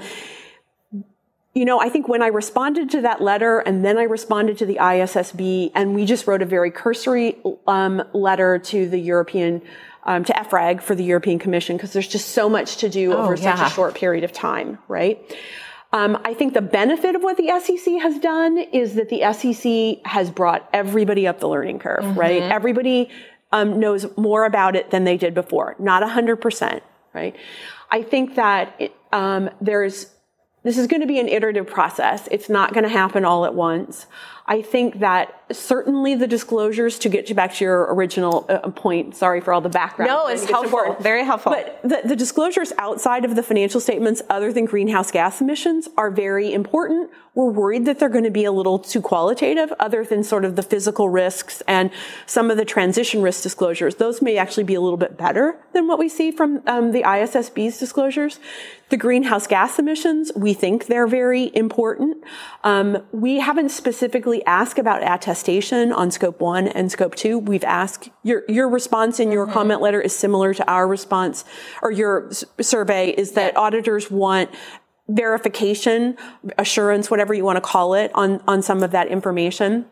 you 1.54 1.64
know, 1.64 1.80
I 1.80 1.88
think 1.88 2.06
when 2.06 2.22
I 2.22 2.28
responded 2.28 2.90
to 2.90 3.00
that 3.00 3.20
letter 3.20 3.60
and 3.60 3.84
then 3.84 3.98
I 3.98 4.02
responded 4.02 4.58
to 4.58 4.66
the 4.66 4.76
ISSB 4.76 5.72
and 5.74 5.94
we 5.94 6.04
just 6.04 6.26
wrote 6.26 6.42
a 6.42 6.46
very 6.46 6.70
cursory 6.70 7.38
um, 7.66 8.02
letter 8.12 8.58
to 8.58 8.88
the 8.88 8.98
European 8.98 9.62
um, 10.06 10.24
to 10.24 10.32
EFRAG 10.32 10.80
for 10.80 10.94
the 10.94 11.04
European 11.04 11.38
Commission 11.38 11.76
because 11.76 11.92
there's 11.92 12.08
just 12.08 12.30
so 12.30 12.48
much 12.48 12.78
to 12.78 12.88
do 12.88 13.12
oh, 13.12 13.24
over 13.24 13.34
yeah. 13.34 13.56
such 13.56 13.70
a 13.70 13.74
short 13.74 13.94
period 13.94 14.24
of 14.24 14.32
time, 14.32 14.78
right? 14.88 15.20
Um, 15.92 16.18
I 16.24 16.34
think 16.34 16.54
the 16.54 16.62
benefit 16.62 17.14
of 17.14 17.22
what 17.22 17.36
the 17.36 17.48
SEC 17.60 18.00
has 18.02 18.18
done 18.18 18.58
is 18.58 18.94
that 18.94 19.08
the 19.08 19.32
SEC 19.32 20.04
has 20.06 20.30
brought 20.30 20.68
everybody 20.72 21.26
up 21.26 21.40
the 21.40 21.48
learning 21.48 21.78
curve, 21.78 22.04
mm-hmm. 22.04 22.18
right? 22.18 22.42
Everybody 22.42 23.08
um, 23.52 23.78
knows 23.80 24.06
more 24.16 24.44
about 24.44 24.76
it 24.76 24.90
than 24.90 25.04
they 25.04 25.16
did 25.16 25.34
before. 25.34 25.76
Not 25.78 26.02
100%, 26.02 26.80
right? 27.14 27.36
I 27.90 28.02
think 28.02 28.34
that 28.34 28.74
it, 28.78 28.94
um, 29.12 29.50
there's 29.60 30.10
this 30.64 30.78
is 30.78 30.88
going 30.88 31.00
to 31.00 31.06
be 31.06 31.20
an 31.20 31.28
iterative 31.28 31.68
process. 31.68 32.26
It's 32.32 32.48
not 32.48 32.74
going 32.74 32.82
to 32.82 32.90
happen 32.90 33.24
all 33.24 33.46
at 33.46 33.54
once. 33.54 34.06
I 34.48 34.62
think 34.62 35.00
that 35.00 35.34
certainly 35.50 36.14
the 36.14 36.28
disclosures 36.28 36.98
to 37.00 37.08
get 37.08 37.28
you 37.28 37.34
back 37.34 37.54
to 37.54 37.64
your 37.64 37.92
original 37.94 38.46
uh, 38.48 38.70
point. 38.70 39.16
Sorry 39.16 39.40
for 39.40 39.52
all 39.52 39.60
the 39.60 39.68
background. 39.68 40.08
No, 40.08 40.28
it's 40.28 40.44
helpful. 40.44 40.78
Important. 40.78 41.02
Very 41.02 41.24
helpful. 41.24 41.52
But 41.52 41.80
the, 41.82 42.02
the 42.04 42.16
disclosures 42.16 42.72
outside 42.78 43.24
of 43.24 43.34
the 43.34 43.42
financial 43.42 43.80
statements, 43.80 44.22
other 44.30 44.52
than 44.52 44.64
greenhouse 44.64 45.10
gas 45.10 45.40
emissions, 45.40 45.88
are 45.96 46.10
very 46.10 46.52
important. 46.52 47.10
We're 47.34 47.50
worried 47.50 47.86
that 47.86 47.98
they're 47.98 48.08
going 48.08 48.24
to 48.24 48.30
be 48.30 48.44
a 48.44 48.52
little 48.52 48.78
too 48.78 49.00
qualitative, 49.00 49.72
other 49.78 50.04
than 50.04 50.22
sort 50.22 50.44
of 50.44 50.56
the 50.56 50.62
physical 50.62 51.08
risks 51.08 51.62
and 51.66 51.90
some 52.26 52.50
of 52.50 52.56
the 52.56 52.64
transition 52.64 53.22
risk 53.22 53.42
disclosures. 53.42 53.96
Those 53.96 54.22
may 54.22 54.38
actually 54.38 54.64
be 54.64 54.74
a 54.74 54.80
little 54.80 54.96
bit 54.96 55.18
better 55.18 55.58
than 55.72 55.86
what 55.86 55.98
we 55.98 56.08
see 56.08 56.30
from 56.30 56.62
um, 56.66 56.92
the 56.92 57.02
ISSB's 57.02 57.78
disclosures. 57.78 58.38
The 58.88 58.96
greenhouse 58.96 59.48
gas 59.48 59.80
emissions, 59.80 60.30
we 60.36 60.54
think 60.54 60.86
they're 60.86 61.08
very 61.08 61.50
important. 61.56 62.22
Um, 62.62 62.98
we 63.10 63.40
haven't 63.40 63.70
specifically 63.70 64.44
asked 64.46 64.78
about 64.78 65.02
attestation 65.02 65.90
on 65.90 66.12
scope 66.12 66.40
one 66.40 66.68
and 66.68 66.92
scope 66.92 67.16
two. 67.16 67.36
We've 67.36 67.64
asked 67.64 68.10
your, 68.22 68.44
your 68.48 68.68
response 68.68 69.18
in 69.18 69.32
your 69.32 69.46
mm-hmm. 69.46 69.54
comment 69.54 69.80
letter 69.80 70.00
is 70.00 70.14
similar 70.14 70.54
to 70.54 70.70
our 70.70 70.86
response 70.86 71.44
or 71.82 71.90
your 71.90 72.28
s- 72.28 72.44
survey 72.60 73.10
is 73.10 73.32
that 73.32 73.56
auditors 73.56 74.08
want 74.08 74.50
verification, 75.08 76.16
assurance, 76.56 77.10
whatever 77.10 77.34
you 77.34 77.44
want 77.44 77.56
to 77.56 77.60
call 77.60 77.94
it 77.94 78.12
on, 78.14 78.40
on 78.46 78.62
some 78.62 78.84
of 78.84 78.92
that 78.92 79.08
information. 79.08 79.86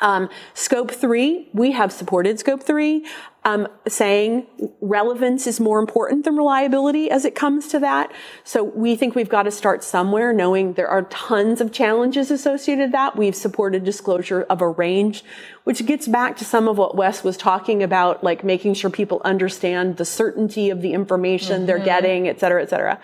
Um, 0.00 0.28
scope 0.54 0.92
three, 0.92 1.48
we 1.52 1.72
have 1.72 1.92
supported 1.92 2.38
scope 2.38 2.62
three, 2.62 3.04
um, 3.44 3.66
saying 3.88 4.46
relevance 4.80 5.46
is 5.46 5.58
more 5.58 5.80
important 5.80 6.24
than 6.24 6.36
reliability 6.36 7.10
as 7.10 7.24
it 7.24 7.34
comes 7.34 7.68
to 7.68 7.78
that. 7.80 8.12
So 8.44 8.62
we 8.62 8.94
think 8.94 9.14
we've 9.14 9.28
got 9.28 9.44
to 9.44 9.50
start 9.50 9.82
somewhere, 9.82 10.32
knowing 10.32 10.74
there 10.74 10.88
are 10.88 11.02
tons 11.02 11.60
of 11.60 11.72
challenges 11.72 12.30
associated 12.30 12.82
with 12.82 12.92
that. 12.92 13.16
We've 13.16 13.34
supported 13.34 13.84
disclosure 13.84 14.42
of 14.48 14.60
a 14.60 14.68
range, 14.68 15.24
which 15.64 15.84
gets 15.84 16.06
back 16.06 16.36
to 16.36 16.44
some 16.44 16.68
of 16.68 16.78
what 16.78 16.94
Wes 16.94 17.24
was 17.24 17.36
talking 17.36 17.82
about, 17.82 18.22
like 18.22 18.44
making 18.44 18.74
sure 18.74 18.90
people 18.90 19.20
understand 19.24 19.96
the 19.96 20.04
certainty 20.04 20.70
of 20.70 20.80
the 20.80 20.92
information 20.92 21.56
mm-hmm. 21.56 21.66
they're 21.66 21.78
getting, 21.78 22.28
et 22.28 22.38
cetera, 22.38 22.62
et 22.62 22.70
cetera. 22.70 23.00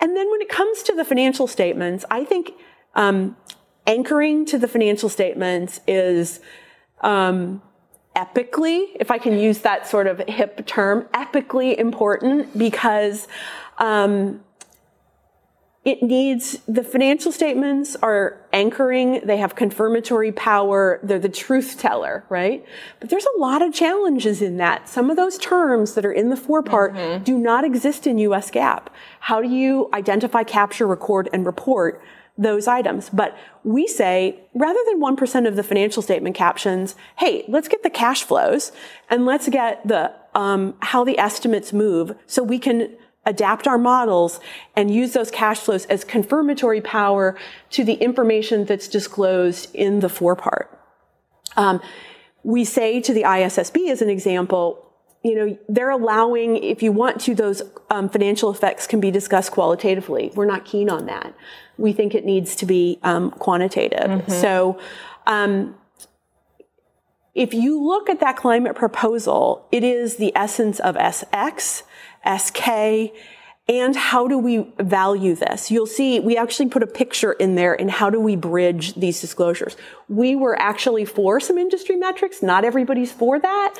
And 0.00 0.16
then 0.16 0.30
when 0.30 0.40
it 0.40 0.48
comes 0.48 0.82
to 0.84 0.94
the 0.94 1.04
financial 1.04 1.46
statements, 1.46 2.04
I 2.10 2.24
think 2.24 2.52
um, 2.94 3.36
anchoring 3.86 4.44
to 4.46 4.58
the 4.58 4.68
financial 4.68 5.08
statements 5.08 5.80
is 5.86 6.40
um, 7.02 7.62
epically, 8.16 8.86
if 8.98 9.10
I 9.10 9.18
can 9.18 9.38
use 9.38 9.58
that 9.60 9.86
sort 9.86 10.06
of 10.06 10.18
hip 10.26 10.66
term, 10.66 11.02
epically 11.14 11.76
important 11.76 12.56
because 12.56 13.28
um, 13.78 14.40
it 15.86 16.02
needs 16.02 16.58
the 16.66 16.82
financial 16.82 17.30
statements 17.30 17.94
are 18.02 18.40
anchoring 18.52 19.20
they 19.24 19.36
have 19.36 19.54
confirmatory 19.54 20.32
power 20.32 20.98
they're 21.04 21.18
the 21.18 21.28
truth 21.28 21.78
teller 21.78 22.24
right? 22.28 22.64
But 22.98 23.08
there's 23.08 23.26
a 23.36 23.38
lot 23.38 23.62
of 23.62 23.72
challenges 23.72 24.42
in 24.42 24.56
that. 24.56 24.88
Some 24.88 25.10
of 25.10 25.16
those 25.16 25.38
terms 25.38 25.94
that 25.94 26.04
are 26.04 26.12
in 26.12 26.30
the 26.30 26.36
four 26.36 26.62
part 26.62 26.92
mm-hmm. 26.92 27.22
do 27.22 27.38
not 27.38 27.64
exist 27.64 28.06
in 28.06 28.18
us 28.18 28.50
GAAP 28.50 28.86
how 29.20 29.40
do 29.40 29.48
you 29.48 29.88
identify 29.92 30.42
capture 30.42 30.86
record 30.86 31.28
and 31.32 31.46
report 31.46 32.02
those 32.38 32.68
items. 32.68 33.08
But 33.10 33.36
we 33.64 33.86
say, 33.86 34.38
rather 34.54 34.80
than 34.86 35.00
1% 35.00 35.48
of 35.48 35.56
the 35.56 35.62
financial 35.62 36.02
statement 36.02 36.36
captions, 36.36 36.94
hey, 37.18 37.44
let's 37.48 37.68
get 37.68 37.82
the 37.82 37.90
cash 37.90 38.22
flows 38.22 38.72
and 39.08 39.24
let's 39.24 39.48
get 39.48 39.86
the, 39.86 40.12
um, 40.34 40.74
how 40.80 41.04
the 41.04 41.18
estimates 41.18 41.72
move 41.72 42.14
so 42.26 42.42
we 42.42 42.58
can 42.58 42.94
adapt 43.24 43.66
our 43.66 43.78
models 43.78 44.38
and 44.76 44.94
use 44.94 45.12
those 45.12 45.30
cash 45.30 45.58
flows 45.58 45.84
as 45.86 46.04
confirmatory 46.04 46.80
power 46.80 47.36
to 47.70 47.84
the 47.84 47.94
information 47.94 48.64
that's 48.64 48.86
disclosed 48.86 49.74
in 49.74 50.00
the 50.00 50.08
four 50.08 50.36
part. 50.36 50.70
Um, 51.56 51.80
we 52.44 52.64
say 52.64 53.00
to 53.00 53.12
the 53.12 53.22
ISSB 53.22 53.90
as 53.90 54.00
an 54.00 54.08
example, 54.08 54.85
you 55.26 55.34
know, 55.34 55.58
they're 55.68 55.90
allowing, 55.90 56.56
if 56.56 56.82
you 56.82 56.92
want 56.92 57.20
to, 57.22 57.34
those 57.34 57.60
um, 57.90 58.08
financial 58.08 58.50
effects 58.50 58.86
can 58.86 59.00
be 59.00 59.10
discussed 59.10 59.50
qualitatively. 59.50 60.30
We're 60.34 60.46
not 60.46 60.64
keen 60.64 60.88
on 60.88 61.06
that. 61.06 61.34
We 61.78 61.92
think 61.92 62.14
it 62.14 62.24
needs 62.24 62.54
to 62.56 62.66
be 62.66 63.00
um, 63.02 63.32
quantitative. 63.32 64.08
Mm-hmm. 64.08 64.30
So, 64.30 64.78
um, 65.26 65.74
if 67.34 67.52
you 67.52 67.82
look 67.82 68.08
at 68.08 68.20
that 68.20 68.36
climate 68.36 68.74
proposal, 68.76 69.66
it 69.70 69.84
is 69.84 70.16
the 70.16 70.32
essence 70.34 70.80
of 70.80 70.94
SX, 70.94 71.82
SK, 72.24 73.12
and 73.68 73.96
how 73.96 74.28
do 74.28 74.38
we 74.38 74.72
value 74.78 75.34
this? 75.34 75.70
You'll 75.72 75.86
see 75.86 76.20
we 76.20 76.36
actually 76.36 76.68
put 76.68 76.84
a 76.84 76.86
picture 76.86 77.32
in 77.32 77.56
there 77.56 77.74
in 77.74 77.88
how 77.88 78.10
do 78.10 78.20
we 78.20 78.36
bridge 78.36 78.94
these 78.94 79.20
disclosures. 79.20 79.76
We 80.08 80.36
were 80.36 80.60
actually 80.60 81.04
for 81.04 81.40
some 81.40 81.58
industry 81.58 81.96
metrics. 81.96 82.42
Not 82.42 82.64
everybody's 82.64 83.12
for 83.12 83.40
that 83.40 83.74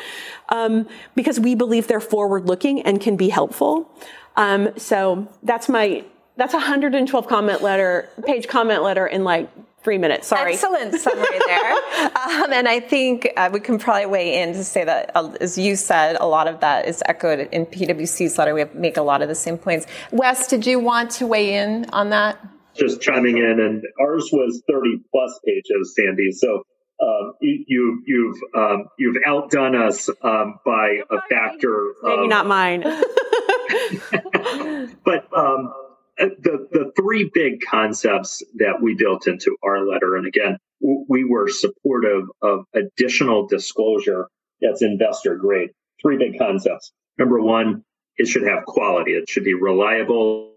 um, 0.49 0.89
because 1.14 1.39
we 1.39 1.55
believe 1.55 1.87
they're 1.87 2.01
forward 2.01 2.47
looking 2.47 2.82
and 2.82 3.01
can 3.01 3.16
be 3.16 3.28
helpful. 3.28 3.89
Um, 4.37 4.76
so 4.76 5.28
that's 5.43 5.68
my 5.68 6.05
that's 6.37 6.53
a 6.53 6.59
112 6.59 7.26
comment 7.28 7.62
letter 7.62 8.11
page 8.24 8.49
comment 8.49 8.82
letter 8.82 9.07
in 9.07 9.24
like 9.24 9.49
three 9.87 9.99
minutes. 9.99 10.26
Sorry. 10.26 10.55
Excellent 10.55 11.01
summary 11.01 11.39
there. 11.47 11.70
um, 11.70 12.53
and 12.53 12.66
I 12.66 12.80
think 12.80 13.28
uh, 13.37 13.51
we 13.53 13.61
can 13.61 13.78
probably 13.78 14.07
weigh 14.07 14.43
in 14.43 14.53
to 14.55 14.64
say 14.64 14.82
that, 14.82 15.12
uh, 15.14 15.30
as 15.41 15.57
you 15.57 15.76
said, 15.76 16.16
a 16.18 16.26
lot 16.26 16.49
of 16.49 16.59
that 16.59 16.89
is 16.89 17.05
echoed 17.07 17.49
in 17.53 17.66
PwC's 17.66 18.37
letter. 18.37 18.53
We 18.53 18.64
make 18.74 18.97
a 18.97 19.03
lot 19.03 19.22
of 19.22 19.28
the 19.28 19.37
same 19.37 19.57
points. 19.57 19.87
Wes, 20.11 20.49
did 20.49 20.66
you 20.66 20.80
want 20.80 21.12
to 21.12 21.28
weigh 21.28 21.55
in 21.55 21.89
on 21.91 22.11
that? 22.11 22.45
Just 22.74 23.01
chiming 23.01 23.39
in, 23.39 23.61
and 23.61 23.80
ours 24.01 24.28
was 24.32 24.61
30 24.68 25.05
plus 25.12 25.39
pages, 25.47 25.95
Sandy. 25.95 26.32
So 26.32 26.64
um, 27.01 27.34
you, 27.41 28.03
you've 28.05 28.41
um, 28.57 28.87
you've 28.99 29.18
outdone 29.24 29.76
us 29.76 30.11
um, 30.20 30.59
by 30.66 30.99
a 31.09 31.20
factor. 31.30 31.93
Maybe 32.03 32.26
not 32.26 32.49
mine. 32.49 32.82
but 35.05 35.28
um, 35.32 35.72
the 36.19 36.69
the 36.73 36.93
three 36.97 37.31
big 37.33 37.61
concepts 37.61 38.43
that 38.57 38.81
we 38.81 38.95
built 38.95 39.27
into 39.27 39.57
our 39.62 39.87
letter, 39.87 40.17
and 40.17 40.27
again, 40.27 40.59
we 40.81 41.25
were 41.25 41.49
supportive 41.49 42.25
of 42.43 42.64
additional 42.75 43.47
disclosure 43.47 44.29
that's 44.61 44.83
investor 44.83 45.37
grade. 45.37 45.71
Three 46.01 46.19
big 46.19 46.39
concepts. 46.39 46.93
Number 47.19 47.41
one, 47.41 47.83
it 48.17 48.29
should 48.29 48.47
have 48.47 48.64
quality. 48.64 49.12
It 49.12 49.29
should 49.29 49.45
be 49.45 49.55
reliable 49.55 50.53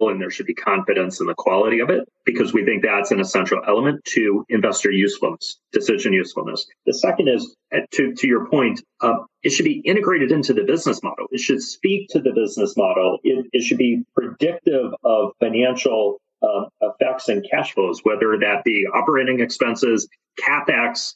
and 0.00 0.20
there 0.20 0.30
should 0.30 0.46
be 0.46 0.54
confidence 0.54 1.20
in 1.20 1.26
the 1.26 1.34
quality 1.34 1.80
of 1.80 1.90
it 1.90 2.08
because 2.24 2.52
we 2.52 2.64
think 2.64 2.82
that's 2.82 3.10
an 3.10 3.20
essential 3.20 3.60
element 3.66 4.04
to 4.04 4.44
investor 4.48 4.90
usefulness, 4.90 5.58
decision 5.72 6.12
usefulness. 6.12 6.66
The 6.86 6.94
second 6.94 7.28
is, 7.28 7.54
uh, 7.74 7.80
to, 7.92 8.12
to 8.14 8.26
your 8.26 8.46
point, 8.48 8.82
uh, 9.00 9.14
it 9.42 9.50
should 9.50 9.64
be 9.64 9.80
integrated 9.84 10.32
into 10.32 10.52
the 10.52 10.64
business 10.64 11.02
model. 11.02 11.26
It 11.30 11.40
should 11.40 11.62
speak 11.62 12.08
to 12.10 12.20
the 12.20 12.32
business 12.32 12.76
model. 12.76 13.18
It, 13.22 13.46
it 13.52 13.62
should 13.62 13.78
be 13.78 14.02
predictive 14.14 14.92
of 15.04 15.32
financial 15.40 16.18
uh, 16.42 16.64
effects 16.80 17.28
and 17.28 17.46
cash 17.50 17.72
flows, 17.72 18.00
whether 18.02 18.36
that 18.40 18.64
be 18.64 18.86
operating 18.92 19.40
expenses, 19.40 20.08
capex, 20.40 21.14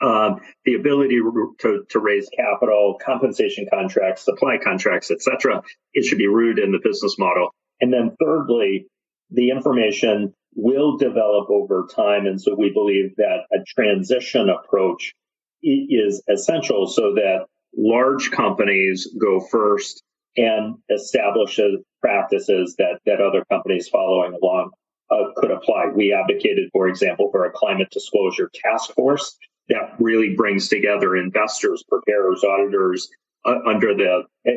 um, 0.00 0.40
the 0.64 0.74
ability 0.74 1.18
to, 1.60 1.84
to 1.88 1.98
raise 1.98 2.28
capital, 2.36 2.98
compensation 3.04 3.66
contracts, 3.72 4.24
supply 4.24 4.58
contracts, 4.58 5.10
etc. 5.10 5.62
It 5.92 6.04
should 6.04 6.18
be 6.18 6.26
rooted 6.26 6.62
in 6.62 6.72
the 6.72 6.80
business 6.82 7.18
model. 7.18 7.54
And 7.80 7.92
then 7.92 8.16
thirdly, 8.20 8.86
the 9.30 9.50
information 9.50 10.34
will 10.54 10.96
develop 10.96 11.50
over 11.50 11.86
time. 11.94 12.26
And 12.26 12.40
so 12.40 12.54
we 12.54 12.70
believe 12.70 13.14
that 13.16 13.44
a 13.52 13.62
transition 13.66 14.48
approach 14.48 15.14
is 15.62 16.22
essential 16.28 16.86
so 16.86 17.14
that 17.14 17.46
large 17.76 18.30
companies 18.30 19.08
go 19.20 19.40
first 19.40 20.02
and 20.36 20.76
establish 20.90 21.58
practices 22.00 22.76
that, 22.78 23.00
that 23.06 23.20
other 23.20 23.44
companies 23.50 23.88
following 23.88 24.36
along 24.40 24.70
uh, 25.10 25.32
could 25.36 25.50
apply. 25.50 25.86
We 25.94 26.12
advocated, 26.12 26.70
for 26.72 26.88
example, 26.88 27.30
for 27.30 27.44
a 27.44 27.52
climate 27.52 27.88
disclosure 27.90 28.50
task 28.54 28.92
force 28.92 29.36
that 29.68 29.94
really 29.98 30.34
brings 30.34 30.68
together 30.68 31.16
investors, 31.16 31.84
preparers, 31.88 32.44
auditors 32.44 33.08
uh, 33.44 33.56
under 33.66 33.94
the 33.94 34.22
eh, 34.46 34.50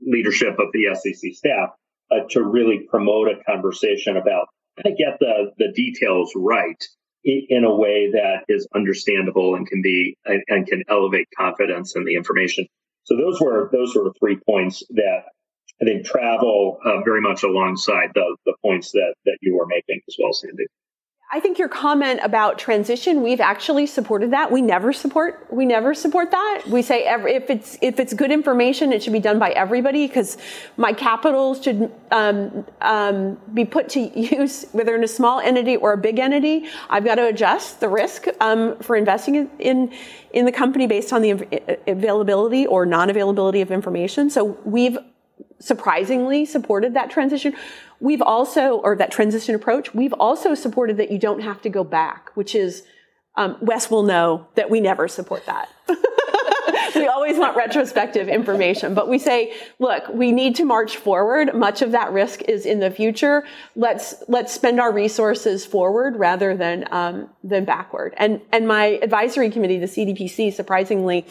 leadership 0.00 0.58
of 0.58 0.68
the 0.72 0.94
SEC 0.94 1.32
staff 1.34 1.70
uh, 2.12 2.24
to 2.30 2.42
really 2.42 2.86
promote 2.88 3.28
a 3.28 3.42
conversation 3.44 4.16
about 4.16 4.48
how 4.76 4.90
to 4.90 4.96
get 4.96 5.18
the, 5.20 5.52
the 5.58 5.72
details 5.74 6.32
right 6.34 6.82
in 7.24 7.64
a 7.64 7.74
way 7.74 8.10
that 8.10 8.44
is 8.48 8.66
understandable 8.74 9.54
and 9.54 9.66
can 9.66 9.80
be 9.80 10.16
and, 10.24 10.42
and 10.48 10.66
can 10.66 10.82
elevate 10.88 11.28
confidence 11.36 11.94
in 11.94 12.04
the 12.04 12.16
information. 12.16 12.66
So 13.04 13.16
those 13.16 13.40
were 13.40 13.70
those 13.72 13.94
were 13.94 14.12
three 14.18 14.38
points 14.46 14.82
that 14.90 15.24
I 15.80 15.84
think 15.84 16.04
travel 16.04 16.78
uh, 16.84 17.00
very 17.04 17.20
much 17.20 17.42
alongside 17.42 18.10
the 18.14 18.36
the 18.44 18.54
points 18.62 18.92
that 18.92 19.14
that 19.24 19.38
you 19.40 19.56
were 19.56 19.66
making 19.66 20.00
as 20.08 20.16
well, 20.20 20.32
Sandy. 20.32 20.66
I 21.34 21.40
think 21.40 21.58
your 21.58 21.68
comment 21.68 22.20
about 22.22 22.58
transition, 22.58 23.22
we've 23.22 23.40
actually 23.40 23.86
supported 23.86 24.32
that. 24.32 24.52
We 24.52 24.60
never 24.60 24.92
support, 24.92 25.46
we 25.50 25.64
never 25.64 25.94
support 25.94 26.30
that. 26.30 26.64
We 26.68 26.82
say 26.82 27.04
every, 27.04 27.32
if 27.32 27.48
it's, 27.48 27.78
if 27.80 27.98
it's 27.98 28.12
good 28.12 28.30
information, 28.30 28.92
it 28.92 29.02
should 29.02 29.14
be 29.14 29.18
done 29.18 29.38
by 29.38 29.48
everybody 29.52 30.06
because 30.06 30.36
my 30.76 30.92
capital 30.92 31.54
should 31.54 31.90
um, 32.10 32.66
um, 32.82 33.38
be 33.54 33.64
put 33.64 33.88
to 33.90 34.00
use, 34.00 34.66
whether 34.72 34.94
in 34.94 35.04
a 35.04 35.08
small 35.08 35.40
entity 35.40 35.74
or 35.74 35.94
a 35.94 35.96
big 35.96 36.18
entity. 36.18 36.66
I've 36.90 37.06
got 37.06 37.14
to 37.14 37.28
adjust 37.28 37.80
the 37.80 37.88
risk 37.88 38.26
um, 38.42 38.76
for 38.80 38.94
investing 38.94 39.36
in, 39.36 39.50
in, 39.58 39.92
in 40.34 40.44
the 40.44 40.52
company 40.52 40.86
based 40.86 41.14
on 41.14 41.22
the 41.22 41.80
availability 41.86 42.66
or 42.66 42.84
non-availability 42.84 43.62
of 43.62 43.72
information. 43.72 44.28
So 44.28 44.58
we've 44.66 44.98
surprisingly 45.62 46.44
supported 46.44 46.94
that 46.94 47.10
transition. 47.10 47.54
We've 48.00 48.22
also, 48.22 48.78
or 48.78 48.96
that 48.96 49.12
transition 49.12 49.54
approach, 49.54 49.94
we've 49.94 50.12
also 50.14 50.54
supported 50.54 50.96
that 50.96 51.10
you 51.10 51.18
don't 51.18 51.40
have 51.40 51.62
to 51.62 51.68
go 51.68 51.84
back, 51.84 52.30
which 52.34 52.54
is, 52.54 52.82
um, 53.36 53.56
Wes 53.60 53.90
will 53.90 54.02
know 54.02 54.46
that 54.56 54.70
we 54.70 54.80
never 54.80 55.08
support 55.08 55.46
that. 55.46 55.68
we 56.94 57.06
always 57.06 57.38
want 57.38 57.56
retrospective 57.56 58.28
information, 58.28 58.94
but 58.94 59.08
we 59.08 59.18
say, 59.18 59.54
look, 59.78 60.08
we 60.08 60.32
need 60.32 60.56
to 60.56 60.64
march 60.64 60.96
forward. 60.96 61.54
Much 61.54 61.82
of 61.82 61.92
that 61.92 62.12
risk 62.12 62.42
is 62.42 62.66
in 62.66 62.80
the 62.80 62.90
future. 62.90 63.44
Let's 63.76 64.14
let's 64.28 64.52
spend 64.52 64.80
our 64.80 64.92
resources 64.92 65.64
forward 65.64 66.16
rather 66.16 66.56
than 66.56 66.86
um, 66.90 67.30
than 67.42 67.64
backward. 67.64 68.14
And 68.16 68.40
and 68.52 68.66
my 68.66 68.98
advisory 69.02 69.50
committee, 69.50 69.78
the 69.78 69.86
CDPC, 69.86 70.52
surprisingly, 70.52 71.26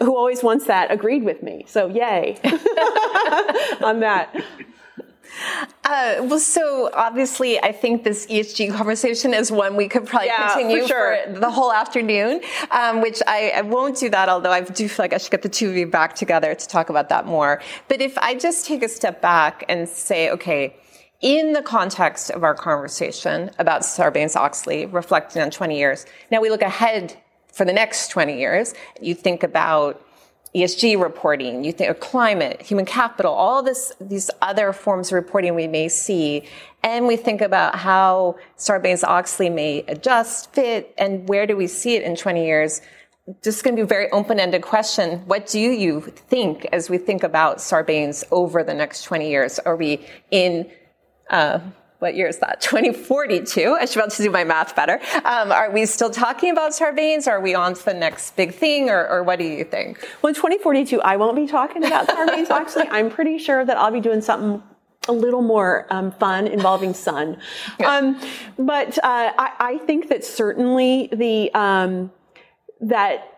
who 0.00 0.16
always 0.16 0.42
wants 0.42 0.66
that, 0.66 0.90
agreed 0.90 1.24
with 1.24 1.42
me. 1.42 1.64
So 1.68 1.88
yay 1.88 2.38
on 3.82 4.00
that. 4.00 4.34
Uh, 5.84 6.16
well, 6.22 6.38
so 6.38 6.90
obviously, 6.92 7.60
I 7.60 7.72
think 7.72 8.04
this 8.04 8.26
ESG 8.26 8.74
conversation 8.74 9.32
is 9.32 9.50
one 9.50 9.76
we 9.76 9.88
could 9.88 10.06
probably 10.06 10.28
yeah, 10.28 10.52
continue 10.52 10.82
for, 10.82 10.88
sure. 10.88 11.18
for, 11.26 11.40
the 11.40 11.50
whole 11.50 11.72
afternoon, 11.72 12.40
um, 12.70 13.00
which 13.00 13.20
I, 13.26 13.52
I, 13.56 13.62
won't 13.62 13.96
do 13.96 14.10
that, 14.10 14.28
although 14.28 14.50
I 14.50 14.62
do 14.62 14.88
feel 14.88 15.04
like 15.04 15.12
I 15.12 15.18
should 15.18 15.30
get 15.30 15.42
the 15.42 15.48
two 15.48 15.70
of 15.70 15.76
you 15.76 15.86
back 15.86 16.14
together 16.14 16.54
to 16.54 16.68
talk 16.68 16.90
about 16.90 17.08
that 17.10 17.26
more. 17.26 17.62
But 17.88 18.00
if 18.00 18.16
I 18.18 18.34
just 18.34 18.66
take 18.66 18.82
a 18.82 18.88
step 18.88 19.22
back 19.22 19.64
and 19.68 19.88
say, 19.88 20.30
okay, 20.30 20.76
in 21.20 21.52
the 21.52 21.62
context 21.62 22.30
of 22.30 22.42
our 22.42 22.54
conversation 22.54 23.50
about 23.58 23.82
Sarbanes-Oxley, 23.82 24.86
reflecting 24.86 25.42
on 25.42 25.50
20 25.50 25.78
years, 25.78 26.06
now 26.30 26.40
we 26.40 26.50
look 26.50 26.62
ahead 26.62 27.16
for 27.60 27.66
the 27.66 27.74
next 27.74 28.08
20 28.08 28.38
years. 28.38 28.72
You 29.02 29.14
think 29.14 29.42
about 29.42 30.02
ESG 30.54 30.98
reporting, 30.98 31.62
you 31.62 31.72
think 31.72 31.90
of 31.90 32.00
climate, 32.00 32.62
human 32.62 32.86
capital, 32.86 33.34
all 33.34 33.62
this, 33.62 33.92
these 34.00 34.30
other 34.40 34.72
forms 34.72 35.08
of 35.08 35.12
reporting 35.12 35.54
we 35.54 35.66
may 35.66 35.86
see. 35.86 36.48
And 36.82 37.06
we 37.06 37.18
think 37.18 37.42
about 37.42 37.74
how 37.76 38.36
Sarbanes-Oxley 38.56 39.50
may 39.50 39.84
adjust, 39.88 40.54
fit, 40.54 40.94
and 40.96 41.28
where 41.28 41.46
do 41.46 41.54
we 41.54 41.66
see 41.66 41.96
it 41.96 42.02
in 42.02 42.16
20 42.16 42.46
years? 42.46 42.80
Is 43.44 43.60
going 43.60 43.76
to 43.76 43.80
be 43.80 43.84
a 43.84 43.86
very 43.86 44.10
open-ended 44.10 44.62
question. 44.62 45.18
What 45.26 45.46
do 45.46 45.60
you 45.60 46.00
think 46.00 46.64
as 46.72 46.88
we 46.88 46.96
think 46.96 47.22
about 47.22 47.58
Sarbanes 47.58 48.24
over 48.30 48.64
the 48.64 48.72
next 48.72 49.02
20 49.02 49.28
years? 49.28 49.58
Are 49.58 49.76
we 49.76 50.06
in 50.30 50.70
uh, 51.28 51.60
what 52.00 52.16
year 52.16 52.26
is 52.26 52.38
that? 52.38 52.60
2042. 52.70 53.76
I 53.80 53.84
should 53.84 53.94
be 53.94 54.00
able 54.00 54.10
to 54.10 54.22
do 54.22 54.30
my 54.30 54.44
math 54.44 54.74
better. 54.74 55.00
Um, 55.24 55.52
are 55.52 55.70
we 55.70 55.86
still 55.86 56.10
talking 56.10 56.50
about 56.50 56.72
Sarbanes? 56.72 57.28
Are 57.28 57.40
we 57.40 57.54
on 57.54 57.74
to 57.74 57.84
the 57.84 57.94
next 57.94 58.36
big 58.36 58.52
thing, 58.52 58.90
or, 58.90 59.08
or 59.08 59.22
what 59.22 59.38
do 59.38 59.44
you 59.44 59.64
think? 59.64 60.06
Well, 60.22 60.28
in 60.28 60.34
2042, 60.34 61.00
I 61.02 61.16
won't 61.16 61.36
be 61.36 61.46
talking 61.46 61.84
about 61.84 62.08
Sarbanes. 62.08 62.50
actually, 62.50 62.88
I'm 62.88 63.10
pretty 63.10 63.38
sure 63.38 63.64
that 63.64 63.76
I'll 63.76 63.92
be 63.92 64.00
doing 64.00 64.20
something 64.20 64.62
a 65.08 65.12
little 65.12 65.42
more 65.42 65.86
um, 65.90 66.12
fun 66.12 66.46
involving 66.46 66.92
sun. 66.92 67.38
Um, 67.84 68.20
but 68.58 68.98
uh, 68.98 69.32
I, 69.38 69.52
I, 69.58 69.78
think 69.78 70.08
that 70.10 70.24
certainly 70.24 71.08
the 71.10 71.50
um, 71.54 72.12
that 72.80 73.29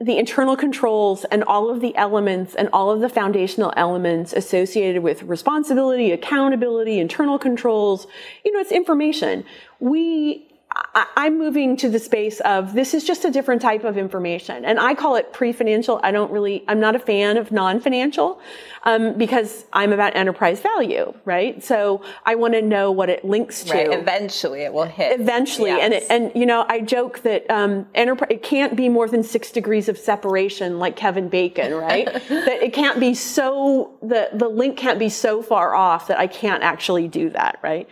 the 0.00 0.16
internal 0.16 0.56
controls 0.56 1.24
and 1.26 1.44
all 1.44 1.68
of 1.68 1.80
the 1.80 1.94
elements 1.94 2.54
and 2.54 2.70
all 2.72 2.90
of 2.90 3.00
the 3.00 3.08
foundational 3.08 3.72
elements 3.76 4.32
associated 4.32 5.02
with 5.02 5.22
responsibility, 5.24 6.10
accountability, 6.10 6.98
internal 6.98 7.38
controls, 7.38 8.06
you 8.42 8.50
know, 8.50 8.60
it's 8.60 8.72
information. 8.72 9.44
We 9.78 10.49
I'm 10.94 11.38
moving 11.38 11.76
to 11.78 11.88
the 11.88 11.98
space 11.98 12.40
of 12.40 12.74
this 12.74 12.94
is 12.94 13.04
just 13.04 13.24
a 13.24 13.30
different 13.30 13.62
type 13.62 13.84
of 13.84 13.98
information. 13.98 14.64
And 14.64 14.78
I 14.78 14.94
call 14.94 15.16
it 15.16 15.32
pre-financial. 15.32 16.00
I 16.02 16.10
don't 16.10 16.30
really, 16.30 16.64
I'm 16.68 16.80
not 16.80 16.96
a 16.96 16.98
fan 16.98 17.36
of 17.36 17.52
non-financial, 17.52 18.40
um, 18.84 19.18
because 19.18 19.64
I'm 19.72 19.92
about 19.92 20.16
enterprise 20.16 20.60
value, 20.60 21.12
right? 21.24 21.62
So 21.62 22.02
I 22.24 22.36
want 22.36 22.54
to 22.54 22.62
know 22.62 22.90
what 22.90 23.08
it 23.08 23.24
links 23.24 23.64
to. 23.64 23.72
Right. 23.72 23.92
Eventually 23.92 24.62
it 24.62 24.72
will 24.72 24.84
hit. 24.84 25.20
Eventually. 25.20 25.70
Yes. 25.70 25.82
And, 25.82 25.94
it, 25.94 26.06
and, 26.08 26.40
you 26.40 26.46
know, 26.46 26.64
I 26.68 26.80
joke 26.80 27.20
that, 27.22 27.48
um, 27.50 27.86
enterprise, 27.94 28.30
it 28.30 28.42
can't 28.42 28.76
be 28.76 28.88
more 28.88 29.08
than 29.08 29.22
six 29.22 29.50
degrees 29.50 29.88
of 29.88 29.98
separation 29.98 30.78
like 30.78 30.96
Kevin 30.96 31.28
Bacon, 31.28 31.74
right? 31.74 32.06
that 32.28 32.62
it 32.62 32.72
can't 32.72 32.98
be 32.98 33.14
so, 33.14 33.92
the, 34.02 34.30
the 34.32 34.48
link 34.48 34.76
can't 34.76 34.98
be 34.98 35.08
so 35.08 35.42
far 35.42 35.74
off 35.74 36.08
that 36.08 36.18
I 36.18 36.26
can't 36.26 36.62
actually 36.62 37.08
do 37.08 37.30
that, 37.30 37.58
right? 37.62 37.88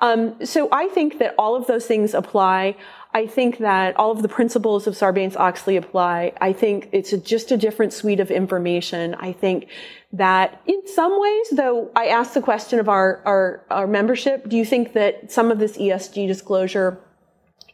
Um, 0.00 0.44
so 0.44 0.68
I 0.72 0.88
think 0.88 1.18
that 1.18 1.34
all 1.38 1.56
of 1.56 1.66
those 1.66 1.86
things 1.86 2.14
apply. 2.14 2.76
I 3.14 3.26
think 3.26 3.58
that 3.58 3.96
all 3.96 4.10
of 4.10 4.20
the 4.20 4.28
principles 4.28 4.86
of 4.86 4.94
Sarbanes-Oxley 4.94 5.76
apply. 5.76 6.32
I 6.40 6.52
think 6.52 6.90
it's 6.92 7.14
a, 7.14 7.18
just 7.18 7.50
a 7.50 7.56
different 7.56 7.94
suite 7.94 8.20
of 8.20 8.30
information. 8.30 9.14
I 9.14 9.32
think 9.32 9.68
that 10.12 10.60
in 10.66 10.86
some 10.86 11.18
ways, 11.18 11.46
though, 11.52 11.90
I 11.96 12.06
asked 12.08 12.34
the 12.34 12.42
question 12.42 12.78
of 12.78 12.88
our, 12.90 13.22
our, 13.24 13.64
our 13.70 13.86
membership, 13.86 14.48
do 14.48 14.56
you 14.56 14.66
think 14.66 14.92
that 14.92 15.32
some 15.32 15.50
of 15.50 15.58
this 15.58 15.78
ESG 15.78 16.26
disclosure 16.26 16.98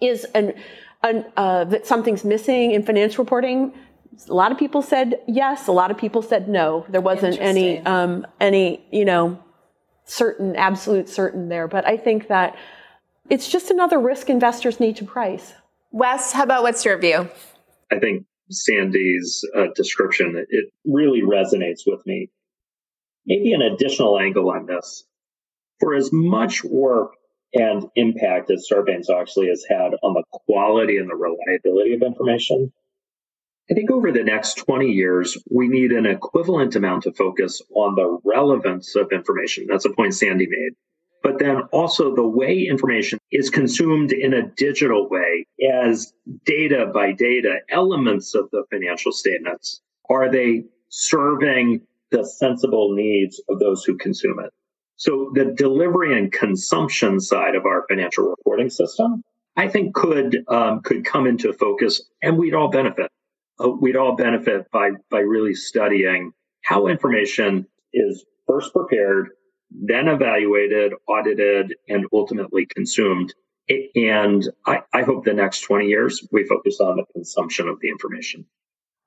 is 0.00 0.24
an, 0.34 0.54
an 1.02 1.24
uh, 1.36 1.64
that 1.64 1.86
something's 1.86 2.24
missing 2.24 2.70
in 2.70 2.84
financial 2.84 3.24
reporting? 3.24 3.72
A 4.28 4.34
lot 4.34 4.52
of 4.52 4.58
people 4.58 4.82
said 4.82 5.20
yes. 5.26 5.66
A 5.66 5.72
lot 5.72 5.90
of 5.90 5.98
people 5.98 6.22
said 6.22 6.48
no. 6.48 6.86
There 6.88 7.00
wasn't 7.00 7.40
any, 7.40 7.80
um, 7.80 8.26
any, 8.40 8.84
you 8.92 9.04
know, 9.04 9.42
certain, 10.04 10.56
absolute 10.56 11.08
certain 11.08 11.48
there. 11.48 11.68
But 11.68 11.86
I 11.86 11.96
think 11.96 12.28
that 12.28 12.56
it's 13.30 13.48
just 13.48 13.70
another 13.70 13.98
risk 13.98 14.28
investors 14.28 14.80
need 14.80 14.96
to 14.96 15.04
price. 15.04 15.54
Wes, 15.90 16.32
how 16.32 16.42
about 16.42 16.62
what's 16.62 16.84
your 16.84 16.98
view? 16.98 17.28
I 17.90 17.98
think 17.98 18.24
Sandy's 18.50 19.44
uh, 19.56 19.66
description, 19.74 20.44
it 20.48 20.72
really 20.84 21.22
resonates 21.22 21.82
with 21.86 22.04
me. 22.06 22.30
Maybe 23.26 23.52
an 23.52 23.62
additional 23.62 24.18
angle 24.18 24.50
on 24.50 24.66
this. 24.66 25.04
For 25.80 25.94
as 25.94 26.10
much 26.12 26.64
work 26.64 27.12
and 27.54 27.84
impact 27.96 28.50
as 28.50 28.66
Sarbanes-Oxley 28.70 29.48
has 29.48 29.64
had 29.68 29.92
on 30.02 30.14
the 30.14 30.24
quality 30.30 30.96
and 30.96 31.08
the 31.08 31.14
reliability 31.14 31.94
of 31.94 32.02
information, 32.02 32.72
I 33.72 33.74
think 33.74 33.90
over 33.90 34.12
the 34.12 34.22
next 34.22 34.56
20 34.56 34.88
years, 34.88 35.38
we 35.50 35.66
need 35.66 35.92
an 35.92 36.04
equivalent 36.04 36.76
amount 36.76 37.06
of 37.06 37.16
focus 37.16 37.62
on 37.74 37.94
the 37.94 38.18
relevance 38.22 38.94
of 38.96 39.10
information. 39.12 39.66
That's 39.66 39.86
a 39.86 39.90
point 39.94 40.12
Sandy 40.12 40.46
made. 40.46 40.72
But 41.22 41.38
then 41.38 41.62
also 41.72 42.14
the 42.14 42.28
way 42.28 42.66
information 42.68 43.18
is 43.30 43.48
consumed 43.48 44.12
in 44.12 44.34
a 44.34 44.46
digital 44.46 45.08
way 45.08 45.46
as 45.66 46.12
data 46.44 46.90
by 46.92 47.12
data, 47.12 47.60
elements 47.70 48.34
of 48.34 48.50
the 48.52 48.64
financial 48.70 49.10
statements. 49.10 49.80
Are 50.10 50.30
they 50.30 50.64
serving 50.90 51.80
the 52.10 52.26
sensible 52.26 52.94
needs 52.94 53.40
of 53.48 53.58
those 53.58 53.84
who 53.84 53.96
consume 53.96 54.38
it? 54.40 54.50
So 54.96 55.32
the 55.32 55.46
delivery 55.46 56.18
and 56.18 56.30
consumption 56.30 57.20
side 57.20 57.54
of 57.54 57.64
our 57.64 57.86
financial 57.88 58.28
reporting 58.28 58.68
system, 58.68 59.22
I 59.56 59.68
think 59.68 59.94
could 59.94 60.44
um, 60.48 60.82
could 60.82 61.06
come 61.06 61.26
into 61.26 61.54
focus, 61.54 62.02
and 62.20 62.36
we'd 62.36 62.52
all 62.52 62.68
benefit 62.68 63.10
uh, 63.60 63.68
we'd 63.68 63.96
all 63.96 64.16
benefit 64.16 64.70
by 64.70 64.90
by 65.10 65.20
really 65.20 65.54
studying 65.54 66.32
how 66.62 66.86
information 66.86 67.66
is 67.92 68.24
first 68.46 68.72
prepared, 68.72 69.30
then 69.70 70.08
evaluated, 70.08 70.92
audited, 71.08 71.74
and 71.88 72.06
ultimately 72.12 72.66
consumed. 72.66 73.34
And 73.94 74.48
I, 74.66 74.80
I 74.92 75.02
hope 75.02 75.24
the 75.24 75.32
next 75.32 75.60
20 75.62 75.86
years 75.86 76.26
we 76.32 76.44
focus 76.46 76.80
on 76.80 76.96
the 76.96 77.04
consumption 77.12 77.68
of 77.68 77.78
the 77.80 77.88
information. 77.88 78.44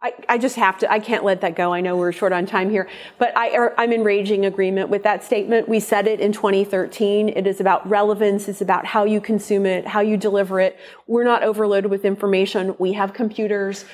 I, 0.01 0.13
I, 0.29 0.37
just 0.37 0.55
have 0.57 0.77
to, 0.79 0.91
I 0.91 0.99
can't 0.99 1.23
let 1.23 1.41
that 1.41 1.55
go. 1.55 1.73
I 1.73 1.81
know 1.81 1.97
we're 1.97 2.11
short 2.11 2.31
on 2.31 2.45
time 2.45 2.69
here, 2.69 2.87
but 3.17 3.35
I, 3.35 3.55
er, 3.55 3.73
I'm 3.77 3.91
in 3.91 4.03
raging 4.03 4.45
agreement 4.45 4.89
with 4.89 5.03
that 5.03 5.23
statement. 5.23 5.67
We 5.67 5.79
said 5.79 6.05
it 6.05 6.19
in 6.19 6.31
2013. 6.31 7.29
It 7.29 7.47
is 7.47 7.59
about 7.59 7.87
relevance. 7.89 8.47
It's 8.47 8.61
about 8.61 8.85
how 8.85 9.05
you 9.05 9.19
consume 9.19 9.65
it, 9.65 9.87
how 9.87 10.01
you 10.01 10.15
deliver 10.15 10.59
it. 10.59 10.77
We're 11.07 11.23
not 11.23 11.43
overloaded 11.43 11.89
with 11.89 12.05
information. 12.05 12.75
We 12.77 12.93
have 12.93 13.13
computers 13.13 13.85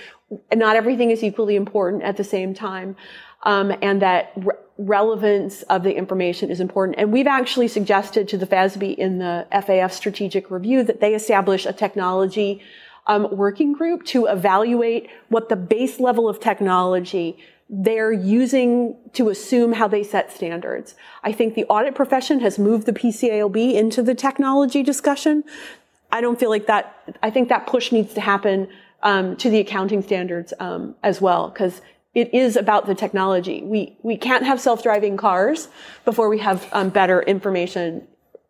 not 0.54 0.76
everything 0.76 1.12
is 1.12 1.24
equally 1.24 1.56
important 1.56 2.04
at 2.04 2.18
the 2.18 2.24
same 2.24 2.54
time, 2.54 2.96
um, 3.44 3.74
and 3.82 4.02
that 4.02 4.32
re- 4.36 4.54
relevance 4.78 5.64
of 5.64 5.84
the 5.84 5.96
information 5.96 6.50
is 6.50 6.60
important. 6.60 6.98
And 6.98 7.12
we've 7.12 7.28
actually 7.28 7.68
suggested 7.68 8.28
to 8.30 8.38
the 8.38 8.48
FASB 8.48 8.96
in 8.96 9.20
the 9.20 9.48
FAF 9.52 9.92
strategic 9.92 10.50
review 10.50 10.84
that 10.84 11.02
they 11.02 11.14
establish 11.14 11.66
a 11.66 11.74
technology 11.74 12.62
um, 13.08 13.28
working 13.32 13.74
group 13.74 14.06
to 14.06 14.28
evaluate 14.28 15.10
what 15.30 15.50
the 15.50 15.56
base 15.56 16.00
level 16.00 16.30
of 16.30 16.40
technology 16.40 17.38
they're 17.74 18.12
using 18.12 18.96
to 19.14 19.30
assume 19.30 19.72
how 19.72 19.88
they 19.88 20.04
set 20.04 20.30
standards. 20.32 20.94
I 21.24 21.32
think 21.32 21.56
the 21.56 21.64
audit 21.66 21.96
profession 21.96 22.42
has 22.42 22.60
moved 22.60 22.86
the 22.86 22.92
PCAOB 22.92 23.74
into 23.74 24.04
the 24.04 24.14
technology 24.14 24.84
discussion. 24.84 25.46
I 26.12 26.20
don't 26.20 26.38
feel 26.38 26.50
like 26.50 26.68
that, 26.68 27.18
I 27.24 27.30
think 27.30 27.48
that 27.48 27.68
push 27.68 27.94
needs 27.94 28.14
to 28.16 28.22
happen 28.22 28.68
um, 29.04 29.36
to 29.38 29.49
the 29.49 29.60
accounting 29.60 30.02
standards 30.02 30.54
um, 30.60 30.95
as 31.04 31.22
well, 31.22 31.49
because 31.49 31.82
it 32.14 32.34
is 32.34 32.58
about 32.58 32.88
the 32.88 32.95
technology. 32.95 33.62
We 33.64 33.97
we 34.04 34.18
can't 34.18 34.45
have 34.45 34.60
self-driving 34.60 35.18
cars 35.18 35.70
before 36.06 36.30
we 36.30 36.39
have 36.39 36.68
um, 36.74 36.89
better 36.89 37.22
information 37.22 38.08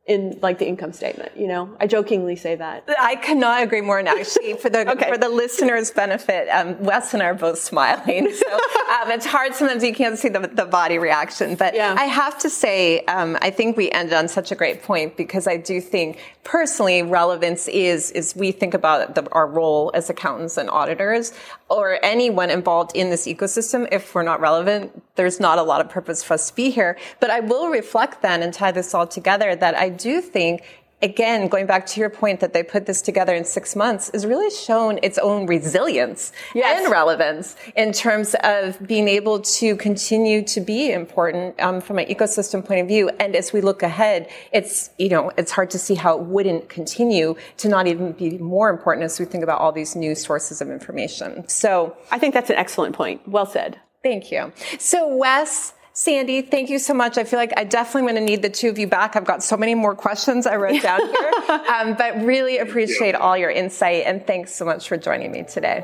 in 0.08 0.40
like 0.42 0.58
the 0.58 0.68
income 0.68 0.94
statement. 0.94 1.32
You 1.38 1.48
know, 1.48 1.76
I 1.80 1.86
jokingly 1.86 2.36
say 2.36 2.56
that. 2.56 2.84
I 3.00 3.16
cannot 3.16 3.62
agree 3.62 3.82
more. 3.82 4.00
And 4.00 4.08
actually, 4.08 4.54
for 4.56 4.70
the 4.70 4.90
okay. 4.92 5.10
for 5.10 5.18
the 5.18 5.30
listeners' 5.30 5.92
benefit, 5.92 6.50
um, 6.50 6.82
Wes 6.84 7.14
and 7.14 7.22
I 7.22 7.28
are 7.28 7.34
both 7.36 7.60
smiling, 7.60 8.32
so 8.32 8.52
um, 8.54 9.12
it's 9.12 9.26
hard 9.26 9.54
sometimes 9.54 9.84
you 9.84 9.94
can't 9.94 10.18
see 10.18 10.30
the, 10.30 10.40
the 10.40 10.66
body 10.66 10.98
reaction. 10.98 11.56
But 11.56 11.76
yeah. 11.76 11.96
I 11.98 12.06
have 12.06 12.38
to 12.40 12.50
say, 12.50 13.06
um, 13.06 13.38
I 13.42 13.52
think 13.52 13.78
we 13.78 13.92
ended 13.92 14.14
on 14.14 14.28
such 14.28 14.52
a 14.52 14.56
great 14.56 14.82
point 14.82 15.18
because 15.18 15.46
I 15.48 15.58
do 15.58 15.80
think 15.80 16.20
personally 16.44 17.04
relevance 17.04 17.68
is 17.68 18.10
is 18.12 18.36
we 18.36 18.52
think 18.52 18.74
about 18.74 19.14
the, 19.14 19.30
our 19.32 19.46
role 19.46 19.92
as 19.94 20.10
accountants 20.10 20.58
and 20.58 20.70
auditors 20.70 21.32
or 21.72 22.04
anyone 22.04 22.50
involved 22.50 22.92
in 22.96 23.10
this 23.10 23.26
ecosystem. 23.26 23.88
If 23.92 24.14
we're 24.14 24.24
not 24.24 24.42
relevant, 24.42 25.02
there's 25.16 25.40
not 25.40 25.58
a 25.58 25.64
lot 25.64 25.80
of 25.80 25.90
purpose 25.90 26.22
for 26.22 26.34
us 26.34 26.50
to 26.50 26.56
be 26.56 26.70
here. 26.70 26.98
But 27.20 27.30
I 27.30 27.40
will 27.40 27.70
reflect 27.70 28.22
then 28.22 28.44
and 28.44 28.54
tie 28.54 28.72
this 28.72 28.94
all 28.94 29.08
together 29.08 29.56
that 29.56 29.76
I 29.76 29.90
do 29.90 30.22
think 30.22 30.64
again, 31.02 31.48
going 31.48 31.66
back 31.66 31.86
to 31.88 32.00
your 32.00 32.10
point 32.10 32.40
that 32.40 32.54
they 32.54 32.64
put 32.64 32.86
this 32.86 33.02
together 33.02 33.34
in 33.34 33.44
six 33.44 33.76
months, 33.76 34.10
is 34.10 34.26
really 34.26 34.54
shown 34.56 35.00
its 35.04 35.18
own 35.18 35.46
resilience 35.46 36.32
yes. 36.54 36.84
and 36.84 36.92
relevance 36.92 37.56
in 37.76 37.92
terms 37.92 38.36
of 38.44 38.86
being 38.88 39.08
able 39.08 39.40
to 39.40 39.76
continue 39.78 40.44
to 40.44 40.62
be 40.62 40.92
important 40.92 41.60
um, 41.60 41.82
from 41.82 42.00
an 42.00 42.06
ecosystem 42.06 42.66
point 42.66 42.82
of 42.82 42.88
view. 42.88 43.10
And 43.20 43.36
as 43.36 43.54
we 43.54 43.62
look 43.62 43.84
ahead, 43.84 44.30
it's 44.52 44.90
you 44.98 45.10
know 45.10 45.32
it's 45.38 45.52
hard 45.52 45.70
to 45.72 45.80
see 45.80 45.96
how 45.96 46.18
it 46.18 46.24
wouldn't 46.26 46.70
continue 46.70 47.36
to 47.58 47.70
not 47.70 47.88
even 47.88 48.12
be 48.14 48.38
more 48.38 48.70
important 48.70 49.04
as 49.06 49.20
we 49.20 49.26
think 49.26 49.44
about 49.44 49.60
all 49.60 49.72
these 49.72 49.96
new 49.96 50.16
sources 50.16 50.62
of 50.62 50.70
information. 50.70 51.48
So 51.48 51.96
I 52.12 52.20
think 52.20 52.34
that's 52.34 52.50
an 52.50 52.58
excellent 52.58 52.96
point. 52.96 53.28
Well 53.28 53.46
said. 53.46 53.80
Thank 54.04 54.32
you. 54.32 54.52
So 54.80 55.16
Wes 55.16 55.74
Sandy, 55.94 56.42
thank 56.42 56.70
you 56.70 56.80
so 56.80 56.94
much. 56.94 57.18
I 57.18 57.26
feel 57.26 57.38
like 57.38 57.52
I 57.58 57.66
definitely 57.66 58.12
going 58.12 58.16
to 58.16 58.22
need 58.22 58.42
the 58.42 58.50
two 58.50 58.70
of 58.70 58.80
you 58.80 58.88
back. 58.88 59.16
I've 59.16 59.26
got 59.26 59.44
so 59.44 59.58
many 59.58 59.76
more 59.76 59.94
questions 59.94 60.48
I 60.48 60.56
wrote 60.56 60.82
down 60.82 61.02
here, 61.02 61.32
um, 61.50 61.96
but 61.96 62.24
really 62.24 62.58
appreciate 62.58 63.14
all 63.14 63.38
your 63.38 63.50
insight 63.50 64.04
and 64.06 64.26
thanks 64.26 64.54
so 64.54 64.64
much 64.64 64.88
for 64.88 64.96
joining 64.96 65.32
me 65.32 65.44
today. 65.44 65.84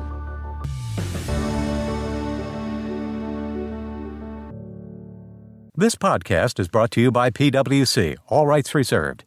This 5.78 5.94
podcast 5.94 6.58
is 6.58 6.68
brought 6.68 6.90
to 6.92 7.02
you 7.02 7.12
by 7.12 7.28
PwC, 7.28 8.16
all 8.28 8.46
rights 8.46 8.74
reserved. 8.74 9.26